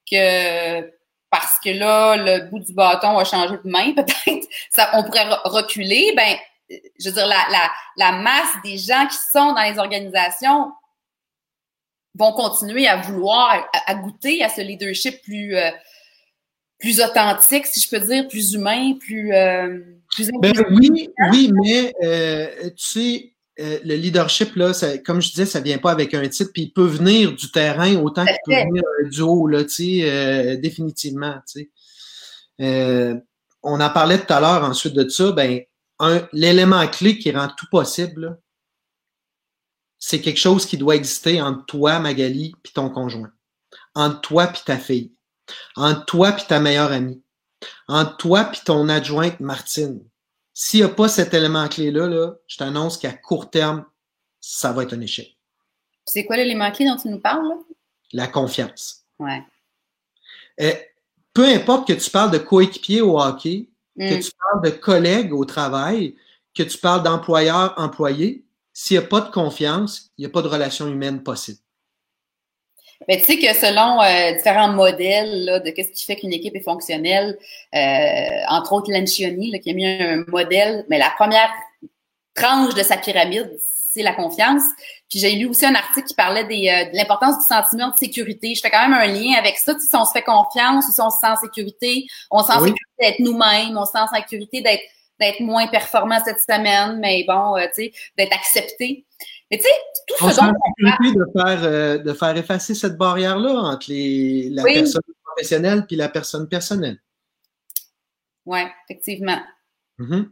que 0.10 0.82
parce 1.30 1.60
que 1.64 1.70
là, 1.70 2.16
le 2.16 2.50
bout 2.50 2.60
du 2.60 2.74
bâton 2.74 3.18
a 3.18 3.26
changé 3.26 3.56
de 3.56 3.70
main, 3.70 3.94
peut-être, 3.96 4.48
ça, 4.70 4.92
on 4.94 5.04
pourrait 5.04 5.26
re- 5.26 5.42
reculer. 5.50 6.14
Ben, 6.16 6.38
je 6.70 7.10
veux 7.10 7.16
dire, 7.16 7.28
la, 7.28 7.46
la, 7.52 7.72
la 7.98 8.12
masse 8.14 8.54
des 8.64 8.78
gens 8.78 9.06
qui 9.08 9.18
sont 9.32 9.54
dans 9.54 9.64
les 9.64 9.78
organisations 9.78 10.72
vont 12.18 12.32
continuer 12.32 12.88
à 12.88 12.98
vouloir, 12.98 13.68
à, 13.74 13.92
à 13.92 13.96
goûter 13.96 14.44
à 14.44 14.50
ce 14.50 14.62
leadership 14.62 15.22
plus 15.24 15.56
euh, 15.58 15.72
plus 16.80 17.02
authentique, 17.02 17.66
si 17.66 17.80
je 17.80 17.90
peux 17.90 18.00
dire, 18.06 18.28
plus 18.28 18.54
humain, 18.54 18.94
plus 19.00 19.34
euh, 19.34 19.80
plus 20.14 20.30
Ben 20.42 20.54
oui, 20.72 21.10
oui, 21.32 21.52
mais 21.64 21.94
euh, 22.04 22.70
tu 22.72 22.74
sais, 22.78 23.35
euh, 23.60 23.80
le 23.86 23.96
leadership, 23.96 24.56
là, 24.56 24.74
ça, 24.74 24.98
comme 24.98 25.22
je 25.22 25.30
disais, 25.30 25.46
ça 25.46 25.62
vient 25.62 25.78
pas 25.78 25.92
avec 25.92 26.14
un 26.14 26.28
titre, 26.28 26.52
puis 26.54 26.64
il 26.64 26.74
peut 26.74 26.86
venir 26.86 27.34
du 27.34 27.52
terrain 27.52 27.96
autant 27.96 28.26
qu'il 28.26 28.38
peut 28.46 28.54
venir 28.54 28.84
euh, 28.84 29.10
du 29.10 29.22
haut, 29.22 29.48
là, 29.48 29.64
tu 29.64 29.70
sais, 29.70 30.10
euh, 30.10 30.58
définitivement, 30.58 31.36
tu 31.48 31.62
sais. 31.62 31.72
Euh, 32.62 33.16
on 33.64 33.80
en 33.80 33.90
parlait 33.90 34.20
tout 34.20 34.32
à 34.32 34.40
l'heure 34.40 34.64
ensuite 34.64 34.94
de 34.94 35.08
ça, 35.08 35.32
ben, 35.32 35.62
l'élément 36.34 36.86
clé 36.88 37.18
qui 37.18 37.32
rend 37.32 37.48
tout 37.48 37.68
possible, 37.72 38.38
c'est 39.98 40.22
quelque 40.22 40.40
chose 40.40 40.66
qui 40.66 40.78
doit 40.78 40.96
exister 40.96 41.42
entre 41.42 41.66
toi, 41.66 42.00
Magali, 42.00 42.54
puis 42.62 42.74
ton 42.74 42.90
conjoint. 42.90 43.32
Entre 43.96 44.22
toi 44.22 44.48
puis 44.48 44.62
ta 44.66 44.78
fille. 44.78 45.14
Entre 45.76 46.06
toi 46.06 46.34
puis 46.34 46.46
ta 46.48 46.60
meilleure 46.60 46.92
amie. 46.92 47.24
Entre 47.88 48.18
toi 48.18 48.44
puis 48.44 48.62
ton 48.64 48.88
adjointe 48.90 49.40
Martine. 49.40 50.02
S'il 50.58 50.80
n'y 50.80 50.86
a 50.86 50.90
pas 50.90 51.10
cet 51.10 51.34
élément 51.34 51.68
clé-là, 51.68 52.08
là, 52.08 52.34
je 52.48 52.58
t'annonce 52.58 52.98
qu'à 52.98 53.12
court 53.14 53.50
terme, 53.50 53.86
ça 54.40 54.72
va 54.72 54.84
être 54.84 54.94
un 54.94 55.02
échec. 55.02 55.38
C'est 56.06 56.26
quoi 56.26 56.38
l'élément 56.38 56.72
clé 56.72 56.88
dont 56.88 56.96
tu 56.96 57.10
nous 57.10 57.20
parles, 57.20 57.48
là? 57.48 57.56
La 58.14 58.28
confiance. 58.28 59.04
Ouais. 59.20 59.44
Euh, 60.62 60.72
peu 61.34 61.46
importe 61.46 61.88
que 61.88 61.94
tu 61.94 62.10
parles 62.10 62.32
de 62.32 62.38
coéquipier 62.38 63.02
au 63.02 63.20
hockey, 63.20 63.70
Mm. 63.98 64.10
que 64.10 64.24
tu 64.24 64.32
parles 64.38 64.64
de 64.64 64.78
collègues 64.78 65.34
au 65.34 65.46
travail, 65.46 66.16
que 66.54 66.64
tu 66.64 66.78
parles 66.78 67.04
d'employeur-employé, 67.04 68.46
s'il 68.74 68.98
n'y 69.00 69.04
a 69.06 69.08
pas 69.08 69.22
de 69.22 69.32
confiance, 69.32 70.12
il 70.18 70.22
n'y 70.22 70.26
a 70.26 70.30
pas 70.30 70.42
de 70.42 70.48
relation 70.48 70.88
humaine 70.88 71.24
possible. 71.24 71.60
Ben, 73.08 73.20
tu 73.20 73.26
sais 73.26 73.38
que 73.38 73.54
selon 73.54 74.02
euh, 74.02 74.36
différents 74.38 74.70
modèles 74.70 75.46
là, 75.46 75.60
de 75.60 75.70
qu'est-ce 75.70 75.92
qui 75.92 76.06
fait 76.06 76.16
qu'une 76.16 76.34
équipe 76.34 76.56
est 76.56 76.62
fonctionnelle, 76.64 77.38
euh, 77.76 77.80
entre 78.50 78.74
autres 78.74 78.92
Lancioni, 78.92 79.52
là, 79.52 79.60
qui 79.60 79.72
a 79.72 79.74
mis 79.74 79.86
un 79.86 80.24
modèle, 80.28 80.86
mais 80.90 80.98
la 80.98 81.10
première 81.12 81.52
tranche 82.34 82.74
de 82.74 82.84
sa 82.84 82.98
pyramide, 82.98 83.58
c'est 83.94 84.04
la 84.04 84.14
confiance. 84.14 84.64
Puis 85.10 85.20
j'ai 85.20 85.32
lu 85.36 85.46
aussi 85.46 85.66
un 85.66 85.76
article 85.76 86.08
qui 86.08 86.16
parlait 86.16 86.44
des, 86.46 86.68
euh, 86.70 86.92
de 86.92 86.98
l'importance 86.98 87.38
du 87.38 87.46
sentiment 87.46 87.90
de 87.90 87.96
sécurité. 87.98 88.54
Je 88.56 88.62
fais 88.62 88.70
quand 88.70 88.88
même 88.88 88.94
un 88.98 89.08
lien 89.08 89.38
avec 89.38 89.58
ça. 89.58 89.74
Tu 89.74 89.82
sais, 89.82 89.88
si 89.88 89.96
on 89.96 90.04
se 90.06 90.12
fait 90.12 90.24
confiance 90.24 90.86
ou 90.90 90.92
si 90.92 91.02
on 91.02 91.10
se 91.10 91.20
sent 91.20 91.28
en 91.28 91.38
sécurité, 91.38 92.06
on 92.32 92.42
se 92.42 92.48
sent 92.48 92.54
en 92.54 92.62
Oui. 92.62 92.70
sécurité 92.70 92.96
d'être 93.00 93.20
nous-mêmes, 93.20 93.78
on 93.78 93.86
se 93.86 93.92
sent 93.92 94.00
en 94.00 94.08
sécurité 94.08 94.62
d'être 94.62 94.84
d'être 95.18 95.40
moins 95.40 95.68
performant 95.68 96.20
cette 96.26 96.42
semaine, 96.42 97.00
mais 97.00 97.24
bon, 97.26 97.56
euh, 97.56 97.66
tu 97.74 97.86
sais, 97.86 97.94
d'être 98.18 98.34
accepté. 98.34 99.06
Mais 99.52 99.58
tu 99.58 99.64
sais, 99.64 99.70
tout 100.08 100.16
On 100.26 100.30
ce 100.30 100.36
dont 100.38 100.48
en 100.48 100.54
sécurité 100.78 101.18
de 101.20 101.26
faire, 101.40 101.64
euh, 101.64 101.98
de 102.00 102.14
faire 102.14 102.36
effacer 102.38 102.74
cette 102.74 102.98
barrière-là 102.98 103.54
entre 103.54 103.86
les, 103.90 104.50
la 104.50 104.64
Oui. 104.64 104.74
personne 104.74 105.02
professionnelle 105.24 105.86
puis 105.86 105.96
la 105.96 106.10
personne 106.10 106.48
personnelle. 106.50 107.00
Ouais, 108.46 108.72
effectivement. 108.90 109.40
Mhm. 109.98 110.32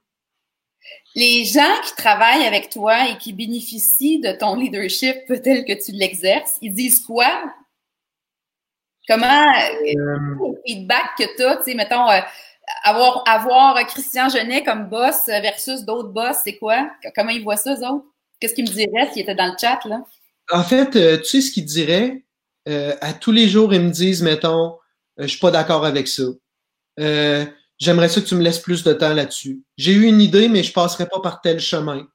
Les 1.16 1.46
gens 1.46 1.82
qui 1.86 1.96
travaillent 1.96 2.46
avec 2.46 2.70
toi 2.70 3.08
et 3.10 3.18
qui 3.18 3.34
bénéficient 3.34 4.20
de 4.20 4.32
ton 4.34 4.56
leadership 4.56 5.16
tel 5.44 5.64
que 5.64 5.84
tu 5.84 5.92
l'exerces, 5.92 6.58
ils 6.62 6.74
disent 6.74 7.00
quoi? 7.06 7.54
Comment 9.08 9.26
Euh, 9.26 9.86
le 9.86 10.62
feedback 10.66 11.06
que 11.18 11.36
tu 11.36 11.44
as, 11.44 11.58
tu 11.58 11.64
sais, 11.66 11.74
mettons, 11.76 12.10
euh, 12.10 12.20
avoir, 12.84 13.24
avoir 13.28 13.86
Christian 13.88 14.30
Genet 14.30 14.64
comme 14.64 14.88
boss 14.90 15.26
versus 15.28 15.84
d'autres 15.84 16.10
boss, 16.10 16.38
c'est 16.44 16.58
quoi? 16.58 16.90
Comment 17.16 17.32
ils 17.32 17.44
voient 17.44 17.58
ça, 17.58 17.74
eux 17.76 17.86
autres? 17.86 18.06
Qu'est-ce 18.44 18.56
qu'il 18.56 18.66
me 18.66 18.74
dirait 18.74 19.10
s'il 19.14 19.22
était 19.22 19.36
dans 19.36 19.46
le 19.46 19.54
chat, 19.58 19.80
là? 19.86 20.04
En 20.52 20.64
fait, 20.64 20.98
euh, 20.98 21.18
tu 21.18 21.24
sais 21.24 21.40
ce 21.40 21.50
qu'il 21.50 21.64
dirait? 21.64 22.26
Euh, 22.68 22.94
à 23.00 23.14
tous 23.14 23.32
les 23.32 23.48
jours, 23.48 23.74
ils 23.74 23.80
me 23.80 23.90
disent, 23.90 24.22
mettons, 24.22 24.76
je 25.18 25.28
suis 25.28 25.40
pas 25.40 25.50
d'accord 25.50 25.86
avec 25.86 26.10
ça. 26.10 26.24
J'aimerais 26.98 28.10
ça 28.10 28.20
que 28.20 28.26
tu 28.26 28.36
me 28.36 28.44
laisses 28.44 28.60
plus 28.60 28.84
de 28.84 28.92
temps 28.92 29.14
là-dessus. 29.14 29.64
J'ai 29.78 29.94
eu 29.94 30.08
une 30.08 30.20
idée, 30.20 30.50
mais 30.50 30.62
je 30.62 30.74
passerai 30.74 31.06
pas 31.06 31.22
par 31.22 31.40
tel 31.40 31.62
chemin. 31.62 32.06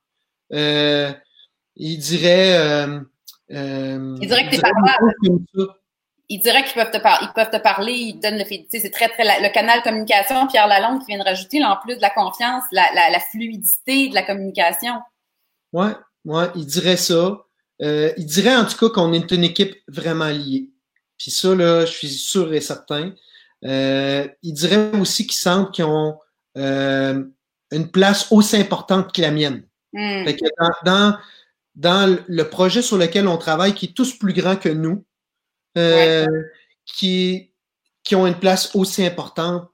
il 0.51 1.17
dirait... 1.99 2.85
il 3.49 4.19
dirait 4.21 4.51
que 4.51 4.51
t'es 4.51 4.61
pas 4.61 4.73
il 6.29 6.41
dirait 6.41 6.63
qu'ils 6.63 6.75
peuvent 6.75 6.91
te 6.91 6.99
parler, 6.99 7.27
ils 7.27 7.33
peuvent 7.33 7.51
te 7.51 7.57
parler, 7.57 7.93
ils 7.93 8.21
donnent 8.21 8.37
le 8.37 8.45
c'est 8.45 8.91
très 8.91 9.09
très 9.09 9.25
le 9.25 9.51
canal 9.51 9.83
communication. 9.83 10.47
Pierre 10.47 10.67
Lalonde 10.67 11.01
qui 11.01 11.07
vient 11.07 11.19
de 11.19 11.25
rajouter, 11.25 11.59
là, 11.59 11.73
en 11.73 11.77
plus 11.77 11.97
de 11.97 12.03
la 12.03 12.11
confiance, 12.11 12.65
la, 12.71 12.85
la, 12.93 13.19
fluidité 13.19 14.11
de 14.11 14.15
la 14.15 14.23
communication. 14.23 15.01
Ouais, 15.73 15.95
ouais, 16.25 16.47
il 16.55 16.67
dirait 16.67 16.97
ça. 16.97 17.45
Euh, 17.81 18.13
il 18.17 18.27
dirait 18.27 18.57
en 18.57 18.65
tout 18.65 18.77
cas 18.77 18.93
qu'on 18.93 19.13
est 19.13 19.31
une 19.31 19.45
équipe 19.45 19.77
vraiment 19.89 20.29
liée. 20.29 20.71
Puis 21.17 21.31
ça 21.31 21.55
là, 21.55 21.85
je 21.85 21.93
suis 21.93 22.09
sûr 22.09 22.53
et 22.53 22.61
certain. 22.61 23.15
Euh, 23.65 24.27
il 24.43 24.53
dirait 24.53 24.97
aussi 24.99 25.27
qu'ils 25.27 25.39
sentent 25.39 25.75
qu'ils 25.75 25.85
ont 25.85 26.19
euh, 26.57 27.25
une 27.71 27.91
place 27.91 28.31
aussi 28.31 28.57
importante 28.57 29.13
que 29.13 29.21
la 29.21 29.31
mienne. 29.31 29.65
Hmm. 29.93 30.25
Fait 30.25 30.37
que 30.37 30.45
dans, 30.59 30.71
dans, 30.85 31.19
dans 31.75 32.19
le 32.27 32.45
projet 32.45 32.83
sur 32.83 32.99
lequel 32.99 33.27
on 33.27 33.37
travaille, 33.37 33.75
qui 33.75 33.87
est 33.87 33.97
tous 33.97 34.19
plus 34.19 34.33
grand 34.33 34.57
que 34.57 34.69
nous, 34.69 35.05
qui, 36.85 37.53
qui 38.03 38.15
ont 38.17 38.27
une 38.27 38.39
place 38.39 38.75
aussi 38.75 39.07
importante, 39.07 39.69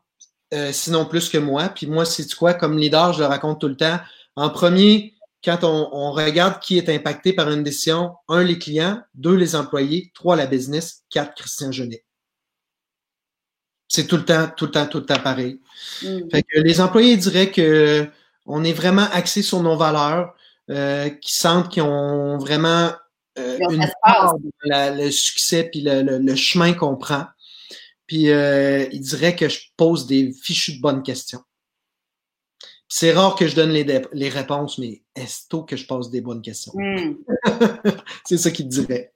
sinon 0.70 1.06
plus 1.06 1.30
que 1.30 1.38
moi. 1.38 1.68
Puis 1.70 1.86
moi, 1.86 2.04
c'est 2.04 2.32
quoi, 2.34 2.52
comme 2.54 2.78
leader, 2.78 3.14
je 3.14 3.20
le 3.20 3.26
raconte 3.26 3.60
tout 3.60 3.68
le 3.68 3.76
temps. 3.76 3.98
En 4.36 4.50
premier, 4.50 5.13
quand 5.44 5.64
on, 5.64 6.12
regarde 6.12 6.60
qui 6.60 6.78
est 6.78 6.88
impacté 6.88 7.32
par 7.32 7.50
une 7.50 7.62
décision, 7.62 8.14
un, 8.28 8.42
les 8.42 8.58
clients, 8.58 9.02
deux, 9.14 9.34
les 9.34 9.54
employés, 9.54 10.10
trois, 10.14 10.36
la 10.36 10.46
business, 10.46 11.02
quatre, 11.10 11.34
Christian 11.34 11.70
Genet. 11.70 12.04
C'est 13.88 14.06
tout 14.06 14.16
le 14.16 14.24
temps, 14.24 14.48
tout 14.56 14.66
le 14.66 14.70
temps, 14.70 14.86
tout 14.86 14.98
le 14.98 15.06
temps 15.06 15.20
pareil. 15.20 15.60
Mm. 16.02 16.20
les 16.54 16.80
employés 16.80 17.16
diraient 17.16 17.50
que 17.50 18.08
on 18.46 18.64
est 18.64 18.72
vraiment 18.72 19.06
axé 19.12 19.42
sur 19.42 19.62
nos 19.62 19.76
valeurs, 19.76 20.34
euh, 20.70 21.10
qui 21.10 21.34
sentent 21.34 21.70
qu'ils 21.70 21.82
ont 21.82 22.38
vraiment 22.38 22.90
euh, 23.38 23.58
une 23.70 23.86
part 24.02 24.36
le 24.64 25.10
succès 25.10 25.64
puis 25.64 25.82
le, 25.84 26.34
chemin 26.36 26.72
qu'on 26.72 26.96
prend. 26.96 27.26
Puis 28.06 28.30
euh, 28.30 28.86
il 28.90 29.00
dirait 29.00 29.36
que 29.36 29.48
je 29.48 29.60
pose 29.76 30.06
des 30.06 30.32
fichus 30.32 30.76
de 30.76 30.80
bonnes 30.80 31.02
questions. 31.02 31.42
C'est 32.96 33.10
rare 33.10 33.34
que 33.34 33.48
je 33.48 33.56
donne 33.56 33.70
les, 33.70 34.02
les 34.12 34.28
réponses, 34.28 34.78
mais 34.78 35.02
est-ce 35.16 35.48
que 35.66 35.74
je 35.74 35.84
pose 35.84 36.12
des 36.12 36.20
bonnes 36.20 36.42
questions? 36.42 36.70
Hmm. 36.76 37.16
c'est 38.24 38.38
ça 38.38 38.52
qu'il 38.52 38.68
dirait. 38.68 39.12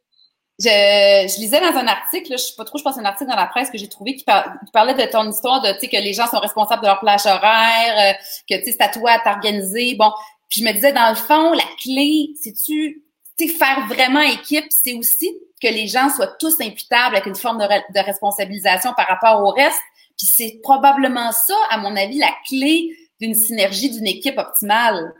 Je, 0.58 1.38
lisais 1.38 1.60
dans 1.60 1.78
un 1.78 1.86
article, 1.86 2.32
je 2.32 2.38
sais 2.38 2.56
pas 2.56 2.64
trop, 2.64 2.78
je 2.78 2.82
pense 2.82 2.98
un 2.98 3.04
article 3.04 3.30
dans 3.30 3.36
la 3.36 3.46
presse 3.46 3.70
que 3.70 3.78
j'ai 3.78 3.88
trouvé 3.88 4.16
qui, 4.16 4.24
parlait 4.24 4.94
de 4.94 5.08
ton 5.08 5.30
histoire 5.30 5.62
de, 5.62 5.70
tu 5.74 5.78
sais, 5.78 5.88
que 5.90 5.96
les 5.96 6.12
gens 6.12 6.26
sont 6.26 6.40
responsables 6.40 6.82
de 6.82 6.88
leur 6.88 6.98
plage 6.98 7.24
horaire, 7.26 7.94
euh, 8.00 8.12
que, 8.50 8.58
tu 8.58 8.64
sais, 8.64 8.72
c'est 8.72 8.82
à 8.82 8.88
toi 8.88 9.12
à 9.12 9.20
t'organiser. 9.20 9.94
Bon, 9.94 10.10
puis 10.48 10.60
je 10.60 10.64
me 10.64 10.72
disais, 10.72 10.92
dans 10.92 11.10
le 11.10 11.14
fond, 11.14 11.52
la 11.52 11.62
clé, 11.80 12.30
c'est-tu 12.42 13.04
faire 13.46 13.86
vraiment 13.86 14.22
équipe, 14.22 14.66
c'est 14.70 14.94
aussi 14.94 15.30
que 15.62 15.68
les 15.68 15.86
gens 15.86 16.10
soient 16.10 16.34
tous 16.40 16.60
imputables 16.60 17.14
avec 17.14 17.26
une 17.26 17.36
forme 17.36 17.58
de, 17.58 18.00
responsabilisation 18.04 18.92
par 18.96 19.06
rapport 19.06 19.40
au 19.44 19.52
reste. 19.52 19.78
Puis 20.18 20.26
c'est 20.26 20.58
probablement 20.64 21.30
ça, 21.30 21.54
à 21.70 21.78
mon 21.78 21.94
avis, 21.94 22.18
la 22.18 22.34
clé 22.48 22.90
d'une 23.20 23.34
synergie 23.34 23.90
d'une 23.90 24.06
équipe 24.06 24.38
optimale. 24.38 25.12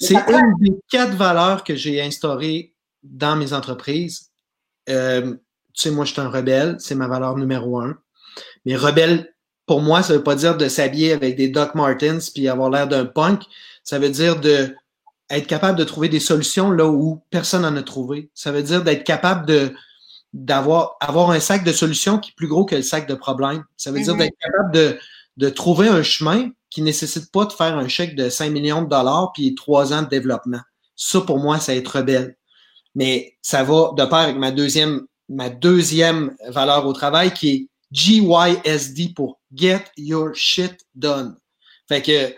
C'est 0.00 0.14
une 0.14 0.54
des 0.60 0.76
quatre 0.90 1.14
valeurs 1.14 1.64
que 1.64 1.74
j'ai 1.74 2.00
instaurées 2.00 2.74
dans 3.02 3.36
mes 3.36 3.52
entreprises. 3.52 4.30
Euh, 4.88 5.34
tu 5.74 5.82
sais, 5.82 5.90
moi, 5.90 6.04
je 6.04 6.12
suis 6.12 6.20
un 6.20 6.28
rebelle, 6.28 6.76
c'est 6.78 6.94
ma 6.94 7.06
valeur 7.06 7.36
numéro 7.36 7.78
un. 7.78 7.98
Mais 8.64 8.76
rebelle, 8.76 9.34
pour 9.66 9.82
moi, 9.82 10.02
ça 10.02 10.14
veut 10.14 10.22
pas 10.22 10.34
dire 10.34 10.56
de 10.56 10.68
s'habiller 10.68 11.12
avec 11.12 11.36
des 11.36 11.48
Doc 11.48 11.74
Martens 11.74 12.30
puis 12.34 12.48
avoir 12.48 12.70
l'air 12.70 12.88
d'un 12.88 13.04
punk. 13.04 13.42
Ça 13.84 13.98
veut 13.98 14.10
dire 14.10 14.40
de 14.40 14.74
être 15.30 15.46
capable 15.46 15.78
de 15.78 15.84
trouver 15.84 16.08
des 16.08 16.20
solutions 16.20 16.70
là 16.70 16.86
où 16.86 17.22
personne 17.30 17.62
n'en 17.62 17.76
a 17.76 17.82
trouvé. 17.82 18.30
Ça 18.34 18.50
veut 18.50 18.62
dire 18.62 18.82
d'être 18.82 19.04
capable 19.04 19.46
de 19.46 19.74
d'avoir 20.34 20.96
avoir 21.00 21.30
un 21.30 21.40
sac 21.40 21.64
de 21.64 21.72
solutions 21.72 22.18
qui 22.18 22.30
est 22.30 22.34
plus 22.34 22.48
gros 22.48 22.66
que 22.66 22.76
le 22.76 22.82
sac 22.82 23.08
de 23.08 23.14
problèmes. 23.14 23.64
Ça 23.76 23.90
veut 23.90 24.00
dire 24.00 24.14
mm-hmm. 24.14 24.18
d'être 24.18 24.38
capable 24.38 24.74
de, 24.74 24.98
de 25.38 25.48
trouver 25.48 25.88
un 25.88 26.02
chemin 26.02 26.50
qui 26.70 26.82
nécessite 26.82 27.30
pas 27.32 27.44
de 27.44 27.52
faire 27.52 27.76
un 27.76 27.88
chèque 27.88 28.14
de 28.14 28.28
5 28.28 28.50
millions 28.50 28.82
de 28.82 28.88
dollars 28.88 29.32
puis 29.32 29.54
trois 29.54 29.92
ans 29.92 30.02
de 30.02 30.08
développement. 30.08 30.60
Ça, 30.96 31.20
pour 31.20 31.38
moi, 31.38 31.60
c'est 31.60 31.76
être 31.76 31.98
rebelle. 31.98 32.36
Mais 32.94 33.36
ça 33.42 33.62
va 33.62 33.92
de 33.96 34.04
pair 34.04 34.18
avec 34.18 34.36
ma 34.36 34.50
deuxième, 34.50 35.06
ma 35.28 35.50
deuxième 35.50 36.36
valeur 36.48 36.86
au 36.86 36.92
travail 36.92 37.32
qui 37.32 37.48
est 37.50 37.68
GYSD 37.92 39.14
pour 39.14 39.40
Get 39.54 39.84
Your 39.96 40.34
Shit 40.34 40.76
Done. 40.94 41.36
Fait 41.88 42.02
que 42.02 42.34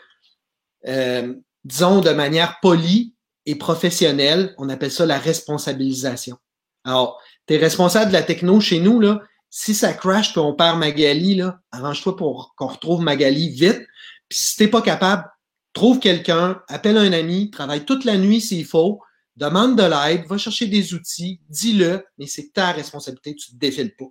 euh, 0.87 1.35
disons 1.65 2.01
de 2.01 2.11
manière 2.11 2.59
polie 2.61 3.15
et 3.47 3.57
professionnelle, 3.57 4.55
on 4.59 4.69
appelle 4.69 4.91
ça 4.91 5.07
la 5.07 5.19
responsabilisation. 5.19 6.37
Alors, 6.85 7.21
tu 7.47 7.55
es 7.55 7.57
responsable 7.59 8.09
de 8.09 8.13
la 8.13 8.23
techno 8.23 8.61
chez 8.61 8.81
nous, 8.81 9.01
là. 9.01 9.23
Si 9.53 9.75
ça 9.75 9.93
crash 9.93 10.31
puis 10.31 10.41
on 10.41 10.55
perd 10.55 10.79
Magali, 10.79 11.35
là, 11.35 11.59
arrange-toi 11.73 12.17
pour 12.17 12.55
qu'on 12.57 12.69
retrouve 12.69 13.01
Magali 13.01 13.51
vite. 13.51 13.83
Puis 14.31 14.39
si 14.39 14.57
t'es 14.57 14.69
pas 14.69 14.81
capable, 14.81 15.29
trouve 15.73 15.99
quelqu'un, 15.99 16.63
appelle 16.69 16.97
un 16.97 17.13
ami, 17.13 17.51
travaille 17.51 17.85
toute 17.85 18.05
la 18.05 18.17
nuit 18.17 18.41
s'il 18.41 18.65
faut, 18.65 19.03
demande 19.37 19.77
de 19.77 19.83
l'aide, 19.83 20.27
va 20.27 20.39
chercher 20.39 20.67
des 20.67 20.95
outils, 20.95 21.41
dis-le, 21.49 22.07
mais 22.17 22.27
c'est 22.27 22.53
ta 22.53 22.73
responsabilité, 22.73 23.35
tu 23.35 23.51
te 23.51 23.57
défiles 23.57 23.95
pas. 23.97 24.07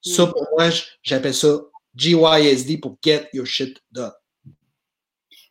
Ça, 0.00 0.26
pour 0.26 0.46
moi, 0.56 0.68
j'appelle 1.02 1.34
ça 1.34 1.58
GYSD 1.96 2.78
pour 2.78 2.98
Get 3.02 3.28
Your 3.32 3.46
Shit 3.46 3.78
Done. 3.90 4.12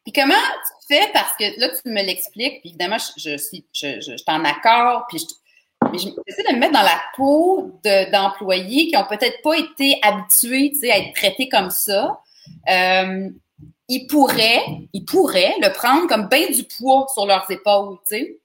Puis 0.03 0.13
comment 0.13 0.33
tu 0.33 0.95
fais, 0.95 1.09
parce 1.13 1.35
que 1.37 1.59
là, 1.59 1.69
tu 1.69 1.89
me 1.89 2.03
l'expliques, 2.03 2.61
puis 2.61 2.69
évidemment, 2.69 2.97
je, 3.17 3.37
suis 3.37 3.65
je, 3.73 4.01
je, 4.01 4.17
je 4.17 4.23
en 4.27 4.43
accord, 4.43 5.05
puis 5.07 5.19
je, 5.19 5.25
j'essaie 6.27 6.43
de 6.43 6.53
me 6.53 6.59
mettre 6.59 6.73
dans 6.73 6.81
la 6.81 7.01
peau 7.15 7.79
d'employés 8.11 8.87
qui 8.87 8.97
ont 8.97 9.07
peut-être 9.07 9.41
pas 9.41 9.57
été 9.57 9.97
habitués 10.01 10.71
à 10.91 10.99
être 10.99 11.13
traités 11.15 11.49
comme 11.49 11.69
ça. 11.69 12.21
Euh, 12.69 13.29
ils 13.93 14.07
pourraient, 14.07 14.63
ils 14.93 15.05
pourraient 15.05 15.55
le 15.61 15.71
prendre 15.73 16.07
comme 16.07 16.27
bien 16.27 16.49
du 16.49 16.63
poids 16.63 17.05
sur 17.13 17.25
leurs 17.25 17.49
épaules, 17.49 17.97
tu 18.07 18.15
sais. 18.15 18.39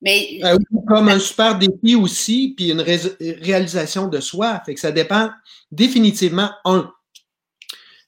Mais 0.00 0.38
euh, 0.44 0.56
comme 0.86 1.08
un 1.08 1.18
super 1.18 1.58
défi 1.58 1.96
aussi, 1.96 2.54
puis 2.56 2.70
une 2.70 2.80
réalisation 2.80 4.06
de 4.06 4.20
soi. 4.20 4.62
Fait 4.64 4.74
que 4.74 4.80
ça 4.80 4.92
dépend 4.92 5.30
définitivement 5.72 6.50
un 6.64 6.88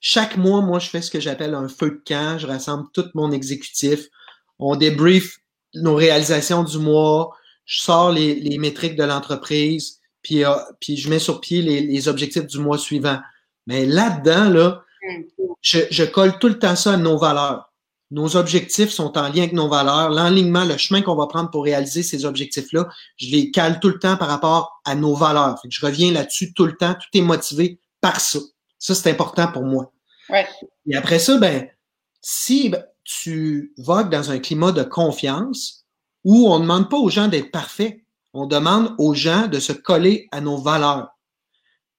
chaque 0.00 0.38
mois, 0.38 0.62
moi, 0.62 0.78
je 0.78 0.88
fais 0.88 1.02
ce 1.02 1.10
que 1.10 1.20
j'appelle 1.20 1.54
un 1.54 1.68
feu 1.68 1.90
de 1.90 2.02
camp. 2.06 2.38
Je 2.38 2.46
rassemble 2.46 2.88
tout 2.92 3.04
mon 3.14 3.32
exécutif. 3.32 4.06
On 4.58 4.76
débrief 4.76 5.40
nos 5.74 5.94
réalisations 5.94 6.64
du 6.64 6.78
mois. 6.78 7.36
Je 7.66 7.82
sors 7.82 8.10
les, 8.10 8.58
métriques 8.58 8.96
de 8.96 9.04
l'entreprise. 9.04 10.00
Euh, 10.32 10.54
puis 10.80 10.96
je 10.96 11.10
mets 11.10 11.18
sur 11.18 11.40
pied 11.40 11.60
les, 11.60 12.08
objectifs 12.08 12.46
du 12.46 12.58
mois 12.58 12.78
suivant. 12.78 13.20
Mais 13.66 13.84
là-dedans, 13.84 14.48
là, 14.48 14.84
je, 15.62 15.80
je 15.90 16.04
colle 16.04 16.38
tout 16.38 16.48
le 16.48 16.58
temps 16.58 16.76
ça 16.76 16.94
à 16.94 16.96
nos 16.96 17.18
valeurs. 17.18 17.70
Nos 18.10 18.36
objectifs 18.36 18.90
sont 18.90 19.16
en 19.16 19.28
lien 19.28 19.42
avec 19.42 19.52
nos 19.52 19.68
valeurs. 19.68 20.10
L'enlignement, 20.10 20.64
le 20.64 20.76
chemin 20.76 21.00
qu'on 21.00 21.14
va 21.14 21.28
prendre 21.28 21.50
pour 21.50 21.62
réaliser 21.62 22.02
ces 22.02 22.24
objectifs-là, 22.24 22.88
je 23.16 23.30
les 23.30 23.52
cale 23.52 23.78
tout 23.78 23.88
le 23.88 24.00
temps 24.00 24.16
par 24.16 24.28
rapport 24.28 24.80
à 24.84 24.96
nos 24.96 25.14
valeurs. 25.14 25.60
Fait 25.60 25.68
que 25.68 25.74
je 25.74 25.84
reviens 25.84 26.12
là-dessus 26.12 26.52
tout 26.52 26.66
le 26.66 26.76
temps. 26.76 26.94
Tout 26.94 27.18
est 27.18 27.22
motivé 27.22 27.78
par 28.00 28.20
ça. 28.20 28.40
Ça, 28.78 28.94
c'est 28.94 29.10
important 29.10 29.52
pour 29.52 29.62
moi. 29.62 29.92
Et 30.86 30.96
après 30.96 31.18
ça, 31.18 31.38
ben, 31.38 31.68
si 32.20 32.74
tu 33.04 33.72
vogues 33.78 34.10
dans 34.10 34.30
un 34.30 34.38
climat 34.38 34.72
de 34.72 34.82
confiance 34.82 35.86
où 36.24 36.48
on 36.48 36.58
ne 36.58 36.62
demande 36.62 36.90
pas 36.90 36.96
aux 36.96 37.10
gens 37.10 37.28
d'être 37.28 37.50
parfaits, 37.50 38.00
on 38.32 38.46
demande 38.46 38.94
aux 38.98 39.14
gens 39.14 39.46
de 39.46 39.58
se 39.58 39.72
coller 39.72 40.28
à 40.32 40.40
nos 40.40 40.56
valeurs. 40.56 41.16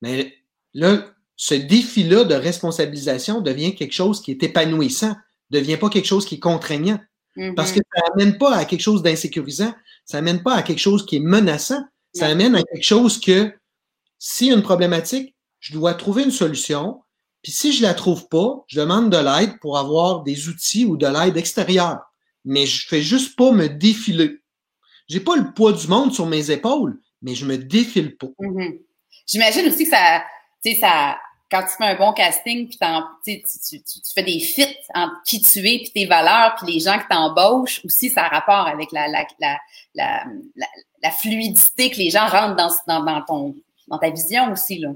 Mais 0.01 0.33
là, 0.73 1.05
ce 1.41 1.55
défi-là 1.55 2.23
de 2.23 2.35
responsabilisation 2.35 3.41
devient 3.41 3.73
quelque 3.73 3.93
chose 3.93 4.21
qui 4.21 4.29
est 4.29 4.43
épanouissant, 4.43 5.15
devient 5.49 5.77
pas 5.77 5.89
quelque 5.89 6.05
chose 6.05 6.23
qui 6.23 6.35
est 6.35 6.39
contraignant. 6.39 6.99
Mm-hmm. 7.35 7.55
Parce 7.55 7.71
que 7.71 7.79
ça 7.79 8.03
n'amène 8.09 8.37
pas 8.37 8.55
à 8.55 8.63
quelque 8.63 8.83
chose 8.83 9.01
d'insécurisant, 9.01 9.73
ça 10.05 10.19
n'amène 10.19 10.43
pas 10.43 10.53
à 10.53 10.61
quelque 10.61 10.77
chose 10.77 11.03
qui 11.03 11.15
est 11.15 11.19
menaçant, 11.19 11.83
ça 12.13 12.27
amène 12.27 12.53
à 12.53 12.61
quelque 12.61 12.83
chose 12.83 13.19
que, 13.19 13.51
s'il 14.19 14.47
y 14.47 14.51
a 14.51 14.53
une 14.53 14.61
problématique, 14.61 15.35
je 15.59 15.73
dois 15.73 15.95
trouver 15.95 16.25
une 16.25 16.31
solution. 16.31 17.01
Puis 17.41 17.51
si 17.51 17.73
je 17.73 17.81
la 17.81 17.95
trouve 17.95 18.27
pas, 18.27 18.63
je 18.67 18.79
demande 18.79 19.09
de 19.09 19.17
l'aide 19.17 19.57
pour 19.61 19.79
avoir 19.79 20.21
des 20.21 20.47
outils 20.47 20.85
ou 20.85 20.95
de 20.95 21.07
l'aide 21.07 21.37
extérieure. 21.37 22.01
Mais 22.45 22.67
je 22.67 22.85
fais 22.87 23.01
juste 23.01 23.35
pas 23.35 23.51
me 23.51 23.67
défiler. 23.67 24.37
J'ai 25.07 25.21
pas 25.21 25.37
le 25.37 25.51
poids 25.55 25.73
du 25.73 25.87
monde 25.87 26.13
sur 26.13 26.27
mes 26.27 26.51
épaules, 26.51 26.99
mais 27.23 27.33
je 27.33 27.45
me 27.45 27.57
défile 27.57 28.15
pas. 28.15 28.27
Mm-hmm. 28.39 28.79
J'imagine 29.25 29.67
aussi 29.69 29.85
que 29.85 29.89
ça, 29.89 30.23
ça, 30.79 31.17
quand 31.51 31.63
tu 31.63 31.75
fais 31.77 31.85
un 31.85 31.95
bon 31.95 32.13
casting, 32.13 32.69
puis 32.69 32.79
tu, 33.25 33.43
tu, 33.43 33.83
tu, 33.83 34.13
fais 34.15 34.23
des 34.23 34.39
fits 34.39 34.77
entre 34.95 35.21
qui 35.25 35.41
tu 35.41 35.59
es, 35.59 35.79
puis 35.79 35.91
tes 35.93 36.05
valeurs, 36.05 36.55
puis 36.55 36.73
les 36.73 36.79
gens 36.79 36.97
que 36.97 37.07
tu 37.09 37.15
embauches, 37.15 37.81
aussi, 37.83 38.09
ça 38.09 38.23
a 38.23 38.29
rapport 38.29 38.67
avec 38.67 38.91
la, 38.93 39.09
la, 39.09 39.25
la, 39.93 40.23
la, 41.03 41.11
fluidité 41.11 41.91
que 41.91 41.97
les 41.97 42.09
gens 42.09 42.25
rentrent 42.27 42.55
dans, 42.55 42.71
dans, 42.87 43.03
dans, 43.03 43.21
ton, 43.23 43.55
dans 43.89 43.97
ta 43.97 44.09
vision 44.09 44.51
aussi. 44.53 44.79
Là. 44.79 44.89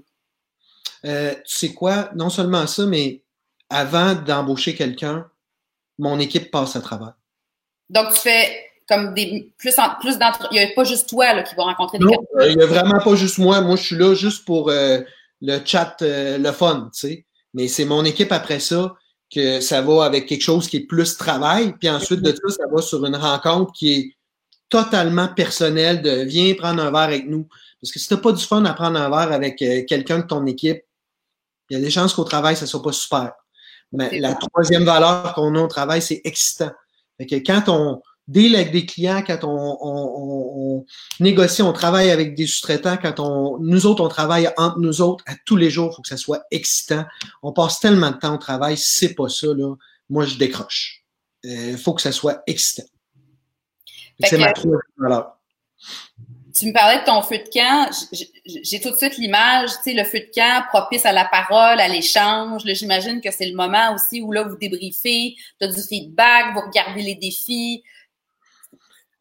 Euh, 1.04 1.34
tu 1.46 1.56
sais 1.56 1.74
quoi? 1.74 2.10
Non 2.16 2.30
seulement 2.30 2.66
ça, 2.68 2.86
mais 2.86 3.22
avant 3.70 4.16
d'embaucher 4.16 4.76
quelqu'un, 4.76 5.28
mon 5.98 6.20
équipe 6.20 6.52
passe 6.52 6.78
à 6.78 6.82
travers. 6.82 7.16
Donc, 7.90 8.14
tu 8.14 8.20
fais 8.20 8.72
comme 8.88 9.14
des 9.14 9.52
plus, 9.58 9.76
plus 10.00 10.18
d'entre. 10.18 10.48
Il 10.52 10.56
n'y 10.56 10.64
a 10.64 10.68
pas 10.74 10.86
juste 10.86 11.10
toi 11.10 11.34
là, 11.34 11.44
qui 11.44 11.54
va 11.56 11.64
rencontrer 11.64 11.98
des 11.98 12.06
Non, 12.06 12.14
euh, 12.38 12.50
il 12.50 12.58
n'y 12.58 12.64
a 12.64 12.68
vraiment 12.68 13.00
pas 13.00 13.16
juste 13.16 13.40
moi. 13.40 13.60
Moi, 13.62 13.76
je 13.76 13.84
suis 13.84 13.96
là 13.96 14.14
juste 14.14 14.46
pour 14.46 14.70
euh, 14.70 15.02
le 15.42 15.60
chat, 15.64 15.98
euh, 16.02 16.38
le 16.38 16.52
fun, 16.52 16.90
tu 16.94 17.08
sais. 17.08 17.26
Mais 17.54 17.68
c'est 17.68 17.86
mon 17.86 18.04
équipe 18.04 18.32
après 18.32 18.60
ça 18.60 18.94
que 19.34 19.60
ça 19.60 19.82
va 19.82 20.06
avec 20.06 20.28
quelque 20.28 20.42
chose 20.42 20.68
qui 20.68 20.78
est 20.78 20.88
plus 20.88 21.18
travail. 21.18 21.74
Puis 21.80 21.90
ensuite 21.90 22.22
de 22.22 22.32
ça, 22.32 22.56
ça 22.58 22.64
va 22.72 22.82
sur 22.82 23.06
une 23.06 23.16
rencontre 23.16 23.72
qui 23.74 23.94
est 23.94 24.16
totalement 24.70 25.28
personnelle 25.28 26.02
de 26.02 26.24
viens 26.24 26.54
prendre 26.56 26.84
un 26.84 26.92
verre 26.92 27.02
avec 27.02 27.28
nous. 27.28 27.48
Parce 27.82 27.92
que 27.92 28.00
si 28.00 28.08
tu 28.08 28.14
n'as 28.14 28.20
pas 28.20 28.32
du 28.32 28.44
fun 28.44 28.64
à 28.66 28.74
prendre 28.74 29.00
un 29.00 29.10
verre 29.10 29.32
avec 29.32 29.58
quelqu'un 29.58 30.20
de 30.20 30.26
ton 30.26 30.46
équipe, 30.46 30.82
il 31.70 31.78
y 31.78 31.80
a 31.80 31.84
des 31.84 31.90
chances 31.90 32.14
qu'au 32.14 32.24
travail, 32.24 32.56
ça 32.56 32.66
ne 32.66 32.68
soit 32.68 32.84
pas 32.84 32.92
super. 32.92 33.32
Mais 33.92 34.20
la 34.20 34.36
troisième 34.36 34.84
valeur 34.84 35.34
qu'on 35.34 35.56
a 35.56 35.62
au 35.62 35.68
travail, 35.68 36.02
c'est 36.02 36.22
excitant. 36.24 36.72
Fait 37.18 37.26
que 37.26 37.36
quand 37.36 37.70
on, 37.70 38.02
deal 38.28 38.56
avec 38.56 38.72
des 38.72 38.86
clients, 38.86 39.24
quand 39.26 39.44
on, 39.44 39.78
on, 39.82 40.80
on, 40.82 40.86
négocie, 41.20 41.62
on 41.62 41.74
travaille 41.74 42.10
avec 42.10 42.36
des 42.36 42.48
sous-traitants, 42.48 42.98
quand 42.98 43.20
on, 43.20 43.60
nous 43.60 43.86
autres, 43.86 44.04
on 44.04 44.08
travaille 44.08 44.50
entre 44.58 44.80
nous 44.80 45.02
autres 45.02 45.24
à 45.28 45.34
tous 45.46 45.56
les 45.56 45.70
jours, 45.70 45.90
il 45.92 45.96
faut 45.96 46.02
que 46.02 46.08
ça 46.08 46.18
soit 46.18 46.44
excitant. 46.52 47.06
On 47.44 47.52
passe 47.52 47.80
tellement 47.80 48.12
de 48.12 48.18
temps 48.18 48.36
au 48.36 48.40
travail, 48.40 48.78
c'est 48.78 49.14
pas 49.14 49.30
ça, 49.30 49.48
là, 49.48 49.76
moi, 50.10 50.26
je 50.26 50.38
décroche. 50.38 51.04
Il 51.44 51.52
euh, 51.52 51.78
faut 51.78 51.94
que 51.94 52.02
ça 52.02 52.12
soit 52.12 52.44
excitant. 52.48 52.88
C'est 54.20 54.38
ma 54.38 54.52
troisième 54.54 54.80
valeur 54.98 55.36
tu 56.58 56.68
me 56.68 56.74
parlais 56.74 57.02
de 57.02 57.06
ton 57.06 57.22
feu 57.22 57.38
de 57.38 57.50
camp. 57.52 57.90
J'ai 58.46 58.80
tout 58.80 58.92
de 58.92 58.96
suite 58.96 59.18
l'image, 59.18 59.72
tu 59.84 59.84
sais, 59.84 59.94
le 59.94 60.06
feu 60.06 60.20
de 60.20 60.32
camp 60.34 60.64
propice 60.70 61.06
à 61.06 61.12
la 61.12 61.26
parole, 61.26 61.80
à 61.80 61.88
l'échange. 61.88 62.62
J'imagine 62.66 63.20
que 63.20 63.32
c'est 63.32 63.48
le 63.48 63.56
moment 63.56 63.94
aussi 63.94 64.22
où 64.22 64.32
là, 64.32 64.44
vous 64.44 64.56
débriefez, 64.56 65.36
tu 65.60 65.66
as 65.66 65.68
du 65.68 65.82
feedback, 65.82 66.54
vous 66.54 66.62
regardez 66.62 67.02
les 67.02 67.16
défis. 67.16 67.84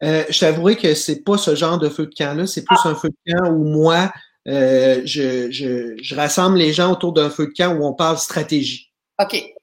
Euh, 0.03 0.23
je 0.29 0.39
t'avouerai 0.39 0.75
que 0.75 0.93
c'est 0.93 1.23
pas 1.23 1.37
ce 1.37 1.55
genre 1.55 1.79
de 1.79 1.89
feu 1.89 2.05
de 2.05 2.13
camp-là. 2.13 2.47
C'est 2.47 2.63
plus 2.63 2.77
ah. 2.83 2.89
un 2.89 2.95
feu 2.95 3.09
de 3.09 3.33
camp 3.33 3.49
où 3.51 3.63
moi, 3.63 4.11
euh, 4.47 5.01
je, 5.05 5.49
je, 5.51 5.95
je, 6.01 6.15
rassemble 6.15 6.57
les 6.57 6.73
gens 6.73 6.91
autour 6.91 7.13
d'un 7.13 7.29
feu 7.29 7.47
de 7.47 7.53
camp 7.53 7.75
où 7.75 7.85
on 7.85 7.93
parle 7.93 8.17
stratégie. 8.17 8.91
OK. 9.21 9.55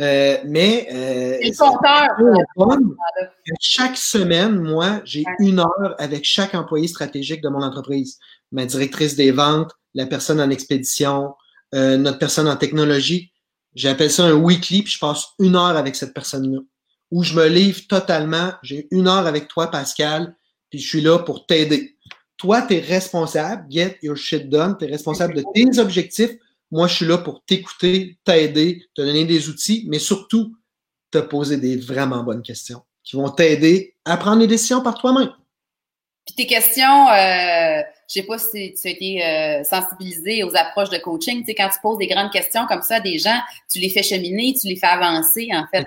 Euh, 0.00 0.38
mais 0.46 0.88
euh, 0.92 1.38
chaque 3.60 3.96
semaine, 3.96 4.58
moi, 4.58 5.02
j'ai 5.04 5.24
une 5.40 5.60
heure 5.60 5.94
avec 5.98 6.24
chaque 6.24 6.54
employé 6.54 6.88
stratégique 6.88 7.42
de 7.42 7.48
mon 7.50 7.62
entreprise. 7.62 8.18
Ma 8.50 8.64
directrice 8.64 9.14
des 9.14 9.30
ventes, 9.30 9.72
la 9.94 10.06
personne 10.06 10.40
en 10.40 10.48
expédition, 10.48 11.34
euh, 11.74 11.98
notre 11.98 12.18
personne 12.18 12.48
en 12.48 12.56
technologie. 12.56 13.32
J'appelle 13.74 14.10
ça 14.10 14.24
un 14.24 14.32
weekly, 14.32 14.82
puis 14.82 14.92
je 14.92 14.98
passe 14.98 15.26
une 15.38 15.54
heure 15.54 15.76
avec 15.76 15.94
cette 15.94 16.14
personne-là. 16.14 16.60
Où 17.10 17.22
je 17.22 17.34
me 17.34 17.48
livre 17.48 17.80
totalement. 17.88 18.52
J'ai 18.62 18.88
une 18.90 19.08
heure 19.08 19.26
avec 19.26 19.48
toi, 19.48 19.70
Pascal, 19.70 20.36
puis 20.70 20.78
je 20.78 20.88
suis 20.88 21.00
là 21.00 21.18
pour 21.18 21.46
t'aider. 21.46 21.96
Toi, 22.36 22.62
tu 22.62 22.74
es 22.74 22.80
responsable, 22.80 23.66
get 23.70 23.98
your 24.02 24.16
shit 24.16 24.48
done, 24.48 24.76
tu 24.78 24.86
es 24.86 24.88
responsable 24.88 25.34
de 25.34 25.44
tes 25.54 25.78
objectifs, 25.78 26.30
moi, 26.70 26.86
je 26.86 26.94
suis 26.94 27.06
là 27.06 27.18
pour 27.18 27.42
t'écouter, 27.44 28.18
t'aider, 28.24 28.84
te 28.94 29.02
donner 29.02 29.24
des 29.24 29.48
outils, 29.48 29.84
mais 29.88 29.98
surtout 29.98 30.54
te 31.10 31.18
poser 31.18 31.56
des 31.56 31.76
vraiment 31.76 32.22
bonnes 32.22 32.42
questions 32.42 32.82
qui 33.02 33.16
vont 33.16 33.28
t'aider 33.28 33.96
à 34.04 34.16
prendre 34.16 34.38
des 34.38 34.46
décisions 34.46 34.80
par 34.80 34.94
toi-même. 34.94 35.30
Puis 36.24 36.34
tes 36.36 36.46
questions, 36.46 37.08
euh, 37.08 37.82
je 38.08 38.14
sais 38.14 38.22
pas 38.22 38.38
si 38.38 38.74
tu 38.74 38.86
as 38.86 38.90
été 38.90 39.24
euh, 39.24 39.64
sensibilisé 39.64 40.44
aux 40.44 40.54
approches 40.54 40.90
de 40.90 40.98
coaching. 40.98 41.40
Tu 41.40 41.46
sais, 41.46 41.54
quand 41.56 41.68
tu 41.70 41.80
poses 41.82 41.98
des 41.98 42.06
grandes 42.06 42.30
questions 42.30 42.66
comme 42.66 42.82
ça 42.82 42.96
à 42.96 43.00
des 43.00 43.18
gens, 43.18 43.40
tu 43.68 43.80
les 43.80 43.88
fais 43.88 44.04
cheminer, 44.04 44.54
tu 44.60 44.68
les 44.68 44.76
fais 44.76 44.86
avancer, 44.86 45.48
en 45.52 45.66
fait. 45.72 45.86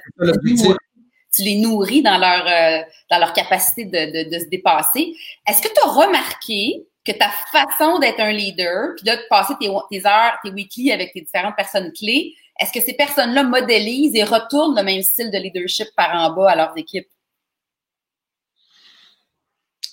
Tu 1.34 1.44
les 1.44 1.60
nourris 1.60 2.02
dans 2.02 2.18
leur, 2.18 2.48
euh, 2.48 2.84
dans 3.10 3.18
leur 3.18 3.34
capacité 3.34 3.86
de, 3.86 4.30
de, 4.30 4.40
se 4.40 4.50
dépasser. 4.50 5.16
Est-ce 5.48 5.62
que 5.62 5.68
tu 5.68 5.82
as 5.84 5.90
remarqué 5.90 6.86
que 7.06 7.12
ta 7.12 7.30
façon 7.52 8.00
d'être 8.00 8.20
un 8.20 8.32
leader, 8.32 8.96
puis 8.96 9.06
de 9.06 9.18
passer 9.30 9.54
tes, 9.60 9.70
tes, 9.90 10.08
heures, 10.08 10.38
tes 10.44 10.52
weekly 10.52 10.92
avec 10.92 11.12
tes 11.14 11.22
différentes 11.22 11.56
personnes 11.56 11.92
clés, 11.92 12.34
est-ce 12.60 12.72
que 12.72 12.82
ces 12.82 12.94
personnes-là 12.94 13.44
modélisent 13.44 14.16
et 14.16 14.24
retournent 14.24 14.76
le 14.76 14.84
même 14.84 15.02
style 15.02 15.32
de 15.32 15.38
leadership 15.38 15.88
par 15.96 16.14
en 16.16 16.34
bas 16.36 16.52
à 16.52 16.56
leurs 16.56 16.78
équipes? 16.78 17.10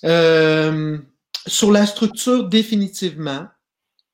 Euh, 0.03 0.97
sur 1.47 1.71
la 1.71 1.85
structure, 1.85 2.47
définitivement. 2.47 3.47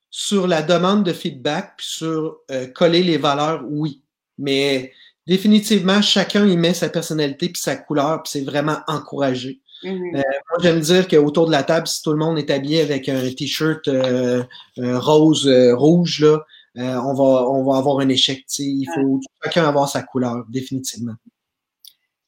Sur 0.09 0.47
la 0.47 0.61
demande 0.61 1.03
de 1.03 1.13
feedback, 1.13 1.73
puis 1.77 1.85
sur 1.85 2.39
euh, 2.49 2.67
coller 2.67 3.03
les 3.03 3.17
valeurs, 3.17 3.63
oui. 3.67 4.01
Mais 4.37 4.93
définitivement, 5.27 6.01
chacun 6.01 6.47
y 6.47 6.55
met 6.55 6.73
sa 6.73 6.89
personnalité 6.89 7.49
puis 7.49 7.61
sa 7.61 7.75
couleur, 7.75 8.23
puis 8.23 8.31
c'est 8.31 8.45
vraiment 8.45 8.77
encouragé. 8.87 9.59
Mm-hmm. 9.83 10.15
Euh, 10.15 10.21
moi, 10.49 10.57
j'aime 10.61 10.79
dire 10.79 11.07
qu'autour 11.07 11.45
de 11.47 11.51
la 11.51 11.63
table, 11.63 11.85
si 11.85 12.01
tout 12.01 12.11
le 12.11 12.17
monde 12.17 12.39
est 12.39 12.49
habillé 12.49 12.81
avec 12.81 13.09
un 13.09 13.21
t-shirt 13.31 13.87
euh, 13.87 14.43
euh, 14.79 14.99
rose, 14.99 15.47
rouge, 15.73 16.21
là, 16.21 16.39
on, 16.75 17.13
va, 17.13 17.49
on 17.49 17.63
va 17.63 17.77
avoir 17.77 17.99
un 17.99 18.09
échec. 18.09 18.45
Il 18.59 18.87
faut 18.95 19.19
chacun 19.43 19.67
avoir 19.67 19.89
sa 19.89 20.01
couleur, 20.01 20.45
définitivement. 20.49 21.15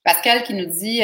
Pascal 0.04 0.44
qui 0.44 0.54
nous 0.54 0.66
dit 0.66 1.02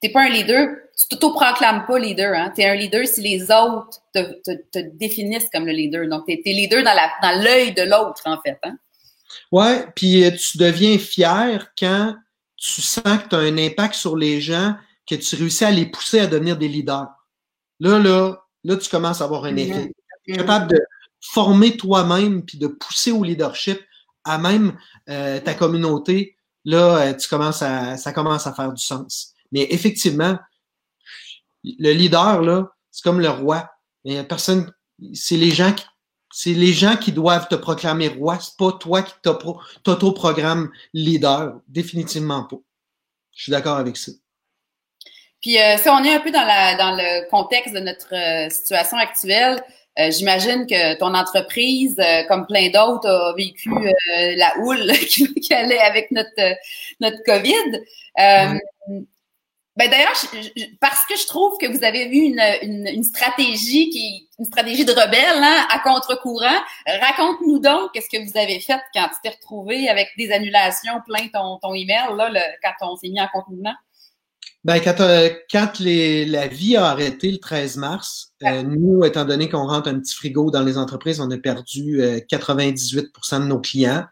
T'es 0.00 0.10
pas 0.10 0.24
un 0.24 0.28
leader, 0.28 0.68
tu 0.96 1.08
t'auto-proclames 1.08 1.86
pas 1.86 1.98
leader. 1.98 2.34
Hein? 2.34 2.52
Tu 2.54 2.60
es 2.60 2.68
un 2.68 2.74
leader 2.74 3.06
si 3.06 3.22
les 3.22 3.44
autres 3.50 4.02
te, 4.12 4.78
définissent 4.96 5.48
comme 5.50 5.66
le 5.66 5.72
leader. 5.72 6.06
Donc, 6.06 6.26
tu 6.26 6.32
es, 6.32 6.52
leader 6.52 6.84
dans 6.84 7.42
l'œil 7.42 7.72
de 7.72 7.82
l'autre, 7.82 8.22
en 8.26 8.38
fait. 8.42 8.58
Hein? 8.62 8.76
Ouais, 9.52 9.86
puis 9.94 10.24
tu 10.38 10.58
deviens 10.58 10.98
fier 10.98 11.72
quand 11.78 12.16
tu 12.56 12.82
sens 12.82 13.02
que 13.04 13.28
tu 13.28 13.34
as 13.34 13.38
un 13.38 13.58
impact 13.58 13.94
sur 13.94 14.16
les 14.16 14.40
gens 14.40 14.74
que 15.08 15.14
tu 15.14 15.36
réussis 15.36 15.64
à 15.64 15.70
les 15.70 15.86
pousser 15.86 16.20
à 16.20 16.26
devenir 16.26 16.56
des 16.56 16.68
leaders. 16.68 17.08
Là, 17.80 17.98
là, 17.98 18.36
là, 18.64 18.76
tu 18.76 18.88
commences 18.88 19.20
à 19.20 19.24
avoir 19.24 19.44
un 19.44 19.56
effet. 19.56 19.86
Mm-hmm. 19.86 19.92
Tu 20.24 20.32
es 20.32 20.36
capable 20.36 20.72
de 20.72 20.80
former 21.20 21.76
toi-même 21.76 22.44
puis 22.44 22.58
de 22.58 22.66
pousser 22.66 23.12
au 23.12 23.22
leadership 23.22 23.80
à 24.24 24.38
même 24.38 24.76
euh, 25.08 25.40
ta 25.40 25.54
communauté. 25.54 26.36
Là, 26.64 26.98
euh, 26.98 27.14
tu 27.14 27.28
commences 27.28 27.62
à, 27.62 27.96
ça 27.96 28.12
commence 28.12 28.46
à 28.46 28.52
faire 28.52 28.72
du 28.72 28.82
sens. 28.82 29.34
Mais 29.52 29.66
effectivement, 29.70 30.38
le 31.62 31.92
leader, 31.92 32.42
là, 32.42 32.68
c'est 32.90 33.02
comme 33.02 33.20
le 33.20 33.30
roi. 33.30 33.70
Mais 34.04 34.24
personne, 34.24 34.72
c'est 35.14 35.36
les 35.36 35.50
gens 35.50 35.72
qui, 35.72 35.84
c'est 36.38 36.52
les 36.52 36.74
gens 36.74 36.98
qui 36.98 37.12
doivent 37.12 37.48
te 37.48 37.54
proclamer 37.54 38.08
roi. 38.08 38.36
C'est 38.38 38.58
pas 38.58 38.70
toi 38.72 39.00
qui 39.00 39.14
t'auto-programme 39.82 40.70
leader. 40.92 41.54
Définitivement 41.66 42.44
pas. 42.44 42.58
Je 43.34 43.44
suis 43.44 43.52
d'accord 43.52 43.78
avec 43.78 43.96
ça. 43.96 44.12
Puis 45.40 45.58
euh, 45.58 45.78
si 45.78 45.88
on 45.88 46.04
est 46.04 46.14
un 46.14 46.20
peu 46.20 46.30
dans, 46.30 46.44
la, 46.44 46.74
dans 46.74 46.94
le 46.94 47.26
contexte 47.30 47.72
de 47.72 47.80
notre 47.80 48.14
euh, 48.14 48.50
situation 48.50 48.98
actuelle, 48.98 49.62
euh, 49.98 50.10
j'imagine 50.10 50.66
que 50.66 50.98
ton 50.98 51.14
entreprise, 51.14 51.96
comme 52.28 52.46
plein 52.46 52.68
d'autres, 52.68 53.08
a 53.08 53.32
vécu 53.34 53.70
la 54.36 54.58
houle 54.58 54.92
qui, 55.08 55.54
allait 55.54 55.78
avec 55.78 56.10
notre 56.10 56.54
notre 57.00 57.22
COVID. 57.24 57.80
Ben 59.76 59.90
d'ailleurs, 59.90 60.14
parce 60.80 61.04
que 61.06 61.16
je 61.16 61.26
trouve 61.26 61.58
que 61.58 61.66
vous 61.66 61.84
avez 61.84 62.06
eu 62.06 62.32
une, 62.32 62.40
une, 62.62 62.86
une 62.86 63.04
stratégie 63.04 63.90
qui 63.90 64.26
une 64.38 64.44
stratégie 64.44 64.84
de 64.84 64.92
rebelle 64.92 65.42
hein, 65.42 65.66
à 65.70 65.78
contre-courant. 65.80 66.58
Raconte-nous 66.86 67.58
donc 67.58 67.92
qu'est-ce 67.92 68.08
que 68.10 68.22
vous 68.22 68.38
avez 68.38 68.60
fait 68.60 68.80
quand 68.94 69.08
tu 69.08 69.16
t'es 69.22 69.30
retrouvé 69.30 69.88
avec 69.88 70.08
des 70.18 70.30
annulations 70.30 71.00
plein 71.06 71.28
ton, 71.32 71.58
ton 71.62 71.74
email 71.74 72.14
là, 72.16 72.28
le, 72.28 72.40
quand 72.62 72.92
on 72.92 72.96
s'est 72.96 73.08
mis 73.08 73.20
en 73.20 73.28
confinement. 73.28 73.74
Ben, 74.64 74.80
quand, 74.80 75.00
euh, 75.00 75.28
quand 75.50 75.78
les, 75.78 76.24
la 76.24 76.48
vie 76.48 76.76
a 76.76 76.86
arrêté 76.86 77.30
le 77.30 77.38
13 77.38 77.76
mars, 77.76 78.32
euh, 78.42 78.62
nous, 78.64 79.04
étant 79.04 79.24
donné 79.24 79.48
qu'on 79.48 79.66
rentre 79.66 79.88
un 79.88 80.00
petit 80.00 80.14
frigo 80.14 80.50
dans 80.50 80.62
les 80.62 80.76
entreprises, 80.76 81.20
on 81.20 81.30
a 81.30 81.38
perdu 81.38 82.00
98% 82.28 82.96
euh, 83.36 83.38
de 83.38 83.44
nos 83.44 83.60
clients. 83.60 84.04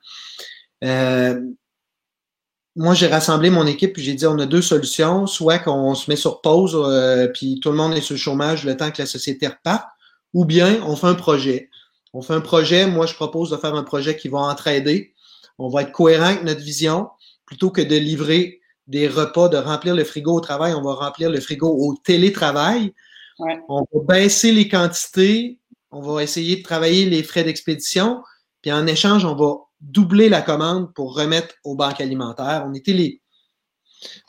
Moi, 2.76 2.94
j'ai 2.94 3.06
rassemblé 3.06 3.50
mon 3.50 3.66
équipe 3.66 3.92
puis 3.92 4.02
j'ai 4.02 4.14
dit 4.14 4.26
on 4.26 4.38
a 4.38 4.46
deux 4.46 4.62
solutions. 4.62 5.26
Soit 5.26 5.58
qu'on 5.60 5.94
se 5.94 6.10
met 6.10 6.16
sur 6.16 6.40
pause 6.40 6.76
puis 7.32 7.60
tout 7.60 7.70
le 7.70 7.76
monde 7.76 7.94
est 7.94 8.00
sur 8.00 8.14
le 8.14 8.18
chômage 8.18 8.64
le 8.64 8.76
temps 8.76 8.90
que 8.90 9.00
la 9.02 9.06
société 9.06 9.46
reparte, 9.46 9.86
ou 10.32 10.44
bien 10.44 10.82
on 10.84 10.96
fait 10.96 11.06
un 11.06 11.14
projet. 11.14 11.70
On 12.12 12.22
fait 12.22 12.34
un 12.34 12.40
projet. 12.40 12.86
Moi, 12.86 13.06
je 13.06 13.14
propose 13.14 13.50
de 13.50 13.56
faire 13.56 13.74
un 13.74 13.84
projet 13.84 14.16
qui 14.16 14.28
va 14.28 14.38
entraider. 14.38 15.12
On 15.58 15.68
va 15.68 15.82
être 15.82 15.92
cohérent 15.92 16.26
avec 16.26 16.42
notre 16.44 16.62
vision 16.62 17.08
plutôt 17.46 17.70
que 17.70 17.82
de 17.82 17.96
livrer 17.96 18.60
des 18.86 19.08
repas, 19.08 19.48
de 19.48 19.56
remplir 19.56 19.94
le 19.94 20.04
frigo 20.04 20.34
au 20.34 20.40
travail, 20.40 20.74
on 20.74 20.82
va 20.82 20.94
remplir 20.94 21.30
le 21.30 21.40
frigo 21.40 21.68
au 21.68 21.94
télétravail. 22.04 22.92
On 23.68 23.80
va 23.92 24.00
baisser 24.06 24.52
les 24.52 24.68
quantités, 24.68 25.58
on 25.90 26.00
va 26.00 26.22
essayer 26.22 26.56
de 26.56 26.62
travailler 26.62 27.06
les 27.06 27.22
frais 27.22 27.44
d'expédition, 27.44 28.22
puis 28.62 28.72
en 28.72 28.86
échange, 28.86 29.24
on 29.24 29.34
va 29.34 29.54
doubler 29.90 30.28
la 30.28 30.42
commande 30.42 30.92
pour 30.94 31.16
remettre 31.16 31.54
aux 31.64 31.76
banques 31.76 32.00
alimentaires. 32.00 32.64
On 32.66 32.74
était 32.74 32.92
les, 32.92 33.20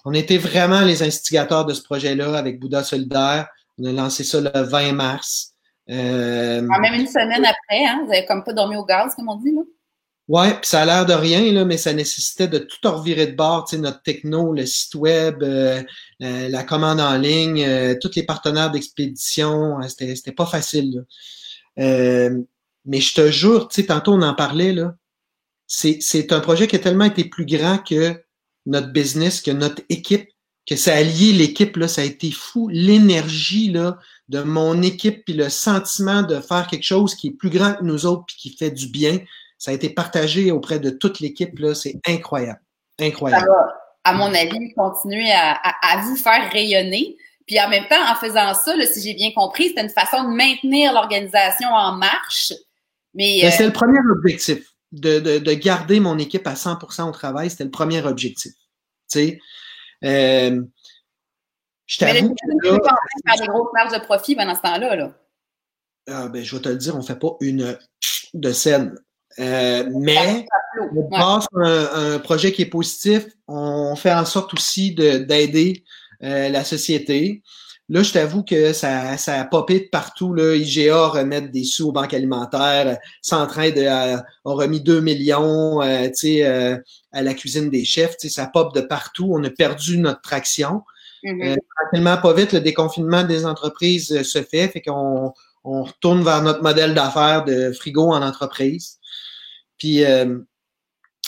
on 0.03 0.13
était 0.13 0.37
vraiment 0.37 0.81
les 0.81 1.03
instigateurs 1.03 1.65
de 1.65 1.73
ce 1.73 1.81
projet-là 1.81 2.37
avec 2.37 2.59
Bouddha 2.59 2.83
Solidaire. 2.83 3.47
On 3.77 3.85
a 3.85 3.91
lancé 3.91 4.23
ça 4.23 4.41
le 4.41 4.51
20 4.53 4.93
mars. 4.93 5.53
Euh, 5.89 6.61
même 6.61 6.93
une 6.93 7.07
semaine 7.07 7.45
après, 7.45 7.85
hein? 7.85 8.01
vous 8.03 8.09
n'avez 8.09 8.25
comme 8.25 8.43
pas 8.43 8.53
dormi 8.53 8.75
au 8.75 8.85
gaz, 8.85 9.13
comme 9.15 9.29
on 9.29 9.35
dit, 9.35 9.53
là? 9.53 9.61
Ouais, 10.27 10.55
puis 10.55 10.65
ça 10.67 10.81
a 10.81 10.85
l'air 10.85 11.05
de 11.05 11.13
rien, 11.13 11.51
là, 11.53 11.65
mais 11.65 11.77
ça 11.77 11.93
nécessitait 11.93 12.47
de 12.47 12.57
tout 12.57 12.77
revirer 12.83 13.27
de 13.27 13.35
bord, 13.35 13.67
notre 13.77 14.01
techno, 14.01 14.53
le 14.53 14.65
site 14.65 14.95
web, 14.95 15.43
euh, 15.43 15.83
la 16.19 16.63
commande 16.63 16.99
en 16.99 17.15
ligne, 17.15 17.63
euh, 17.63 17.95
tous 18.01 18.15
les 18.15 18.23
partenaires 18.23 18.71
d'expédition, 18.71 19.79
euh, 19.79 19.87
c'était, 19.87 20.31
pas 20.31 20.47
facile. 20.47 21.05
mais 21.77 23.01
je 23.01 23.13
te 23.13 23.29
jure, 23.29 23.67
tu 23.67 23.81
sais, 23.81 23.87
tantôt 23.87 24.13
on 24.13 24.21
en 24.23 24.33
parlait, 24.33 24.73
là, 24.73 24.95
c'est, 25.67 25.97
c'est 26.01 26.31
un 26.31 26.39
projet 26.39 26.67
qui 26.67 26.75
a 26.75 26.79
tellement 26.79 27.05
été 27.05 27.25
plus 27.25 27.45
grand 27.45 27.77
que 27.77 28.21
notre 28.65 28.91
business, 28.91 29.41
que 29.41 29.51
notre 29.51 29.81
équipe, 29.89 30.29
que 30.67 30.75
ça 30.75 30.95
a 30.95 31.01
lié 31.01 31.31
l'équipe, 31.31 31.77
là, 31.77 31.87
ça 31.87 32.01
a 32.01 32.05
été 32.05 32.31
fou. 32.31 32.69
L'énergie 32.69 33.71
là, 33.71 33.97
de 34.29 34.41
mon 34.41 34.81
équipe, 34.81 35.23
puis 35.25 35.33
le 35.33 35.49
sentiment 35.49 36.23
de 36.23 36.39
faire 36.39 36.67
quelque 36.67 36.83
chose 36.83 37.15
qui 37.15 37.27
est 37.27 37.37
plus 37.37 37.49
grand 37.49 37.75
que 37.75 37.83
nous 37.83 38.05
autres, 38.05 38.25
puis 38.25 38.35
qui 38.35 38.57
fait 38.57 38.71
du 38.71 38.87
bien, 38.87 39.19
ça 39.57 39.71
a 39.71 39.73
été 39.73 39.89
partagé 39.89 40.51
auprès 40.51 40.79
de 40.79 40.89
toute 40.89 41.19
l'équipe. 41.19 41.57
Là, 41.59 41.75
c'est 41.75 41.99
incroyable. 42.07 42.59
Incroyable. 42.99 43.45
Ça 43.45 43.51
va, 43.51 43.73
à 44.03 44.13
mon 44.13 44.33
avis, 44.33 44.73
continuer 44.75 45.31
à, 45.31 46.01
vous 46.03 46.15
faire 46.15 46.51
rayonner. 46.51 47.15
Puis 47.45 47.59
en 47.59 47.69
même 47.69 47.87
temps, 47.87 48.03
en 48.11 48.15
faisant 48.15 48.53
ça, 48.55 48.75
là, 48.75 48.87
si 48.87 49.01
j'ai 49.01 49.13
bien 49.13 49.31
compris, 49.35 49.69
c'était 49.69 49.83
une 49.83 49.89
façon 49.89 50.23
de 50.23 50.35
maintenir 50.35 50.93
l'organisation 50.93 51.67
en 51.69 51.93
marche. 51.93 52.53
Mais 53.13 53.41
ben, 53.43 53.51
c'est 53.51 53.67
le 53.67 53.71
premier 53.71 53.99
objectif 54.11 54.74
de, 54.99 55.19
de, 55.19 55.53
garder 55.53 55.99
mon 55.99 56.17
équipe 56.17 56.47
à 56.47 56.53
100% 56.53 57.07
au 57.07 57.11
travail, 57.11 57.49
c'était 57.49 57.63
le 57.63 57.71
premier 57.71 58.03
objectif. 58.05 58.53
Tu 59.09 59.19
sais, 59.19 59.39
euh, 60.03 60.61
je 61.85 61.97
t'avoue 61.97 62.33
que 62.33 62.67
là, 62.67 62.79
faire 63.27 63.41
des 63.41 63.47
grosses 63.47 63.73
marges 63.73 63.93
de 63.99 64.03
profit 64.03 64.35
pendant 64.35 64.55
ce 64.55 64.61
temps-là. 64.61 64.95
Là. 64.95 65.13
Ah, 66.07 66.27
ben, 66.27 66.43
je 66.43 66.55
vais 66.55 66.61
te 66.61 66.69
le 66.69 66.77
dire, 66.77 66.95
on 66.95 66.99
ne 66.99 67.03
fait 67.03 67.19
pas 67.19 67.35
une 67.41 67.77
de 68.33 68.51
scène. 68.51 68.95
Euh, 69.39 69.89
mais 69.93 70.45
on 70.95 71.09
passe 71.09 71.47
un, 71.55 72.13
un, 72.15 72.19
projet 72.19 72.51
qui 72.51 72.61
est 72.61 72.67
positif. 72.67 73.25
On 73.47 73.95
fait 73.95 74.13
en 74.13 74.25
sorte 74.25 74.53
aussi 74.53 74.93
d'aider 74.95 75.83
euh, 76.23 76.49
la 76.49 76.63
société. 76.63 77.43
Là, 77.87 78.01
je 78.01 78.13
t'avoue 78.13 78.41
que 78.41 78.73
ça, 78.73 79.15
ça 79.17 79.39
a 79.39 79.45
popé 79.45 79.81
de 79.81 79.89
partout. 79.91 80.33
Là. 80.33 80.55
IGA 80.55 81.07
remettre 81.07 81.51
des 81.51 81.63
sous 81.63 81.89
aux 81.89 81.91
banques 81.91 82.15
alimentaires. 82.15 82.97
Centraide 83.21 83.77
a, 83.77 84.17
a 84.17 84.23
remis 84.43 84.81
2 84.81 85.01
millions 85.01 85.83
euh, 85.83 86.09
euh, 86.25 86.77
à 87.11 87.21
la 87.21 87.33
cuisine 87.35 87.69
des 87.69 87.85
chefs. 87.85 88.15
Ça 88.17 88.47
pop 88.47 88.73
de 88.73 88.81
partout. 88.81 89.27
On 89.31 89.43
a 89.43 89.51
perdu 89.51 89.99
notre 89.99 90.21
traction. 90.21 90.81
Euh, 91.25 91.55
tranquillement, 91.79 92.17
pas 92.17 92.33
vite, 92.33 92.53
le 92.53 92.61
déconfinement 92.61 93.23
des 93.23 93.45
entreprises 93.45 94.11
euh, 94.11 94.23
se 94.23 94.41
fait. 94.41 94.67
Fait 94.67 94.81
qu'on 94.81 95.33
on 95.63 95.83
retourne 95.83 96.23
vers 96.23 96.41
notre 96.41 96.63
modèle 96.63 96.93
d'affaires 96.95 97.45
de 97.45 97.71
frigo 97.71 98.11
en 98.11 98.21
entreprise. 98.21 98.97
Puis 99.77 100.03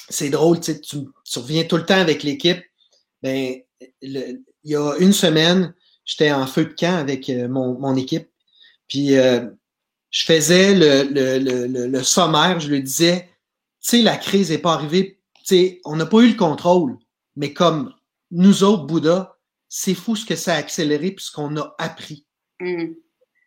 c'est 0.10 0.30
drôle, 0.30 0.60
tu, 0.60 0.80
tu 0.80 1.40
reviens 1.40 1.64
tout 1.64 1.76
le 1.76 1.86
temps 1.86 2.00
avec 2.00 2.24
l'équipe. 2.24 2.64
Ben, 3.24 3.56
il 4.02 4.42
y 4.64 4.76
a 4.76 4.94
une 5.00 5.12
semaine, 5.12 5.74
j'étais 6.08 6.32
en 6.32 6.48
feu 6.48 6.66
de 6.66 6.74
camp 6.74 6.98
avec 6.98 7.30
euh, 7.30 7.48
mon, 7.48 7.78
mon 7.78 7.96
équipe. 7.96 8.28
Puis 8.88 9.16
euh, 9.16 9.46
je 10.10 10.26
faisais 10.26 10.74
le, 10.74 11.04
le, 11.04 11.38
le, 11.68 11.88
le, 11.88 12.04
sommaire, 12.04 12.60
je 12.60 12.70
lui 12.70 12.82
disais, 12.82 13.30
tu 13.84 13.98
sais, 13.98 14.02
la 14.02 14.18
crise 14.18 14.50
n'est 14.50 14.58
pas 14.58 14.74
arrivée, 14.74 15.20
tu 15.36 15.44
sais, 15.44 15.82
on 15.86 15.98
n'a 15.98 16.06
pas 16.08 16.22
eu 16.22 16.30
le 16.30 16.38
contrôle, 16.38 16.98
mais 17.36 17.54
comme 17.54 17.94
nous 18.32 18.64
autres, 18.64 18.86
Bouddha, 18.86 19.38
c'est 19.70 19.94
fou 19.94 20.16
ce 20.16 20.26
que 20.26 20.36
ça 20.36 20.56
a 20.56 20.58
accéléré 20.58 21.12
puis 21.12 21.26
ce 21.26 21.32
qu'on 21.32 21.56
a 21.58 21.76
appris. 21.78 22.26
Mm. 22.62 22.94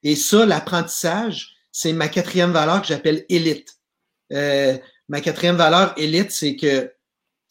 Et 0.02 0.16
ça, 0.16 0.44
l'apprentissage, 0.44 1.56
c'est 1.72 1.92
ma 1.92 2.08
quatrième 2.08 2.52
valeur 2.52 2.82
que 2.82 2.88
j'appelle 2.88 3.24
élite. 3.30 3.78
Euh, 4.32 4.76
ma 5.08 5.20
quatrième 5.20 5.56
valeur 5.56 5.94
élite, 5.98 6.30
c'est 6.30 6.56
que 6.56 6.92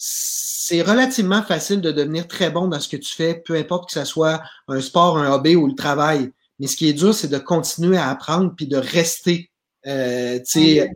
c'est 0.02 0.82
relativement 0.82 1.44
facile 1.44 1.82
de 1.82 1.92
devenir 1.92 2.26
très 2.26 2.50
bon 2.50 2.68
dans 2.68 2.80
ce 2.80 2.88
que 2.88 2.96
tu 2.96 3.14
fais, 3.14 3.36
peu 3.36 3.56
importe 3.56 3.88
que 3.88 4.00
ce 4.00 4.06
soit 4.06 4.42
un 4.70 4.80
sport, 4.80 5.18
un 5.18 5.30
hobby 5.30 5.58
ou 5.58 5.68
le 5.68 5.76
travail. 5.76 6.32
Mais 6.58 6.68
ce 6.68 6.78
qui 6.78 6.88
est 6.88 6.94
dur, 6.94 7.14
c'est 7.14 7.28
de 7.28 7.38
continuer 7.38 7.98
à 7.98 8.10
apprendre 8.10 8.54
puis 8.56 8.66
de 8.66 8.78
rester. 8.78 9.52
Euh, 9.88 10.40
sais, 10.46 10.90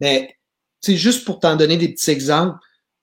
Mais 0.00 0.36
juste 0.86 1.24
pour 1.24 1.40
t'en 1.40 1.56
donner 1.56 1.76
des 1.76 1.88
petits 1.88 2.12
exemples, 2.12 2.58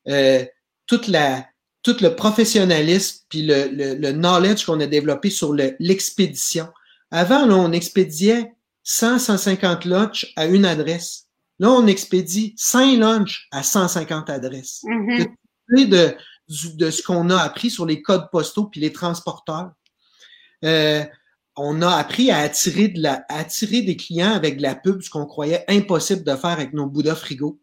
euh, 0.08 0.46
toute 0.86 1.08
la, 1.08 1.46
tout 1.84 1.98
le 2.00 2.16
professionnalisme 2.16 3.26
puis 3.28 3.42
le, 3.42 3.68
le, 3.70 4.12
knowledge 4.14 4.66
qu'on 4.66 4.80
a 4.80 4.88
développé 4.88 5.30
sur 5.30 5.54
l'expédition. 5.54 6.70
Avant, 7.12 7.46
là, 7.46 7.56
on 7.56 7.74
expédiait 7.74 8.54
100, 8.84 9.20
150 9.20 9.84
lunchs 9.84 10.32
à 10.38 10.46
une 10.46 10.66
adresse. 10.66 11.27
Là, 11.60 11.72
on 11.72 11.88
expédie 11.88 12.54
5 12.58 12.98
lunchs 13.00 13.48
à 13.52 13.64
150 13.64 14.30
adresses. 14.30 14.84
Mm-hmm. 14.84 15.90
de, 15.90 16.16
de 16.76 16.92
ce 16.92 17.02
qu'on 17.02 17.30
a 17.30 17.38
appris 17.38 17.70
sur 17.70 17.86
les 17.86 18.02
codes 18.02 18.30
postaux 18.32 18.66
puis 18.66 18.80
les 18.80 18.94
transporteurs. 18.94 19.72
Euh, 20.64 21.04
on 21.56 21.82
a 21.82 21.90
appris 21.90 22.30
à 22.30 22.38
attirer, 22.38 22.90
de 22.90 23.02
la, 23.02 23.26
attirer 23.30 23.82
des 23.82 23.96
clients 23.96 24.34
avec 24.34 24.58
de 24.58 24.62
la 24.62 24.76
pub, 24.76 25.02
ce 25.02 25.10
qu'on 25.10 25.26
croyait 25.26 25.66
impossible 25.68 26.24
de 26.24 26.36
faire 26.36 26.52
avec 26.52 26.74
nos 26.74 26.86
Bouddha 26.86 27.16
frigo. 27.16 27.60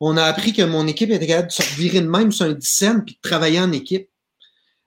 On 0.00 0.16
a 0.16 0.24
appris 0.24 0.52
que 0.52 0.62
mon 0.62 0.86
équipe 0.86 1.10
était 1.10 1.26
capable 1.26 1.48
de 1.48 1.52
se 1.52 1.74
virer 1.74 2.00
de 2.00 2.06
même 2.06 2.30
sur 2.30 2.46
un 2.46 2.52
dizaine 2.52 3.04
puis 3.04 3.16
de 3.16 3.28
travailler 3.28 3.60
en 3.60 3.72
équipe. 3.72 4.08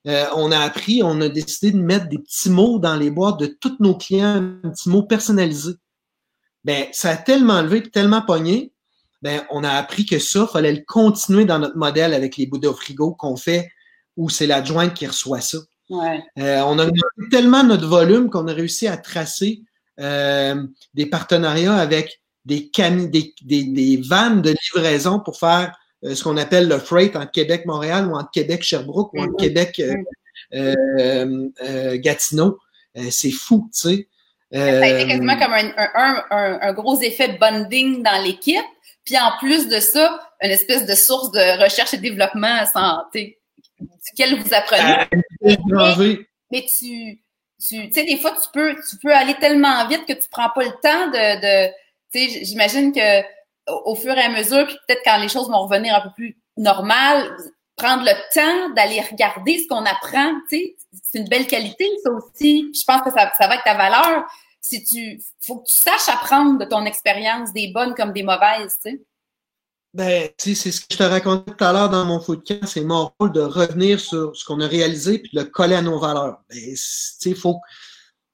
Euh, 0.08 0.26
on 0.36 0.52
a 0.52 0.60
appris, 0.60 1.02
on 1.04 1.20
a 1.20 1.28
décidé 1.28 1.72
de 1.72 1.82
mettre 1.82 2.08
des 2.08 2.20
petits 2.20 2.50
mots 2.50 2.80
dans 2.80 2.96
les 2.96 3.12
boîtes 3.12 3.40
de 3.40 3.48
tous 3.48 3.76
nos 3.80 3.98
clients, 3.98 4.58
un 4.64 4.70
petit 4.70 4.90
mot 4.90 5.04
personnalisé 5.04 5.74
ben, 6.64 6.86
ça 6.92 7.12
a 7.12 7.18
tellement 7.18 7.62
levé 7.62 7.78
et 7.78 7.90
tellement 7.90 8.22
pogné, 8.22 8.74
ben, 9.22 9.44
on 9.50 9.64
a 9.64 9.72
appris 9.72 10.06
que 10.06 10.20
ça, 10.20 10.48
il 10.50 10.52
fallait 10.52 10.74
le 10.74 10.84
continuer 10.86 11.46
dans 11.46 11.60
notre 11.60 11.78
modèle 11.78 12.14
avec 12.14 12.38
les 12.38 12.46
Bouddha 12.46 12.72
frigo 12.74 13.14
qu'on 13.14 13.36
fait, 13.36 13.72
où 14.16 14.30
c'est 14.30 14.48
l'adjointe 14.48 14.94
qui 14.94 15.08
reçoit 15.08 15.42
ça. 15.42 15.58
Ouais. 15.90 16.22
Euh, 16.38 16.62
on 16.66 16.78
a 16.80 16.88
tellement 17.32 17.64
notre 17.64 17.88
volume 17.88 18.30
qu'on 18.30 18.48
a 18.48 18.54
réussi 18.54 18.88
à 18.88 18.98
tracer 18.98 19.62
euh, 20.00 20.64
des 20.94 21.06
partenariats 21.06 21.76
avec 21.76 22.22
des, 22.46 22.70
des, 22.76 23.34
des, 23.42 23.64
des, 23.64 24.02
vannes 24.06 24.42
de 24.42 24.54
livraison 24.74 25.20
pour 25.20 25.40
faire 25.40 25.76
euh, 26.04 26.14
ce 26.14 26.24
qu'on 26.24 26.38
appelle 26.38 26.68
le 26.68 26.78
freight 26.78 27.16
entre 27.16 27.32
Québec-Montréal 27.32 28.08
ou 28.08 28.16
entre 28.16 28.32
Québec-Sherbrooke 28.32 29.14
ou 29.14 29.22
entre 29.22 29.34
mm-hmm. 29.34 29.72
Québec-Gatineau. 30.52 32.60
c'est 33.10 33.32
fou, 33.32 33.70
tu 33.74 33.80
sais. 33.80 34.08
Ça 34.52 34.64
a 34.64 34.88
été 34.88 35.08
quasiment 35.08 35.34
euh, 35.34 35.40
comme 35.40 35.54
un, 35.54 36.24
un, 36.62 36.74
gros 36.74 37.00
effet 37.02 37.38
bonding 37.40 38.02
dans 38.02 38.24
l'équipe. 38.24 38.64
Puis 39.06 39.18
en 39.18 39.38
plus 39.40 39.68
de 39.68 39.80
ça, 39.80 40.20
une 40.42 40.52
espèce 40.52 40.86
de 40.86 40.96
source 40.96 41.32
de 41.32 41.64
recherche 41.64 41.94
et 41.94 41.98
développement 41.98 42.56
à 42.60 42.66
santé 42.66 43.40
duquel 43.80 44.40
vous 44.40 44.54
apprenez. 44.54 45.08
Euh, 45.46 46.16
mais, 46.52 46.62
tu, 46.62 47.22
tu 47.60 47.92
sais, 47.92 48.04
des 48.04 48.18
fois, 48.18 48.32
tu 48.32 48.48
peux, 48.54 48.76
tu 48.90 48.98
peux 49.02 49.14
aller 49.14 49.36
tellement 49.36 49.88
vite 49.88 50.06
que 50.06 50.14
tu 50.14 50.30
prends 50.32 50.50
pas 50.50 50.64
le 50.64 50.72
temps 50.82 51.08
de, 51.08 51.42
de 51.42 51.74
tu 52.12 52.30
sais, 52.30 52.46
j'imagine 52.46 52.92
que 52.94 53.22
au, 53.68 53.96
fur 53.96 54.18
et 54.18 54.22
à 54.22 54.30
mesure, 54.30 54.66
puis 54.66 54.78
peut-être 54.88 55.02
quand 55.04 55.18
les 55.18 55.28
choses 55.28 55.50
vont 55.50 55.68
revenir 55.68 55.94
un 55.96 56.02
peu 56.02 56.12
plus 56.16 56.38
normales, 56.56 57.30
prendre 57.78 58.04
le 58.04 58.34
temps 58.34 58.74
d'aller 58.74 59.00
regarder 59.02 59.60
ce 59.60 59.68
qu'on 59.68 59.86
apprend, 59.86 60.34
tu 60.50 60.58
sais, 60.58 60.76
c'est 61.04 61.20
une 61.20 61.30
belle 61.30 61.48
qualité, 61.48 61.88
ça 62.04 62.12
aussi. 62.12 62.72
je 62.74 62.84
pense 62.84 63.02
que 63.02 63.12
ça, 63.12 63.32
ça 63.38 63.48
va 63.48 63.56
être 63.56 63.64
ta 63.64 63.78
valeur. 63.78 64.26
Si 64.60 64.84
tu, 64.84 65.22
faut 65.40 65.60
que 65.60 65.68
tu 65.68 65.76
saches 65.76 66.10
apprendre 66.10 66.60
de 66.60 66.66
ton 66.66 66.86
expérience, 66.86 67.54
des 67.54 67.72
bonnes 67.72 67.94
comme 67.94 68.12
des 68.12 68.24
mauvaises, 68.24 68.78
tu 68.84 68.92
sais. 68.92 69.02
Ben, 69.94 70.30
tu 70.38 70.50
sais, 70.50 70.56
c'est 70.56 70.72
ce 70.72 70.82
que 70.82 70.88
je 70.92 70.98
te 70.98 71.04
racontais 71.04 71.54
tout 71.54 71.64
à 71.64 71.72
l'heure 71.72 71.90
dans 71.90 72.04
mon 72.04 72.20
footcamp, 72.20 72.66
c'est 72.66 72.82
mon 72.82 73.10
rôle 73.20 73.32
de 73.32 73.42
revenir 73.42 74.00
sur 74.00 74.36
ce 74.36 74.44
qu'on 74.44 74.60
a 74.60 74.68
réalisé 74.68 75.20
puis 75.20 75.32
de 75.34 75.40
le 75.40 75.46
coller 75.46 75.76
à 75.76 75.82
nos 75.82 76.00
valeurs. 76.00 76.42
Ben, 76.50 76.60
tu 76.60 76.76
sais, 76.76 77.34
faut 77.34 77.62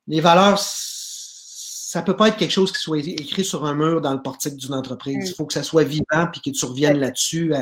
les 0.08 0.20
valeurs, 0.20 0.60
ça 0.60 2.02
peut 2.02 2.16
pas 2.16 2.30
être 2.30 2.38
quelque 2.38 2.52
chose 2.52 2.72
qui 2.72 2.82
soit 2.82 3.00
écrit 3.00 3.46
sur 3.46 3.66
un 3.66 3.76
mur 3.76 4.02
dans 4.02 4.14
le 4.14 4.22
portique 4.22 4.56
d'une 4.56 4.74
entreprise. 4.74 5.18
Mm. 5.18 5.28
Il 5.28 5.36
faut 5.36 5.46
que 5.46 5.54
ça 5.54 5.64
soit 5.64 5.84
vivant 5.84 6.28
puis 6.32 6.42
que 6.42 6.50
tu 6.50 6.66
reviennes 6.66 7.00
là-dessus 7.00 7.54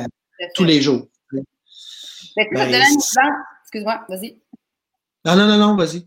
tous 0.54 0.64
les 0.64 0.80
jours. 0.80 1.06
Ben, 2.36 2.46
excuse-moi, 3.62 4.04
vas-y. 4.08 4.38
Non, 5.24 5.36
non, 5.36 5.46
non, 5.46 5.56
non, 5.56 5.76
vas-y. 5.76 6.06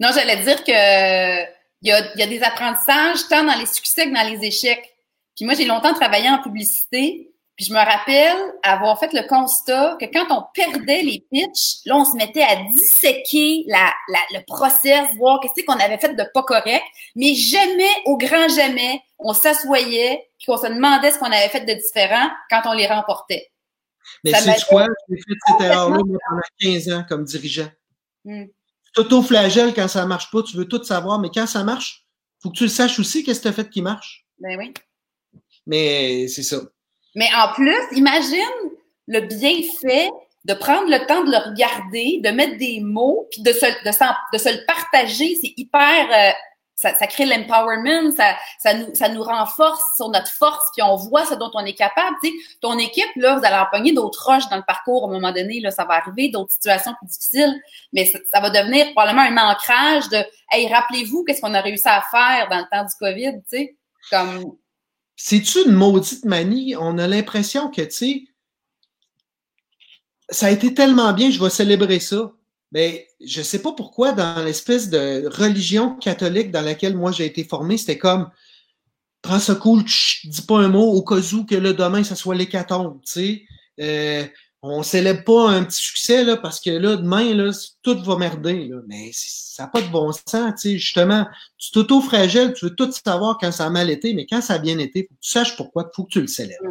Non, 0.00 0.08
j'allais 0.14 0.42
dire 0.42 0.64
que 0.64 1.60
il 1.82 1.88
y 1.88 1.92
a, 1.92 2.14
y 2.16 2.22
a, 2.22 2.26
des 2.26 2.42
apprentissages 2.42 3.26
tant 3.28 3.44
dans 3.44 3.58
les 3.58 3.66
succès 3.66 4.04
que 4.04 4.14
dans 4.14 4.28
les 4.28 4.44
échecs. 4.46 4.94
Puis 5.34 5.44
moi, 5.44 5.54
j'ai 5.54 5.64
longtemps 5.64 5.94
travaillé 5.94 6.28
en 6.28 6.42
publicité. 6.42 7.30
Puis 7.56 7.66
je 7.66 7.74
me 7.74 7.78
rappelle 7.78 8.36
avoir 8.62 8.98
fait 8.98 9.12
le 9.12 9.26
constat 9.28 9.98
que 10.00 10.06
quand 10.06 10.26
on 10.30 10.44
perdait 10.54 11.02
les 11.02 11.22
pitchs, 11.30 11.80
là, 11.84 11.96
on 11.96 12.06
se 12.06 12.16
mettait 12.16 12.42
à 12.42 12.56
disséquer 12.76 13.64
la, 13.66 13.92
la, 14.08 14.18
le 14.38 14.44
process, 14.46 15.14
voir 15.16 15.40
qu'est-ce 15.40 15.64
qu'on 15.66 15.78
avait 15.78 15.98
fait 15.98 16.14
de 16.14 16.24
pas 16.32 16.42
correct. 16.42 16.84
Mais 17.16 17.34
jamais, 17.34 17.90
au 18.06 18.16
grand 18.16 18.48
jamais, 18.48 19.02
on 19.18 19.34
s'assoyait 19.34 20.26
puis 20.38 20.46
qu'on 20.46 20.56
se 20.56 20.68
demandait 20.68 21.10
ce 21.10 21.18
qu'on 21.18 21.26
avait 21.26 21.50
fait 21.50 21.66
de 21.66 21.74
différent 21.74 22.30
quand 22.48 22.62
on 22.64 22.72
les 22.72 22.86
remportait. 22.86 23.50
Mais 24.24 24.32
c'est 24.32 24.64
quoi? 24.66 24.86
J'ai 25.08 25.16
fait 25.16 25.38
cette 25.46 25.60
erreur-là 25.60 25.98
pendant 25.98 26.42
15 26.60 26.88
ans 26.90 27.04
comme 27.08 27.24
dirigeant. 27.24 27.68
Hmm. 28.24 28.44
Tu 28.46 28.92
t'auto-flagelles 28.94 29.74
quand 29.74 29.88
ça 29.88 30.04
marche 30.06 30.30
pas, 30.30 30.42
tu 30.42 30.56
veux 30.56 30.66
tout 30.66 30.82
savoir, 30.82 31.20
mais 31.20 31.30
quand 31.32 31.46
ça 31.46 31.62
marche, 31.64 32.04
il 32.38 32.42
faut 32.42 32.50
que 32.50 32.56
tu 32.56 32.64
le 32.64 32.70
saches 32.70 32.98
aussi 32.98 33.22
qu'est-ce 33.22 33.40
que 33.40 33.44
tu 33.44 33.48
as 33.48 33.52
fait 33.52 33.70
qui 33.70 33.82
marche. 33.82 34.26
Ben 34.38 34.58
oui. 34.58 34.74
Mais 35.66 36.26
c'est 36.28 36.42
ça. 36.42 36.60
Mais 37.14 37.28
en 37.36 37.52
plus, 37.54 37.76
imagine 37.92 38.70
le 39.06 39.20
bienfait 39.20 40.10
de 40.44 40.54
prendre 40.54 40.88
le 40.88 41.06
temps 41.06 41.24
de 41.24 41.30
le 41.30 41.50
regarder, 41.50 42.20
de 42.22 42.30
mettre 42.30 42.56
des 42.56 42.80
mots, 42.80 43.28
puis 43.30 43.42
de 43.42 43.52
se, 43.52 43.66
de, 43.84 44.38
se 44.38 44.48
le 44.48 44.66
partager. 44.66 45.36
C'est 45.36 45.52
hyper. 45.56 46.08
Euh, 46.10 46.32
ça, 46.80 47.06
crée 47.06 47.26
l'empowerment, 47.26 48.10
ça, 48.12 49.08
nous, 49.08 49.22
renforce 49.22 49.82
sur 49.96 50.08
notre 50.08 50.30
force, 50.30 50.64
puis 50.72 50.82
on 50.82 50.96
voit 50.96 51.26
ce 51.26 51.34
dont 51.34 51.50
on 51.54 51.64
est 51.64 51.74
capable. 51.74 52.16
Ton 52.60 52.78
équipe, 52.78 53.10
là, 53.16 53.36
vous 53.36 53.44
allez 53.44 53.56
empoigner 53.56 53.92
d'autres 53.92 54.24
roches 54.24 54.48
dans 54.48 54.56
le 54.56 54.62
parcours 54.66 55.04
à 55.04 55.08
un 55.08 55.12
moment 55.12 55.32
donné, 55.32 55.60
là, 55.60 55.70
ça 55.70 55.84
va 55.84 55.94
arriver, 55.94 56.30
d'autres 56.30 56.52
situations 56.52 56.94
plus 56.98 57.08
difficiles, 57.08 57.54
mais 57.92 58.06
ça, 58.06 58.40
va 58.40 58.48
devenir 58.48 58.92
probablement 58.92 59.22
un 59.22 59.50
ancrage 59.50 60.08
de 60.08 60.24
Hey, 60.50 60.66
rappelez-vous 60.72 61.24
qu'est-ce 61.24 61.40
qu'on 61.40 61.54
a 61.54 61.60
réussi 61.60 61.88
à 61.88 62.02
faire 62.10 62.48
dans 62.50 62.58
le 62.58 62.64
temps 62.70 62.84
du 62.84 62.94
COVID, 62.98 63.42
tu 63.42 63.58
sais, 63.58 63.76
comme. 64.10 64.56
C'est-tu 65.16 65.66
une 65.66 65.74
maudite 65.74 66.24
manie? 66.24 66.74
On 66.78 66.96
a 66.96 67.06
l'impression 67.06 67.68
que, 67.68 67.82
tu 67.82 67.90
sais, 67.90 68.22
ça 70.30 70.46
a 70.46 70.50
été 70.50 70.72
tellement 70.72 71.12
bien, 71.12 71.30
je 71.30 71.42
vais 71.42 71.50
célébrer 71.50 72.00
ça. 72.00 72.32
Mais 72.72 73.08
je 73.20 73.42
sais 73.42 73.60
pas 73.60 73.72
pourquoi, 73.72 74.12
dans 74.12 74.44
l'espèce 74.44 74.90
de 74.90 75.26
religion 75.26 75.96
catholique 75.96 76.50
dans 76.50 76.60
laquelle 76.60 76.96
moi 76.96 77.10
j'ai 77.10 77.26
été 77.26 77.44
formé, 77.44 77.76
c'était 77.76 77.98
comme 77.98 78.30
prends 79.22 79.38
ça 79.38 79.54
cool, 79.54 79.84
dis 80.24 80.42
pas 80.42 80.58
un 80.58 80.68
mot 80.68 80.92
au 80.92 81.02
cas 81.02 81.20
où 81.34 81.44
que 81.44 81.54
le 81.54 81.74
demain, 81.74 82.04
ça 82.04 82.14
soit 82.14 82.34
l'hécatombe, 82.34 83.00
tu 83.04 83.12
sais. 83.12 83.44
Euh, 83.80 84.26
on 84.62 84.82
célèbre 84.82 85.24
pas 85.24 85.50
un 85.50 85.64
petit 85.64 85.80
succès, 85.80 86.22
là, 86.22 86.36
parce 86.36 86.60
que 86.60 86.70
là, 86.70 86.96
demain, 86.96 87.34
là, 87.34 87.50
tout 87.82 88.02
va 88.02 88.16
merder, 88.16 88.66
là. 88.68 88.76
Mais 88.88 89.10
ça 89.12 89.64
n'a 89.64 89.68
pas 89.68 89.80
de 89.80 89.88
bon 89.88 90.12
sens, 90.12 90.52
tu 90.54 90.56
sais. 90.56 90.78
Justement, 90.78 91.26
tu 91.58 91.70
t'auto-fragiles, 91.72 92.52
tu 92.54 92.66
veux 92.66 92.74
tout 92.74 92.90
savoir 92.92 93.38
quand 93.38 93.52
ça 93.52 93.66
a 93.66 93.70
mal 93.70 93.90
été, 93.90 94.14
mais 94.14 94.26
quand 94.26 94.40
ça 94.42 94.54
a 94.54 94.58
bien 94.58 94.78
été, 94.78 95.06
faut 95.08 95.14
que 95.14 95.20
tu 95.20 95.30
saches 95.30 95.56
pourquoi, 95.56 95.90
il 95.90 95.96
faut 95.96 96.04
que 96.04 96.10
tu 96.10 96.20
le 96.20 96.26
célèbres. 96.26 96.62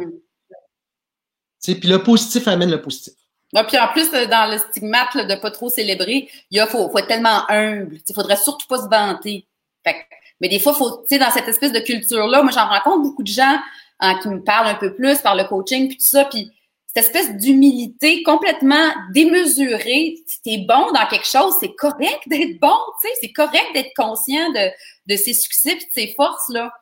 Tu 1.62 1.72
sais, 1.72 1.74
puis 1.74 1.88
le 1.88 2.02
positif 2.02 2.48
amène 2.48 2.70
le 2.70 2.80
positif. 2.80 3.14
Ah, 3.54 3.64
puis 3.64 3.78
en 3.78 3.88
plus, 3.88 4.12
euh, 4.14 4.26
dans 4.26 4.50
le 4.50 4.58
stigmate 4.58 5.16
de 5.16 5.34
pas 5.34 5.50
trop 5.50 5.68
célébrer, 5.68 6.28
il 6.50 6.56
y 6.56 6.60
a, 6.60 6.66
faut, 6.66 6.88
faut 6.88 6.98
être 6.98 7.08
tellement 7.08 7.50
humble. 7.50 7.98
Il 8.08 8.14
faudrait 8.14 8.36
surtout 8.36 8.66
pas 8.68 8.78
se 8.78 8.88
vanter. 8.88 9.46
Fait, 9.84 9.96
mais 10.40 10.48
des 10.48 10.60
fois, 10.60 10.72
faut, 10.72 10.98
tu 10.98 11.16
sais, 11.16 11.18
dans 11.18 11.30
cette 11.30 11.48
espèce 11.48 11.72
de 11.72 11.80
culture-là, 11.80 12.42
moi, 12.42 12.52
j'en 12.52 12.68
rencontre 12.68 13.02
beaucoup 13.02 13.22
de 13.22 13.28
gens 13.28 13.58
hein, 13.98 14.18
qui 14.22 14.28
me 14.28 14.42
parlent 14.42 14.68
un 14.68 14.74
peu 14.74 14.94
plus 14.94 15.18
par 15.18 15.34
le 15.34 15.44
coaching, 15.44 15.88
puis 15.88 15.96
tout 15.96 16.06
ça, 16.06 16.24
puis 16.26 16.50
cette 16.86 17.04
espèce 17.04 17.36
d'humilité 17.36 18.22
complètement 18.22 18.92
démesurée. 19.12 20.16
Si 20.26 20.42
t'es 20.42 20.58
bon 20.58 20.92
dans 20.92 21.06
quelque 21.08 21.26
chose, 21.26 21.54
c'est 21.60 21.74
correct 21.74 22.20
d'être 22.26 22.58
bon, 22.60 22.76
tu 23.00 23.08
sais, 23.08 23.14
c'est 23.20 23.32
correct 23.32 23.66
d'être 23.74 23.92
conscient 23.96 24.50
de, 24.50 24.70
de 25.06 25.16
ses 25.16 25.34
succès 25.34 25.72
et 25.72 25.76
de 25.76 25.90
ses 25.90 26.14
forces-là. 26.14 26.72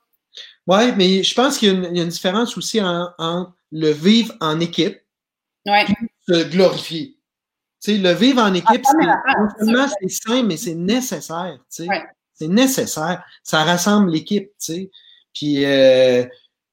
Oui, 0.66 0.92
mais 0.96 1.22
je 1.22 1.34
pense 1.34 1.58
qu'il 1.58 1.68
y, 1.68 2.00
a 2.00 2.02
une 2.02 2.08
différence 2.08 2.56
aussi 2.56 2.80
en, 2.80 3.52
le 3.72 3.90
vivre 3.90 4.34
en 4.40 4.60
équipe. 4.60 4.98
Ouais 5.66 5.86
se 6.28 6.44
glorifier. 6.44 7.16
Le 7.86 8.12
vivre 8.12 8.42
en 8.42 8.52
équipe, 8.54 8.84
ah, 8.86 9.88
c'est 10.00 10.08
simple, 10.08 10.46
mais 10.46 10.56
c'est 10.56 10.74
nécessaire. 10.74 11.58
C'est 11.68 12.48
nécessaire. 12.48 13.24
Ça 13.42 13.64
rassemble 13.64 14.10
l'équipe. 14.10 14.50
Puis, 15.32 15.64
euh, 15.64 16.26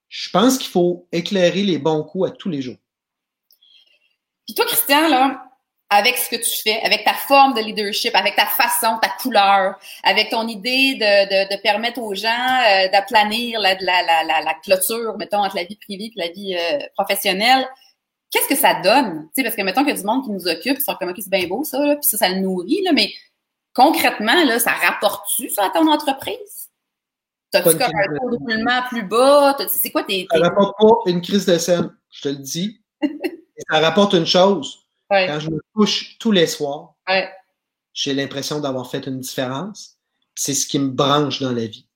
je 0.09 0.29
pense 0.29 0.57
qu'il 0.57 0.71
faut 0.71 1.07
éclairer 1.11 1.63
les 1.63 1.77
bons 1.77 2.03
coups 2.03 2.29
à 2.29 2.31
tous 2.31 2.49
les 2.49 2.61
jours. 2.61 2.77
Puis 4.45 4.55
toi, 4.55 4.65
Christian, 4.65 5.07
là, 5.09 5.45
avec 5.89 6.17
ce 6.17 6.29
que 6.29 6.35
tu 6.35 6.61
fais, 6.63 6.81
avec 6.81 7.03
ta 7.03 7.13
forme 7.13 7.53
de 7.53 7.61
leadership, 7.61 8.15
avec 8.15 8.35
ta 8.35 8.45
façon, 8.45 8.97
ta 9.01 9.09
couleur, 9.09 9.75
avec 10.03 10.29
ton 10.29 10.47
idée 10.47 10.95
de, 10.95 10.99
de, 10.99 11.55
de 11.55 11.61
permettre 11.61 11.99
aux 11.99 12.15
gens 12.15 12.29
euh, 12.29 12.89
d'aplanir 12.91 13.59
la, 13.59 13.75
la, 13.75 14.03
la, 14.03 14.41
la, 14.41 14.53
clôture, 14.63 15.17
mettons, 15.17 15.43
entre 15.43 15.55
la 15.55 15.63
vie 15.63 15.75
privée 15.75 16.05
et 16.05 16.19
la 16.19 16.29
vie 16.29 16.55
euh, 16.55 16.79
professionnelle, 16.95 17.67
qu'est-ce 18.35 18.49
que 18.49 18.59
ça 18.59 18.81
donne? 18.81 19.29
parce 19.35 19.55
que 19.55 19.61
mettons 19.61 19.81
qu'il 19.81 19.95
y 19.95 19.97
a 19.97 19.99
du 19.99 20.05
monde 20.05 20.25
qui 20.25 20.31
nous 20.31 20.47
occupe, 20.47 20.77
ils 20.77 20.83
sont 20.83 20.95
comme, 20.95 21.09
OK, 21.09 21.15
c'est 21.17 21.29
bien 21.29 21.47
beau 21.47 21.63
ça, 21.63 21.79
là, 21.79 21.95
puis 21.95 22.05
ça, 22.05 22.17
ça 22.17 22.29
le 22.29 22.41
nourrit, 22.41 22.81
là, 22.83 22.91
mais 22.93 23.13
concrètement, 23.73 24.43
là, 24.43 24.59
ça 24.59 24.71
rapporte-tu 24.71 25.49
ça 25.49 25.65
à 25.65 25.69
ton 25.69 25.87
entreprise? 25.89 26.69
T'as-tu 27.51 27.77
comme 27.77 27.81
un 27.81 28.17
taux 28.19 28.31
de 28.31 28.37
roulement 28.37 28.81
plus 28.89 29.03
bas? 29.03 29.55
C'est 29.69 29.91
quoi 29.91 30.03
tes, 30.03 30.27
Ça 30.29 30.39
rapporte 30.39 30.75
pas 30.77 31.09
une 31.09 31.21
crise 31.21 31.45
de 31.45 31.57
scène, 31.57 31.95
je 32.11 32.21
te 32.23 32.29
le 32.29 32.35
dis. 32.35 32.81
ça 33.69 33.79
rapporte 33.79 34.13
une 34.13 34.25
chose. 34.25 34.79
Quand 35.09 35.39
je 35.39 35.49
me 35.49 35.61
couche 35.73 36.17
tous 36.19 36.31
les 36.31 36.47
soirs, 36.47 36.95
j'ai 37.93 38.13
l'impression 38.13 38.59
d'avoir 38.59 38.89
fait 38.89 39.07
une 39.07 39.19
différence. 39.21 39.97
C'est 40.35 40.53
ce 40.53 40.67
qui 40.67 40.79
me 40.79 40.89
branche 40.89 41.39
dans 41.39 41.53
la 41.53 41.65
vie. 41.65 41.87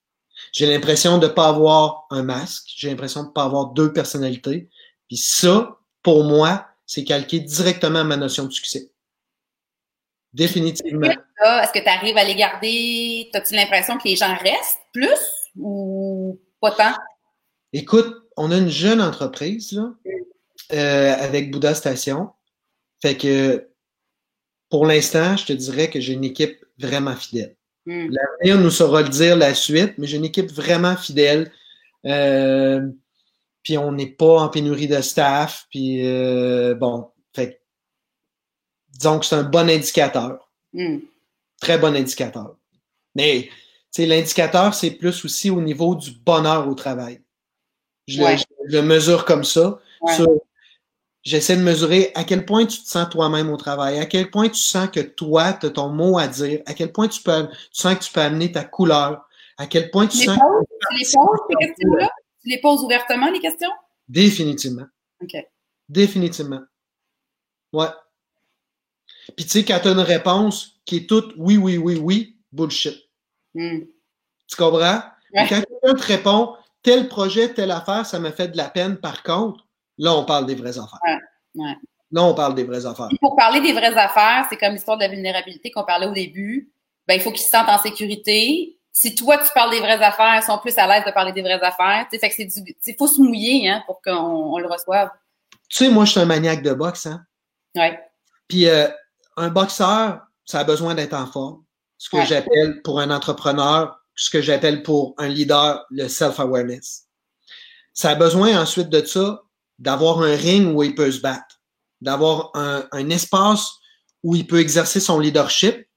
J'ai 0.54 0.66
l'impression 0.66 1.18
de 1.18 1.28
ne 1.28 1.32
pas 1.32 1.50
avoir 1.50 2.06
un 2.10 2.24
masque. 2.24 2.72
J'ai 2.78 2.90
l'impression 2.90 3.24
de 3.24 3.28
ne 3.28 3.34
pas 3.34 3.44
avoir 3.44 3.72
deux 3.72 3.92
personnalités. 3.92 4.70
Puis 5.10 5.18
ça, 5.18 5.79
pour 6.10 6.24
moi, 6.24 6.66
c'est 6.88 7.04
calqué 7.04 7.40
directement 7.40 8.00
à 8.00 8.04
ma 8.04 8.18
notion 8.18 8.46
de 8.46 8.52
succès. 8.52 8.90
Définitivement. 10.34 11.06
Est-ce 11.06 11.72
que 11.72 11.84
tu 11.84 11.88
arrives 11.88 12.18
à 12.18 12.24
les 12.24 12.34
garder? 12.34 13.30
As-tu 13.32 13.54
l'impression 13.54 13.96
que 14.00 14.08
les 14.08 14.16
gens 14.16 14.36
restent 14.36 14.82
plus 14.92 15.22
ou 15.56 16.40
pas 16.60 16.72
tant? 16.72 16.96
Écoute, 17.74 18.12
on 18.38 18.50
a 18.50 18.58
une 18.58 18.70
jeune 18.70 19.04
entreprise 19.04 19.72
là, 19.74 19.94
euh, 20.74 21.14
avec 21.20 21.52
Bouddha 21.52 21.76
Station. 21.76 22.32
Fait 23.04 23.16
que 23.16 23.70
pour 24.72 24.88
l'instant, 24.88 25.38
je 25.38 25.46
te 25.46 25.54
dirais 25.54 25.92
que 25.92 26.00
j'ai 26.00 26.14
une 26.14 26.24
équipe 26.24 26.66
vraiment 26.80 27.16
fidèle. 27.16 27.56
Hmm. 27.86 28.10
L'avenir 28.10 28.60
nous 28.64 28.72
saura 28.72 29.04
le 29.04 29.10
dire 29.10 29.38
la 29.38 29.54
suite, 29.54 29.94
mais 30.00 30.08
j'ai 30.08 30.18
une 30.18 30.26
équipe 30.26 30.52
vraiment 30.52 30.96
fidèle. 30.96 31.52
Euh, 32.08 32.82
puis 33.70 33.78
on 33.78 33.92
n'est 33.92 34.08
pas 34.08 34.40
en 34.40 34.50
pénurie 34.50 34.88
de 34.88 35.00
staff, 35.00 35.68
puis 35.70 36.08
euh, 36.08 36.74
bon, 36.74 37.12
fait 37.36 37.62
disons 38.88 39.20
que 39.20 39.28
c'est 39.28 39.36
un 39.36 39.44
bon 39.44 39.70
indicateur. 39.70 40.50
Hmm. 40.74 40.98
Très 41.62 41.78
bon 41.78 41.96
indicateur. 41.96 42.56
Mais 43.14 43.48
l'indicateur, 43.96 44.74
c'est 44.74 44.90
plus 44.90 45.24
aussi 45.24 45.52
au 45.52 45.62
niveau 45.62 45.94
du 45.94 46.10
bonheur 46.10 46.68
au 46.68 46.74
travail. 46.74 47.22
Je, 48.08 48.24
le, 48.64 48.82
mesure 48.82 49.24
comme 49.24 49.44
ça. 49.44 49.78
J'essaie 51.22 51.56
de 51.56 51.62
mesurer 51.62 52.12
à 52.16 52.24
quel 52.24 52.48
point 52.48 52.66
tu 52.66 52.82
te 52.82 52.90
sens 52.90 53.08
toi-même 53.08 53.52
au 53.52 53.58
travail, 53.58 54.00
à 54.00 54.08
quel 54.08 54.32
point 54.32 54.50
tu 54.50 54.62
sens 54.62 54.90
que 54.90 55.02
toi, 55.02 55.54
tu 55.54 55.68
as 55.68 55.70
ton 55.70 55.90
mot 55.90 56.18
à 56.18 56.28
dire, 56.28 56.64
à 56.66 56.74
quel 56.74 56.92
point 56.92 57.08
tu, 57.08 57.22
peux, 57.22 57.48
tu 57.50 57.82
sens 57.82 57.94
que 58.00 58.04
tu 58.04 58.12
peux 58.12 58.22
amener 58.22 58.52
ta 58.52 58.64
couleur, 58.64 59.28
à 59.60 59.68
quel 59.68 59.92
point 59.92 60.08
tu 60.08 60.18
sens 60.18 60.40
que... 60.40 62.10
Tu 62.42 62.50
les 62.50 62.60
poses 62.60 62.82
ouvertement, 62.84 63.30
les 63.30 63.40
questions? 63.40 63.72
Définitivement. 64.08 64.86
OK. 65.22 65.36
Définitivement. 65.88 66.62
Ouais. 67.74 67.88
Puis 69.36 69.46
tu 69.46 69.52
sais, 69.52 69.66
quand 69.66 69.80
tu 69.82 69.90
as 69.90 69.92
une 69.92 70.00
réponse 70.00 70.80
qui 70.86 70.98
est 70.98 71.10
toute 71.10 71.34
oui, 71.38 71.58
oui, 71.58 71.78
oui, 71.78 72.00
oui, 72.02 72.38
bullshit. 72.52 72.96
Hmm. 73.54 73.82
Tu 74.48 74.56
comprends? 74.56 75.02
Quand 75.34 75.48
quelqu'un 75.48 75.94
te 75.96 76.04
répond 76.04 76.56
tel 76.82 77.08
projet, 77.08 77.54
telle 77.54 77.72
affaire, 77.72 78.06
ça 78.06 78.20
me 78.20 78.32
fait 78.32 78.48
de 78.50 78.58
la 78.58 78.70
peine, 78.70 78.98
par 78.98 79.22
contre, 79.24 79.68
là, 79.98 80.16
on 80.16 80.26
parle 80.26 80.46
des 80.46 80.56
vraies 80.56 80.78
affaires. 80.78 81.00
Ouais. 81.56 81.76
Là, 82.12 82.24
on 82.24 82.34
parle 82.34 82.56
des 82.56 82.64
vraies 82.64 82.86
affaires. 82.86 83.10
pour 83.22 83.36
parler 83.36 83.62
des 83.62 83.74
vraies 83.74 83.96
affaires, 83.96 84.48
c'est 84.50 84.58
comme 84.58 84.74
l'histoire 84.74 84.98
de 84.98 85.04
la 85.04 85.10
vulnérabilité 85.10 85.70
qu'on 85.70 85.84
parlait 85.84 86.08
au 86.08 86.14
début. 86.14 86.72
Ben, 87.08 87.16
il 87.16 87.22
faut 87.22 87.32
qu'ils 87.32 87.44
se 87.44 87.50
sentent 87.50 87.70
en 87.70 87.78
sécurité 87.78 88.79
si 89.00 89.16
toi, 89.16 89.38
tu 89.38 89.50
parles 89.54 89.72
des 89.72 89.80
vraies 89.80 90.04
affaires, 90.04 90.36
ils 90.36 90.46
sont 90.46 90.58
plus 90.58 90.78
à 90.78 90.86
l'aise 90.86 91.06
de 91.06 91.12
parler 91.12 91.32
des 91.32 91.42
vraies 91.42 91.62
affaires. 91.62 92.06
Fait 92.12 92.20
que 92.20 92.36
c'est 92.36 92.44
du, 92.44 92.76
il 92.86 92.96
faut 92.98 93.08
se 93.08 93.22
mouiller 93.22 93.70
hein, 93.70 93.82
pour 93.86 94.02
qu'on 94.02 94.60
le 94.60 94.68
reçoive. 94.68 95.10
Tu 95.70 95.86
sais, 95.86 95.90
moi, 95.90 96.04
je 96.04 96.12
suis 96.12 96.20
un 96.20 96.26
maniaque 96.26 96.64
de 96.64 96.74
boxe. 96.74 97.06
Hein? 97.06 97.24
Ouais. 97.76 97.98
Puis 98.50 98.68
euh, 98.68 98.90
un 99.38 99.48
boxeur, 99.48 100.20
ça 100.44 100.60
a 100.60 100.64
besoin 100.66 100.96
d'être 100.96 101.14
en 101.14 101.28
forme. 101.28 101.64
Ce 101.98 102.10
que 102.10 102.26
j'appelle 102.26 102.82
pour 102.82 103.00
un 103.00 103.10
entrepreneur, 103.10 103.98
ce 104.16 104.30
que 104.30 104.42
j'appelle 104.42 104.84
pour 104.84 105.16
un 105.18 105.30
leader, 105.30 105.86
le 105.92 106.10
self-awareness. 106.10 107.06
Ça 107.94 108.10
a 108.10 108.16
besoin 108.16 108.62
ensuite 108.62 108.90
de 108.90 109.06
ça 109.06 109.42
d'avoir 109.78 110.22
un 110.22 110.36
ring 110.36 110.76
où 110.76 110.84
il 110.84 110.94
peut 110.94 111.12
se 111.12 111.22
battre, 111.22 111.62
d'avoir 112.02 112.52
un, 112.54 112.86
un 112.92 113.10
espace 113.10 113.70
où 114.24 114.36
il 114.36 114.46
peut 114.46 114.60
exercer 114.60 115.00
son 115.00 115.20
leadership. 115.20 115.88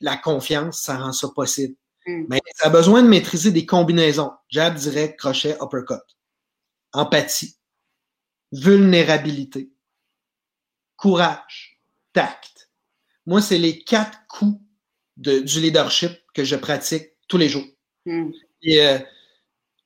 La 0.00 0.18
confiance, 0.18 0.80
ça 0.80 0.98
rend 0.98 1.12
ça 1.12 1.28
possible. 1.34 1.74
Mm. 2.06 2.24
Mais 2.28 2.40
ça 2.54 2.68
a 2.68 2.70
besoin 2.70 3.02
de 3.02 3.08
maîtriser 3.08 3.50
des 3.50 3.66
combinaisons. 3.66 4.32
Jab, 4.48 4.74
direct, 4.76 5.18
crochet, 5.18 5.56
uppercut. 5.60 6.02
Empathie. 6.92 7.56
Vulnérabilité. 8.52 9.70
Courage. 10.96 11.80
Tact. 12.12 12.70
Moi, 13.26 13.42
c'est 13.42 13.58
les 13.58 13.82
quatre 13.82 14.18
coups 14.28 14.60
de, 15.16 15.40
du 15.40 15.60
leadership 15.60 16.12
que 16.32 16.44
je 16.44 16.56
pratique 16.56 17.10
tous 17.28 17.38
les 17.38 17.48
jours. 17.48 17.66
Mm. 18.06 18.30
Et, 18.62 18.80
euh, 18.86 18.98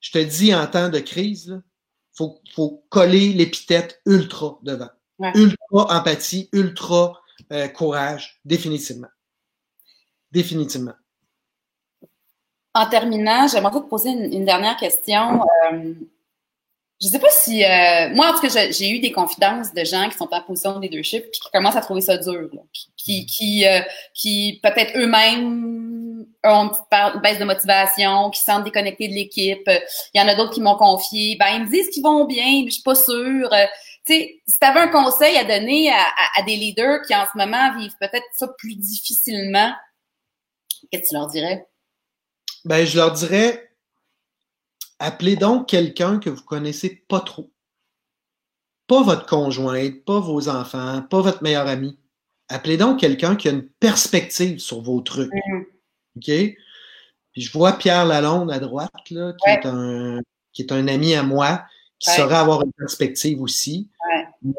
je 0.00 0.12
te 0.12 0.18
dis 0.18 0.54
en 0.54 0.66
temps 0.66 0.88
de 0.88 0.98
crise, 0.98 1.60
il 1.62 2.16
faut, 2.16 2.40
faut, 2.54 2.86
coller 2.88 3.32
l'épithète 3.32 4.00
ultra 4.06 4.58
devant. 4.62 4.88
Ultra 5.34 5.98
empathie, 5.98 6.48
ultra 6.52 7.20
euh, 7.52 7.68
courage, 7.68 8.40
définitivement. 8.46 9.10
Définitivement. 10.32 10.94
En 12.74 12.86
terminant, 12.88 13.48
j'aimerais 13.48 13.72
vous 13.72 13.82
poser 13.82 14.10
une, 14.10 14.44
dernière 14.44 14.76
question. 14.76 15.42
Euh, 15.72 15.94
je 17.00 17.06
ne 17.06 17.12
sais 17.12 17.18
pas 17.18 17.30
si 17.30 17.64
euh, 17.64 18.14
moi 18.14 18.28
en 18.30 18.34
tout 18.34 18.46
cas 18.46 18.70
j'ai 18.70 18.90
eu 18.90 19.00
des 19.00 19.10
confidences 19.10 19.72
de 19.72 19.84
gens 19.84 20.08
qui 20.10 20.18
sont 20.18 20.28
en 20.30 20.42
position 20.42 20.78
de 20.78 20.82
leadership 20.82 21.22
puis 21.30 21.40
qui 21.40 21.50
commencent 21.50 21.76
à 21.76 21.80
trouver 21.80 22.02
ça 22.02 22.18
dur, 22.18 22.50
qui 22.96 23.24
qui 23.24 23.66
euh, 23.66 23.80
qui 24.12 24.60
peut-être 24.62 24.96
eux-mêmes 24.98 26.26
ont 26.44 26.64
une 26.64 26.70
petite 26.70 27.22
baisse 27.22 27.38
de 27.38 27.44
motivation, 27.44 28.30
qui 28.30 28.40
sentent 28.42 28.64
déconnectés 28.64 29.08
de 29.08 29.14
l'équipe. 29.14 29.68
Il 30.14 30.20
y 30.20 30.22
en 30.22 30.28
a 30.28 30.34
d'autres 30.34 30.52
qui 30.52 30.60
m'ont 30.60 30.76
confié, 30.76 31.36
ben 31.40 31.48
ils 31.54 31.64
me 31.64 31.70
disent 31.70 31.88
qu'ils 31.88 32.02
vont 32.02 32.26
bien, 32.26 32.62
mais 32.62 32.68
je 32.68 32.74
suis 32.74 32.82
pas 32.82 32.94
sûre. 32.94 33.52
Euh, 33.52 33.66
tu 34.06 34.14
sais, 34.14 34.40
si 34.46 34.58
tu 34.58 34.66
avais 34.66 34.80
un 34.80 34.88
conseil 34.88 35.36
à 35.36 35.44
donner 35.44 35.90
à, 35.90 36.04
à, 36.36 36.42
des 36.42 36.56
leaders 36.56 37.00
qui 37.06 37.14
en 37.14 37.24
ce 37.32 37.36
moment 37.38 37.74
vivent 37.78 37.96
peut-être 37.98 38.26
ça 38.34 38.48
plus 38.58 38.76
difficilement, 38.76 39.72
qu'est-ce 40.90 41.02
que 41.02 41.08
tu 41.08 41.14
leur 41.14 41.28
dirais? 41.28 41.66
Ben 42.64 42.84
je 42.84 42.96
leur 42.96 43.12
dirais 43.12 43.70
Appelez 45.02 45.34
donc 45.34 45.66
quelqu'un 45.66 46.18
que 46.18 46.28
vous 46.28 46.42
connaissez 46.42 47.02
pas 47.08 47.20
trop. 47.20 47.50
Pas 48.86 49.02
votre 49.02 49.24
conjointe, 49.24 50.04
pas 50.04 50.20
vos 50.20 50.50
enfants, 50.50 51.00
pas 51.08 51.22
votre 51.22 51.42
meilleur 51.42 51.66
ami. 51.66 51.98
Appelez 52.48 52.76
donc 52.76 53.00
quelqu'un 53.00 53.34
qui 53.34 53.48
a 53.48 53.52
une 53.52 53.66
perspective 53.66 54.58
sur 54.58 54.82
vos 54.82 55.00
trucs. 55.00 55.32
Mm-hmm. 55.32 55.64
OK? 56.16 56.56
Puis 57.32 57.42
je 57.42 57.50
vois 57.50 57.78
Pierre 57.78 58.04
Lalonde 58.04 58.52
à 58.52 58.58
droite, 58.58 58.92
là, 59.10 59.32
qui, 59.32 59.48
est 59.48 59.64
un, 59.64 60.20
qui 60.52 60.62
est 60.62 60.72
un 60.72 60.86
ami 60.86 61.14
à 61.14 61.22
moi, 61.22 61.64
qui 61.98 62.10
saurait 62.10 62.36
avoir 62.36 62.62
une 62.62 62.72
perspective 62.72 63.40
aussi, 63.40 63.88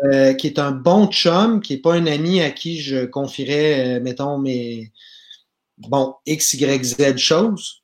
euh, 0.05 0.33
qui 0.33 0.47
est 0.47 0.57
un 0.57 0.71
bon 0.71 1.07
chum, 1.07 1.61
qui 1.61 1.75
n'est 1.75 1.81
pas 1.81 1.93
un 1.93 2.07
ami 2.07 2.41
à 2.41 2.49
qui 2.49 2.81
je 2.81 3.05
confierais, 3.05 3.97
euh, 3.97 4.01
mettons, 4.01 4.39
mes 4.39 4.91
bon, 5.77 6.15
X, 6.25 6.53
Y, 6.53 6.83
Z 6.83 7.17
choses 7.17 7.80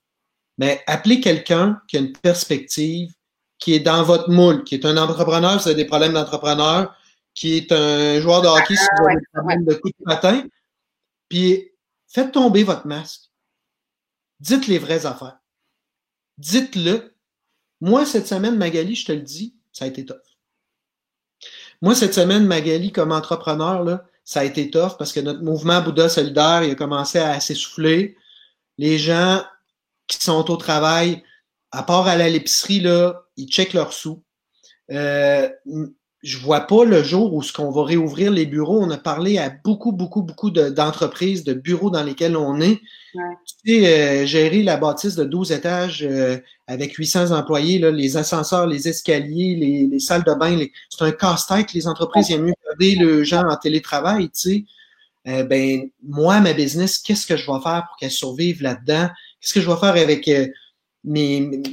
mais 0.57 0.83
appelez 0.87 1.19
quelqu'un 1.19 1.81
qui 1.87 1.97
a 1.97 1.99
une 1.99 2.13
perspective, 2.13 3.11
qui 3.59 3.73
est 3.73 3.79
dans 3.79 4.03
votre 4.03 4.29
moule, 4.29 4.63
qui 4.63 4.75
est 4.75 4.85
un 4.85 4.97
entrepreneur 4.97 5.53
si 5.53 5.65
vous 5.65 5.67
avez 5.69 5.83
des 5.83 5.85
problèmes 5.85 6.13
d'entrepreneur, 6.13 6.95
qui 7.33 7.57
est 7.57 7.71
un 7.71 8.19
joueur 8.19 8.41
de 8.41 8.47
hockey 8.47 8.75
si 8.75 8.85
vous 8.97 9.05
avez 9.05 9.15
des 9.15 9.27
problèmes 9.33 9.65
de 9.65 9.73
coup 9.75 9.89
de 9.89 10.03
patin, 10.03 10.43
puis 11.29 11.71
faites 12.07 12.31
tomber 12.31 12.63
votre 12.63 12.87
masque. 12.87 13.29
Dites 14.39 14.67
les 14.67 14.79
vraies 14.79 15.05
affaires. 15.05 15.39
Dites-le. 16.37 17.15
Moi, 17.81 18.05
cette 18.05 18.27
semaine, 18.27 18.57
Magali, 18.57 18.95
je 18.95 19.05
te 19.05 19.11
le 19.11 19.21
dis, 19.21 19.55
ça 19.71 19.85
a 19.85 19.87
été 19.87 20.05
tough. 20.05 20.17
Moi, 21.81 21.93
cette 21.93 22.13
semaine, 22.13 22.45
Magali, 22.45 22.91
comme 22.91 23.11
entrepreneur, 23.11 23.83
là, 23.83 24.05
ça 24.23 24.41
a 24.41 24.43
été 24.43 24.69
tough 24.69 24.97
parce 24.97 25.13
que 25.13 25.19
notre 25.19 25.41
mouvement 25.41 25.81
Bouddha 25.81 26.09
solidaire, 26.09 26.63
il 26.63 26.71
a 26.71 26.75
commencé 26.75 27.19
à 27.19 27.39
s'essouffler. 27.39 28.17
Les 28.77 28.97
gens 28.97 29.43
qui 30.07 30.17
sont 30.23 30.49
au 30.49 30.57
travail, 30.57 31.23
à 31.71 31.83
part 31.83 32.07
aller 32.07 32.23
à 32.23 32.29
l'épicerie, 32.29 32.79
là, 32.79 33.23
ils 33.35 33.47
checkent 33.47 33.73
leurs 33.73 33.93
sous. 33.93 34.23
Euh, 34.91 35.49
je 36.23 36.37
vois 36.39 36.61
pas 36.61 36.83
le 36.83 37.03
jour 37.03 37.33
où 37.33 37.43
ce 37.43 37.53
qu'on 37.53 37.71
va 37.71 37.83
réouvrir 37.83 38.31
les 38.31 38.45
bureaux. 38.45 38.81
On 38.81 38.89
a 38.89 38.97
parlé 38.97 39.37
à 39.37 39.49
beaucoup, 39.49 39.91
beaucoup, 39.91 40.23
beaucoup 40.23 40.49
d'entreprises, 40.49 41.43
de, 41.43 41.53
bureaux 41.53 41.91
dans 41.91 42.03
lesquels 42.03 42.35
on 42.35 42.59
est. 42.59 42.79
Tu 43.13 43.81
sais, 43.81 43.87
euh, 43.87 44.25
gérer 44.25 44.63
la 44.63 44.77
bâtisse 44.77 45.15
de 45.15 45.23
12 45.23 45.51
étages 45.51 46.03
euh, 46.03 46.37
avec 46.67 46.95
800 46.95 47.31
employés, 47.31 47.79
là, 47.79 47.91
les 47.91 48.17
ascenseurs, 48.17 48.65
les 48.65 48.87
escaliers, 48.87 49.55
les, 49.55 49.87
les 49.87 49.99
salles 49.99 50.23
de 50.23 50.33
bain, 50.33 50.59
c'est 50.89 51.03
un 51.03 51.11
casse-tête. 51.11 51.73
Les 51.73 51.87
entreprises, 51.87 52.29
il 52.29 52.33
y 52.33 52.35
a 52.35 52.41
mieux 52.41 52.53
garder 52.65 52.95
le 52.95 53.23
gens 53.23 53.47
en 53.47 53.55
télétravail, 53.55 54.25
tu 54.29 54.31
sais. 54.33 54.65
Euh, 55.27 55.43
ben, 55.43 55.89
moi, 56.03 56.39
ma 56.39 56.53
business, 56.53 56.99
qu'est-ce 56.99 57.27
que 57.27 57.35
je 57.35 57.45
vais 57.45 57.59
faire 57.61 57.85
pour 57.87 57.97
qu'elle 57.97 58.11
survive 58.11 58.61
là-dedans? 58.61 59.09
Qu'est-ce 59.47 59.53
que 59.53 59.61
je 59.61 59.71
vais 59.71 59.79
faire 59.79 60.03
avec 60.03 60.27
euh, 60.27 60.47
mes, 61.05 61.63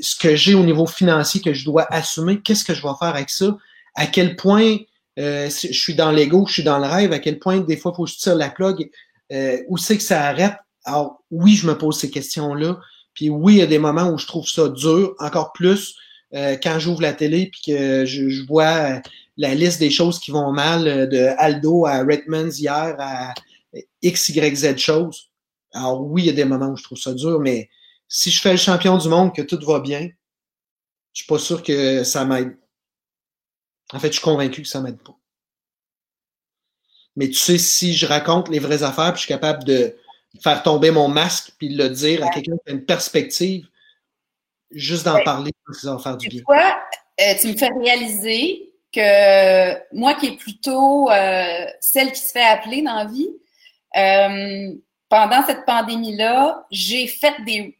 ce 0.00 0.14
que 0.14 0.36
j'ai 0.36 0.54
au 0.54 0.62
niveau 0.62 0.86
financier 0.86 1.40
que 1.40 1.52
je 1.52 1.64
dois 1.64 1.92
assumer? 1.92 2.40
Qu'est-ce 2.40 2.64
que 2.64 2.72
je 2.72 2.82
vais 2.82 2.94
faire 3.00 3.08
avec 3.08 3.30
ça? 3.30 3.58
À 3.96 4.06
quel 4.06 4.36
point 4.36 4.76
euh, 5.18 5.50
je 5.50 5.72
suis 5.72 5.96
dans 5.96 6.12
l'ego, 6.12 6.46
je 6.46 6.52
suis 6.52 6.62
dans 6.62 6.78
le 6.78 6.86
rêve, 6.86 7.12
à 7.12 7.18
quel 7.18 7.40
point 7.40 7.58
des 7.58 7.76
fois 7.76 7.90
il 7.92 7.96
faut 7.96 8.04
que 8.04 8.10
je 8.10 8.16
tire 8.16 8.36
la 8.36 8.48
plug, 8.48 8.88
euh, 9.32 9.58
où 9.66 9.76
c'est 9.76 9.96
que 9.96 10.04
ça 10.04 10.22
arrête? 10.22 10.54
Alors 10.84 11.24
oui, 11.32 11.56
je 11.56 11.66
me 11.66 11.76
pose 11.76 11.98
ces 11.98 12.10
questions-là. 12.10 12.78
Puis 13.12 13.28
oui, 13.28 13.54
il 13.54 13.58
y 13.58 13.62
a 13.62 13.66
des 13.66 13.80
moments 13.80 14.10
où 14.10 14.16
je 14.16 14.28
trouve 14.28 14.46
ça 14.46 14.68
dur, 14.68 15.14
encore 15.18 15.52
plus 15.52 15.96
quand 16.32 16.78
j'ouvre 16.78 17.02
la 17.02 17.12
télé 17.12 17.50
puis 17.50 17.60
que 17.66 18.04
je, 18.06 18.46
vois 18.46 19.02
la 19.36 19.52
liste 19.56 19.80
des 19.80 19.90
choses 19.90 20.20
qui 20.20 20.30
vont 20.30 20.52
mal 20.52 21.08
de 21.08 21.34
Aldo 21.38 21.86
à 21.86 22.04
Redmond 22.04 22.50
hier 22.50 22.94
à 23.00 23.34
X, 24.00 24.28
Y, 24.28 24.54
Z 24.54 24.78
choses. 24.78 25.29
Alors 25.72 26.02
oui, 26.02 26.22
il 26.22 26.26
y 26.26 26.30
a 26.30 26.34
des 26.34 26.44
moments 26.44 26.68
où 26.68 26.76
je 26.76 26.82
trouve 26.82 26.98
ça 26.98 27.14
dur, 27.14 27.40
mais 27.40 27.68
si 28.08 28.30
je 28.30 28.40
fais 28.40 28.52
le 28.52 28.58
champion 28.58 28.98
du 28.98 29.08
monde, 29.08 29.34
que 29.34 29.42
tout 29.42 29.58
va 29.64 29.80
bien, 29.80 30.08
je 31.12 31.22
suis 31.22 31.26
pas 31.26 31.38
sûr 31.38 31.62
que 31.62 32.04
ça 32.04 32.24
m'aide. 32.24 32.56
En 33.92 33.98
fait, 33.98 34.08
je 34.08 34.14
suis 34.14 34.22
convaincu 34.22 34.62
que 34.62 34.68
ça 34.68 34.80
m'aide 34.80 35.02
pas. 35.02 35.16
Mais 37.16 37.28
tu 37.28 37.34
sais, 37.34 37.58
si 37.58 37.94
je 37.94 38.06
raconte 38.06 38.48
les 38.48 38.58
vraies 38.58 38.82
affaires, 38.82 39.12
puis 39.12 39.22
je 39.22 39.26
suis 39.26 39.34
capable 39.34 39.64
de 39.64 39.96
faire 40.42 40.62
tomber 40.62 40.90
mon 40.90 41.08
masque, 41.08 41.52
puis 41.58 41.68
de 41.68 41.82
le 41.82 41.90
dire 41.90 42.24
à 42.24 42.28
quelqu'un 42.28 42.56
qui 42.64 42.72
a 42.72 42.74
une 42.74 42.84
perspective, 42.84 43.66
juste 44.70 45.04
d'en 45.04 45.22
parler, 45.24 45.50
ça 45.72 45.94
va 45.94 45.98
faire 45.98 46.16
du 46.16 46.28
bien. 46.28 46.42
Toi, 46.42 46.80
euh, 47.20 47.34
tu 47.40 47.48
me 47.48 47.56
fais 47.56 47.68
réaliser 47.68 48.72
que 48.92 49.94
moi 49.94 50.14
qui 50.14 50.26
est 50.26 50.36
plutôt 50.36 51.10
euh, 51.10 51.66
celle 51.80 52.12
qui 52.12 52.20
se 52.20 52.32
fait 52.32 52.44
appeler 52.44 52.82
dans 52.82 52.94
la 52.94 53.04
vie, 53.04 53.30
euh, 53.96 54.74
pendant 55.10 55.44
cette 55.44 55.66
pandémie-là, 55.66 56.64
j'ai 56.70 57.08
fait 57.08 57.34
des 57.44 57.76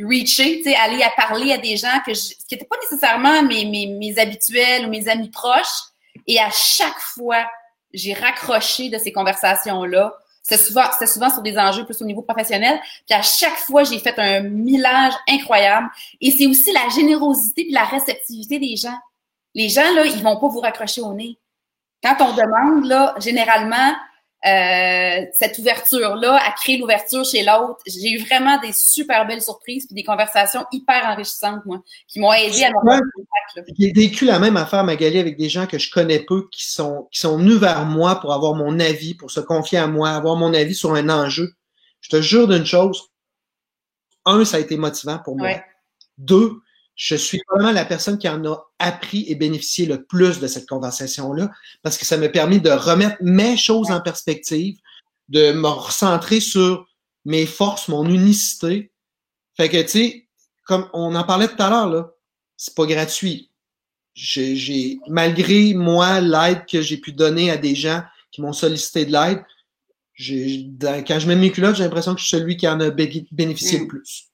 reacher, 0.00 0.56
tu 0.56 0.62
sais, 0.64 0.74
aller 0.74 1.02
à 1.02 1.10
parler 1.10 1.52
à 1.52 1.58
des 1.58 1.76
gens 1.76 2.00
que 2.04 2.14
je, 2.14 2.30
qui 2.30 2.54
n'étaient 2.54 2.64
pas 2.64 2.78
nécessairement 2.82 3.42
mes, 3.42 3.64
mes, 3.66 3.86
mes 3.86 4.18
habituels 4.18 4.86
ou 4.86 4.88
mes 4.88 5.06
amis 5.06 5.28
proches. 5.28 5.82
Et 6.26 6.40
à 6.40 6.50
chaque 6.50 6.98
fois, 6.98 7.46
j'ai 7.92 8.14
raccroché 8.14 8.88
de 8.88 8.98
ces 8.98 9.12
conversations-là. 9.12 10.14
C'est 10.42 10.56
souvent, 10.56 10.84
c'est 10.98 11.06
souvent 11.06 11.30
sur 11.30 11.42
des 11.42 11.56
enjeux 11.56 11.84
plus 11.84 12.00
au 12.00 12.06
niveau 12.06 12.22
professionnel. 12.22 12.80
Puis 13.06 13.16
à 13.16 13.22
chaque 13.22 13.58
fois, 13.58 13.84
j'ai 13.84 13.98
fait 13.98 14.18
un 14.18 14.40
millage 14.40 15.12
incroyable. 15.28 15.88
Et 16.22 16.30
c'est 16.32 16.46
aussi 16.46 16.72
la 16.72 16.88
générosité 16.88 17.64
puis 17.64 17.72
la 17.72 17.84
réceptivité 17.84 18.58
des 18.58 18.76
gens. 18.76 18.98
Les 19.54 19.68
gens, 19.68 19.94
là, 19.94 20.06
ils 20.06 20.22
vont 20.22 20.40
pas 20.40 20.48
vous 20.48 20.60
raccrocher 20.60 21.02
au 21.02 21.12
nez. 21.12 21.38
Quand 22.02 22.16
on 22.20 22.34
demande, 22.34 22.86
là, 22.86 23.14
généralement, 23.18 23.94
euh, 24.44 25.24
cette 25.32 25.58
ouverture-là, 25.58 26.36
à 26.36 26.50
créer 26.52 26.78
l'ouverture 26.78 27.24
chez 27.24 27.44
l'autre. 27.44 27.78
J'ai 27.86 28.10
eu 28.10 28.18
vraiment 28.18 28.60
des 28.60 28.72
super 28.72 29.24
belles 29.24 29.42
surprises 29.42 29.86
puis 29.86 29.94
des 29.94 30.02
conversations 30.02 30.64
hyper 30.72 31.04
enrichissantes, 31.06 31.64
moi, 31.64 31.80
qui 32.08 32.18
m'ont 32.18 32.32
aidé 32.32 32.64
à 32.64 32.70
me 32.70 33.64
J'ai 33.78 33.92
vécu 33.92 34.24
la 34.24 34.40
même 34.40 34.56
affaire, 34.56 34.82
Magali, 34.82 35.18
avec 35.18 35.36
des 35.36 35.48
gens 35.48 35.66
que 35.66 35.78
je 35.78 35.90
connais 35.90 36.20
peu, 36.20 36.48
qui 36.50 36.68
sont, 36.68 37.08
qui 37.12 37.20
sont 37.20 37.38
venus 37.38 37.56
vers 37.56 37.84
moi 37.84 38.16
pour 38.16 38.32
avoir 38.32 38.54
mon 38.54 38.80
avis, 38.80 39.14
pour 39.14 39.30
se 39.30 39.38
confier 39.38 39.78
à 39.78 39.86
moi, 39.86 40.10
avoir 40.10 40.34
mon 40.34 40.52
avis 40.54 40.74
sur 40.74 40.92
un 40.94 41.08
enjeu. 41.08 41.52
Je 42.00 42.08
te 42.08 42.20
jure 42.20 42.48
d'une 42.48 42.66
chose. 42.66 43.10
Un, 44.24 44.44
ça 44.44 44.56
a 44.56 44.60
été 44.60 44.76
motivant 44.76 45.20
pour 45.24 45.36
moi. 45.36 45.50
Deux, 46.18 46.61
je 46.94 47.16
suis 47.16 47.40
vraiment 47.50 47.72
la 47.72 47.84
personne 47.84 48.18
qui 48.18 48.28
en 48.28 48.44
a 48.44 48.70
appris 48.78 49.24
et 49.28 49.34
bénéficié 49.34 49.86
le 49.86 50.04
plus 50.04 50.40
de 50.40 50.46
cette 50.46 50.68
conversation-là 50.68 51.50
parce 51.82 51.96
que 51.96 52.04
ça 52.04 52.16
m'a 52.16 52.28
permis 52.28 52.60
de 52.60 52.70
remettre 52.70 53.16
mes 53.20 53.56
choses 53.56 53.90
en 53.90 54.00
perspective, 54.00 54.78
de 55.28 55.52
me 55.52 55.68
recentrer 55.68 56.40
sur 56.40 56.86
mes 57.24 57.46
forces, 57.46 57.88
mon 57.88 58.08
unicité. 58.08 58.92
Fait 59.56 59.68
que, 59.68 59.80
tu 59.82 59.88
sais, 59.88 60.28
comme 60.64 60.88
on 60.92 61.14
en 61.14 61.24
parlait 61.24 61.48
tout 61.48 61.62
à 61.62 61.70
l'heure, 61.70 61.88
là, 61.88 62.10
c'est 62.56 62.74
pas 62.74 62.86
gratuit. 62.86 63.50
J'ai, 64.14 64.98
malgré 65.08 65.72
moi, 65.72 66.20
l'aide 66.20 66.66
que 66.66 66.82
j'ai 66.82 66.98
pu 66.98 67.12
donner 67.12 67.50
à 67.50 67.56
des 67.56 67.74
gens 67.74 68.02
qui 68.30 68.42
m'ont 68.42 68.52
sollicité 68.52 69.06
de 69.06 69.12
l'aide, 69.12 69.42
quand 71.06 71.18
je 71.18 71.26
mets 71.26 71.36
mes 71.36 71.50
culottes, 71.50 71.76
j'ai 71.76 71.84
l'impression 71.84 72.14
que 72.14 72.20
je 72.20 72.26
suis 72.26 72.36
celui 72.36 72.56
qui 72.56 72.68
en 72.68 72.78
a 72.80 72.90
bénéficié 72.90 73.78
le 73.78 73.84
mm. 73.84 73.88
plus. 73.88 74.31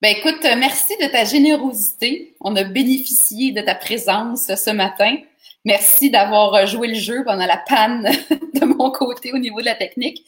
Ben 0.00 0.14
écoute, 0.16 0.44
euh, 0.44 0.54
merci 0.56 0.96
de 1.00 1.06
ta 1.06 1.24
générosité. 1.24 2.36
On 2.40 2.54
a 2.54 2.62
bénéficié 2.62 3.50
de 3.50 3.60
ta 3.60 3.74
présence 3.74 4.46
ce 4.46 4.70
matin. 4.70 5.16
Merci 5.64 6.08
d'avoir 6.08 6.54
euh, 6.54 6.66
joué 6.66 6.86
le 6.86 6.94
jeu 6.94 7.24
pendant 7.24 7.46
la 7.46 7.56
panne 7.56 8.04
de 8.54 8.64
mon 8.64 8.92
côté 8.92 9.32
au 9.32 9.38
niveau 9.38 9.58
de 9.60 9.64
la 9.64 9.74
technique. 9.74 10.24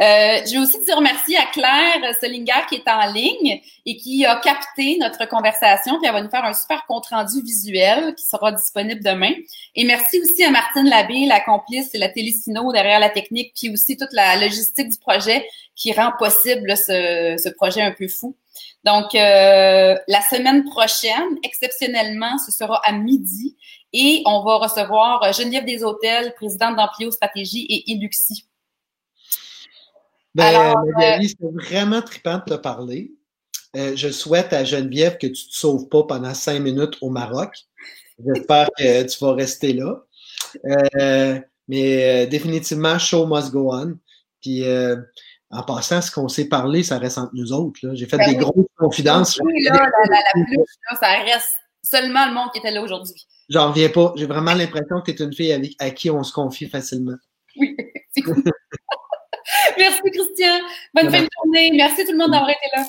Euh, 0.00 0.40
je 0.44 0.50
vais 0.50 0.58
aussi 0.58 0.82
dire 0.84 1.00
merci 1.00 1.36
à 1.36 1.46
Claire 1.46 2.00
Solinger 2.20 2.66
qui 2.68 2.74
est 2.74 2.88
en 2.88 3.12
ligne 3.12 3.60
et 3.86 3.96
qui 3.96 4.26
a 4.26 4.40
capté 4.40 4.98
notre 4.98 5.28
conversation, 5.28 5.98
puis 5.98 6.08
elle 6.08 6.14
va 6.14 6.22
nous 6.22 6.30
faire 6.30 6.44
un 6.44 6.52
super 6.52 6.84
compte-rendu 6.86 7.42
visuel 7.42 8.16
qui 8.16 8.24
sera 8.24 8.50
disponible 8.50 9.04
demain. 9.04 9.30
Et 9.76 9.84
merci 9.84 10.20
aussi 10.20 10.42
à 10.42 10.50
Martine 10.50 10.88
Labbé, 10.88 11.26
la 11.26 11.38
complice 11.38 11.94
et 11.94 11.98
la 11.98 12.08
télésino 12.08 12.72
derrière 12.72 12.98
la 12.98 13.08
technique, 13.08 13.52
puis 13.54 13.72
aussi 13.72 13.96
toute 13.96 14.12
la 14.12 14.34
logistique 14.34 14.88
du 14.88 14.98
projet 14.98 15.46
qui 15.76 15.92
rend 15.92 16.10
possible 16.18 16.76
ce, 16.76 17.40
ce 17.40 17.48
projet 17.50 17.82
un 17.82 17.92
peu 17.92 18.08
fou. 18.08 18.34
Donc, 18.84 19.14
euh, 19.14 19.96
la 20.08 20.20
semaine 20.22 20.64
prochaine, 20.64 21.38
exceptionnellement, 21.44 22.38
ce 22.38 22.50
sera 22.50 22.80
à 22.84 22.92
midi 22.92 23.56
et 23.92 24.22
on 24.26 24.42
va 24.42 24.56
recevoir 24.56 25.32
Geneviève 25.32 25.64
des 25.64 25.84
Hôtels, 25.84 26.34
présidente 26.34 26.76
d'Amplio 26.76 27.10
Stratégie 27.10 27.66
et 27.68 27.90
Iluxi. 27.90 28.46
Ben, 30.34 30.44
Alors, 30.46 30.78
Magali, 30.96 31.28
c'est 31.28 31.68
vraiment 31.68 32.00
trippant 32.00 32.38
de 32.38 32.54
te 32.54 32.60
parler. 32.60 33.12
Euh, 33.76 33.96
je 33.96 34.08
souhaite 34.08 34.52
à 34.52 34.64
Geneviève 34.64 35.16
que 35.18 35.26
tu 35.26 35.44
ne 35.44 35.50
te 35.50 35.56
sauves 35.56 35.88
pas 35.88 36.04
pendant 36.04 36.34
cinq 36.34 36.60
minutes 36.60 36.96
au 37.00 37.10
Maroc. 37.10 37.54
J'espère 38.24 38.68
que 38.76 39.02
tu 39.02 39.24
vas 39.24 39.34
rester 39.34 39.72
là. 39.72 40.02
Euh, 40.98 41.40
mais 41.68 42.24
euh, 42.24 42.26
définitivement, 42.26 42.98
show 42.98 43.26
must 43.26 43.50
go 43.50 43.72
on. 43.72 43.98
Puis 44.40 44.64
en 45.52 45.62
passant, 45.62 46.00
ce 46.00 46.10
qu'on 46.10 46.28
s'est 46.28 46.48
parlé, 46.48 46.82
ça 46.82 46.98
reste 46.98 47.18
entre 47.18 47.32
nous 47.34 47.52
autres. 47.52 47.78
J'ai 47.92 48.06
fait 48.06 48.16
ben 48.16 48.30
des 48.30 48.36
grosses 48.36 48.66
confidences. 48.78 49.38
Oui, 49.44 49.62
là, 49.64 49.86
la, 50.08 50.44
plus, 50.44 50.56
ça 50.98 51.10
reste 51.22 51.52
seulement 51.82 52.26
le 52.26 52.32
monde 52.32 52.50
qui 52.52 52.58
était 52.58 52.70
là 52.70 52.82
aujourd'hui. 52.82 53.26
J'en 53.50 53.68
reviens 53.68 53.90
pas. 53.90 54.14
J'ai 54.16 54.26
vraiment 54.26 54.54
l'impression 54.54 55.02
que 55.02 55.10
tu 55.10 55.22
es 55.22 55.24
une 55.26 55.34
fille 55.34 55.52
avec, 55.52 55.72
à 55.78 55.90
qui 55.90 56.10
on 56.10 56.22
se 56.22 56.32
confie 56.32 56.68
facilement. 56.68 57.16
Oui, 57.56 57.76
c'est 58.10 58.22
cool. 58.22 58.42
Merci, 59.78 60.00
Christian. 60.10 60.58
Bonne 60.94 61.10
fin 61.10 61.22
de 61.22 61.28
journée. 61.36 61.70
Merci 61.74 62.04
tout 62.06 62.12
le 62.12 62.18
monde 62.18 62.30
d'avoir 62.30 62.48
été 62.48 62.58
là. 62.74 62.84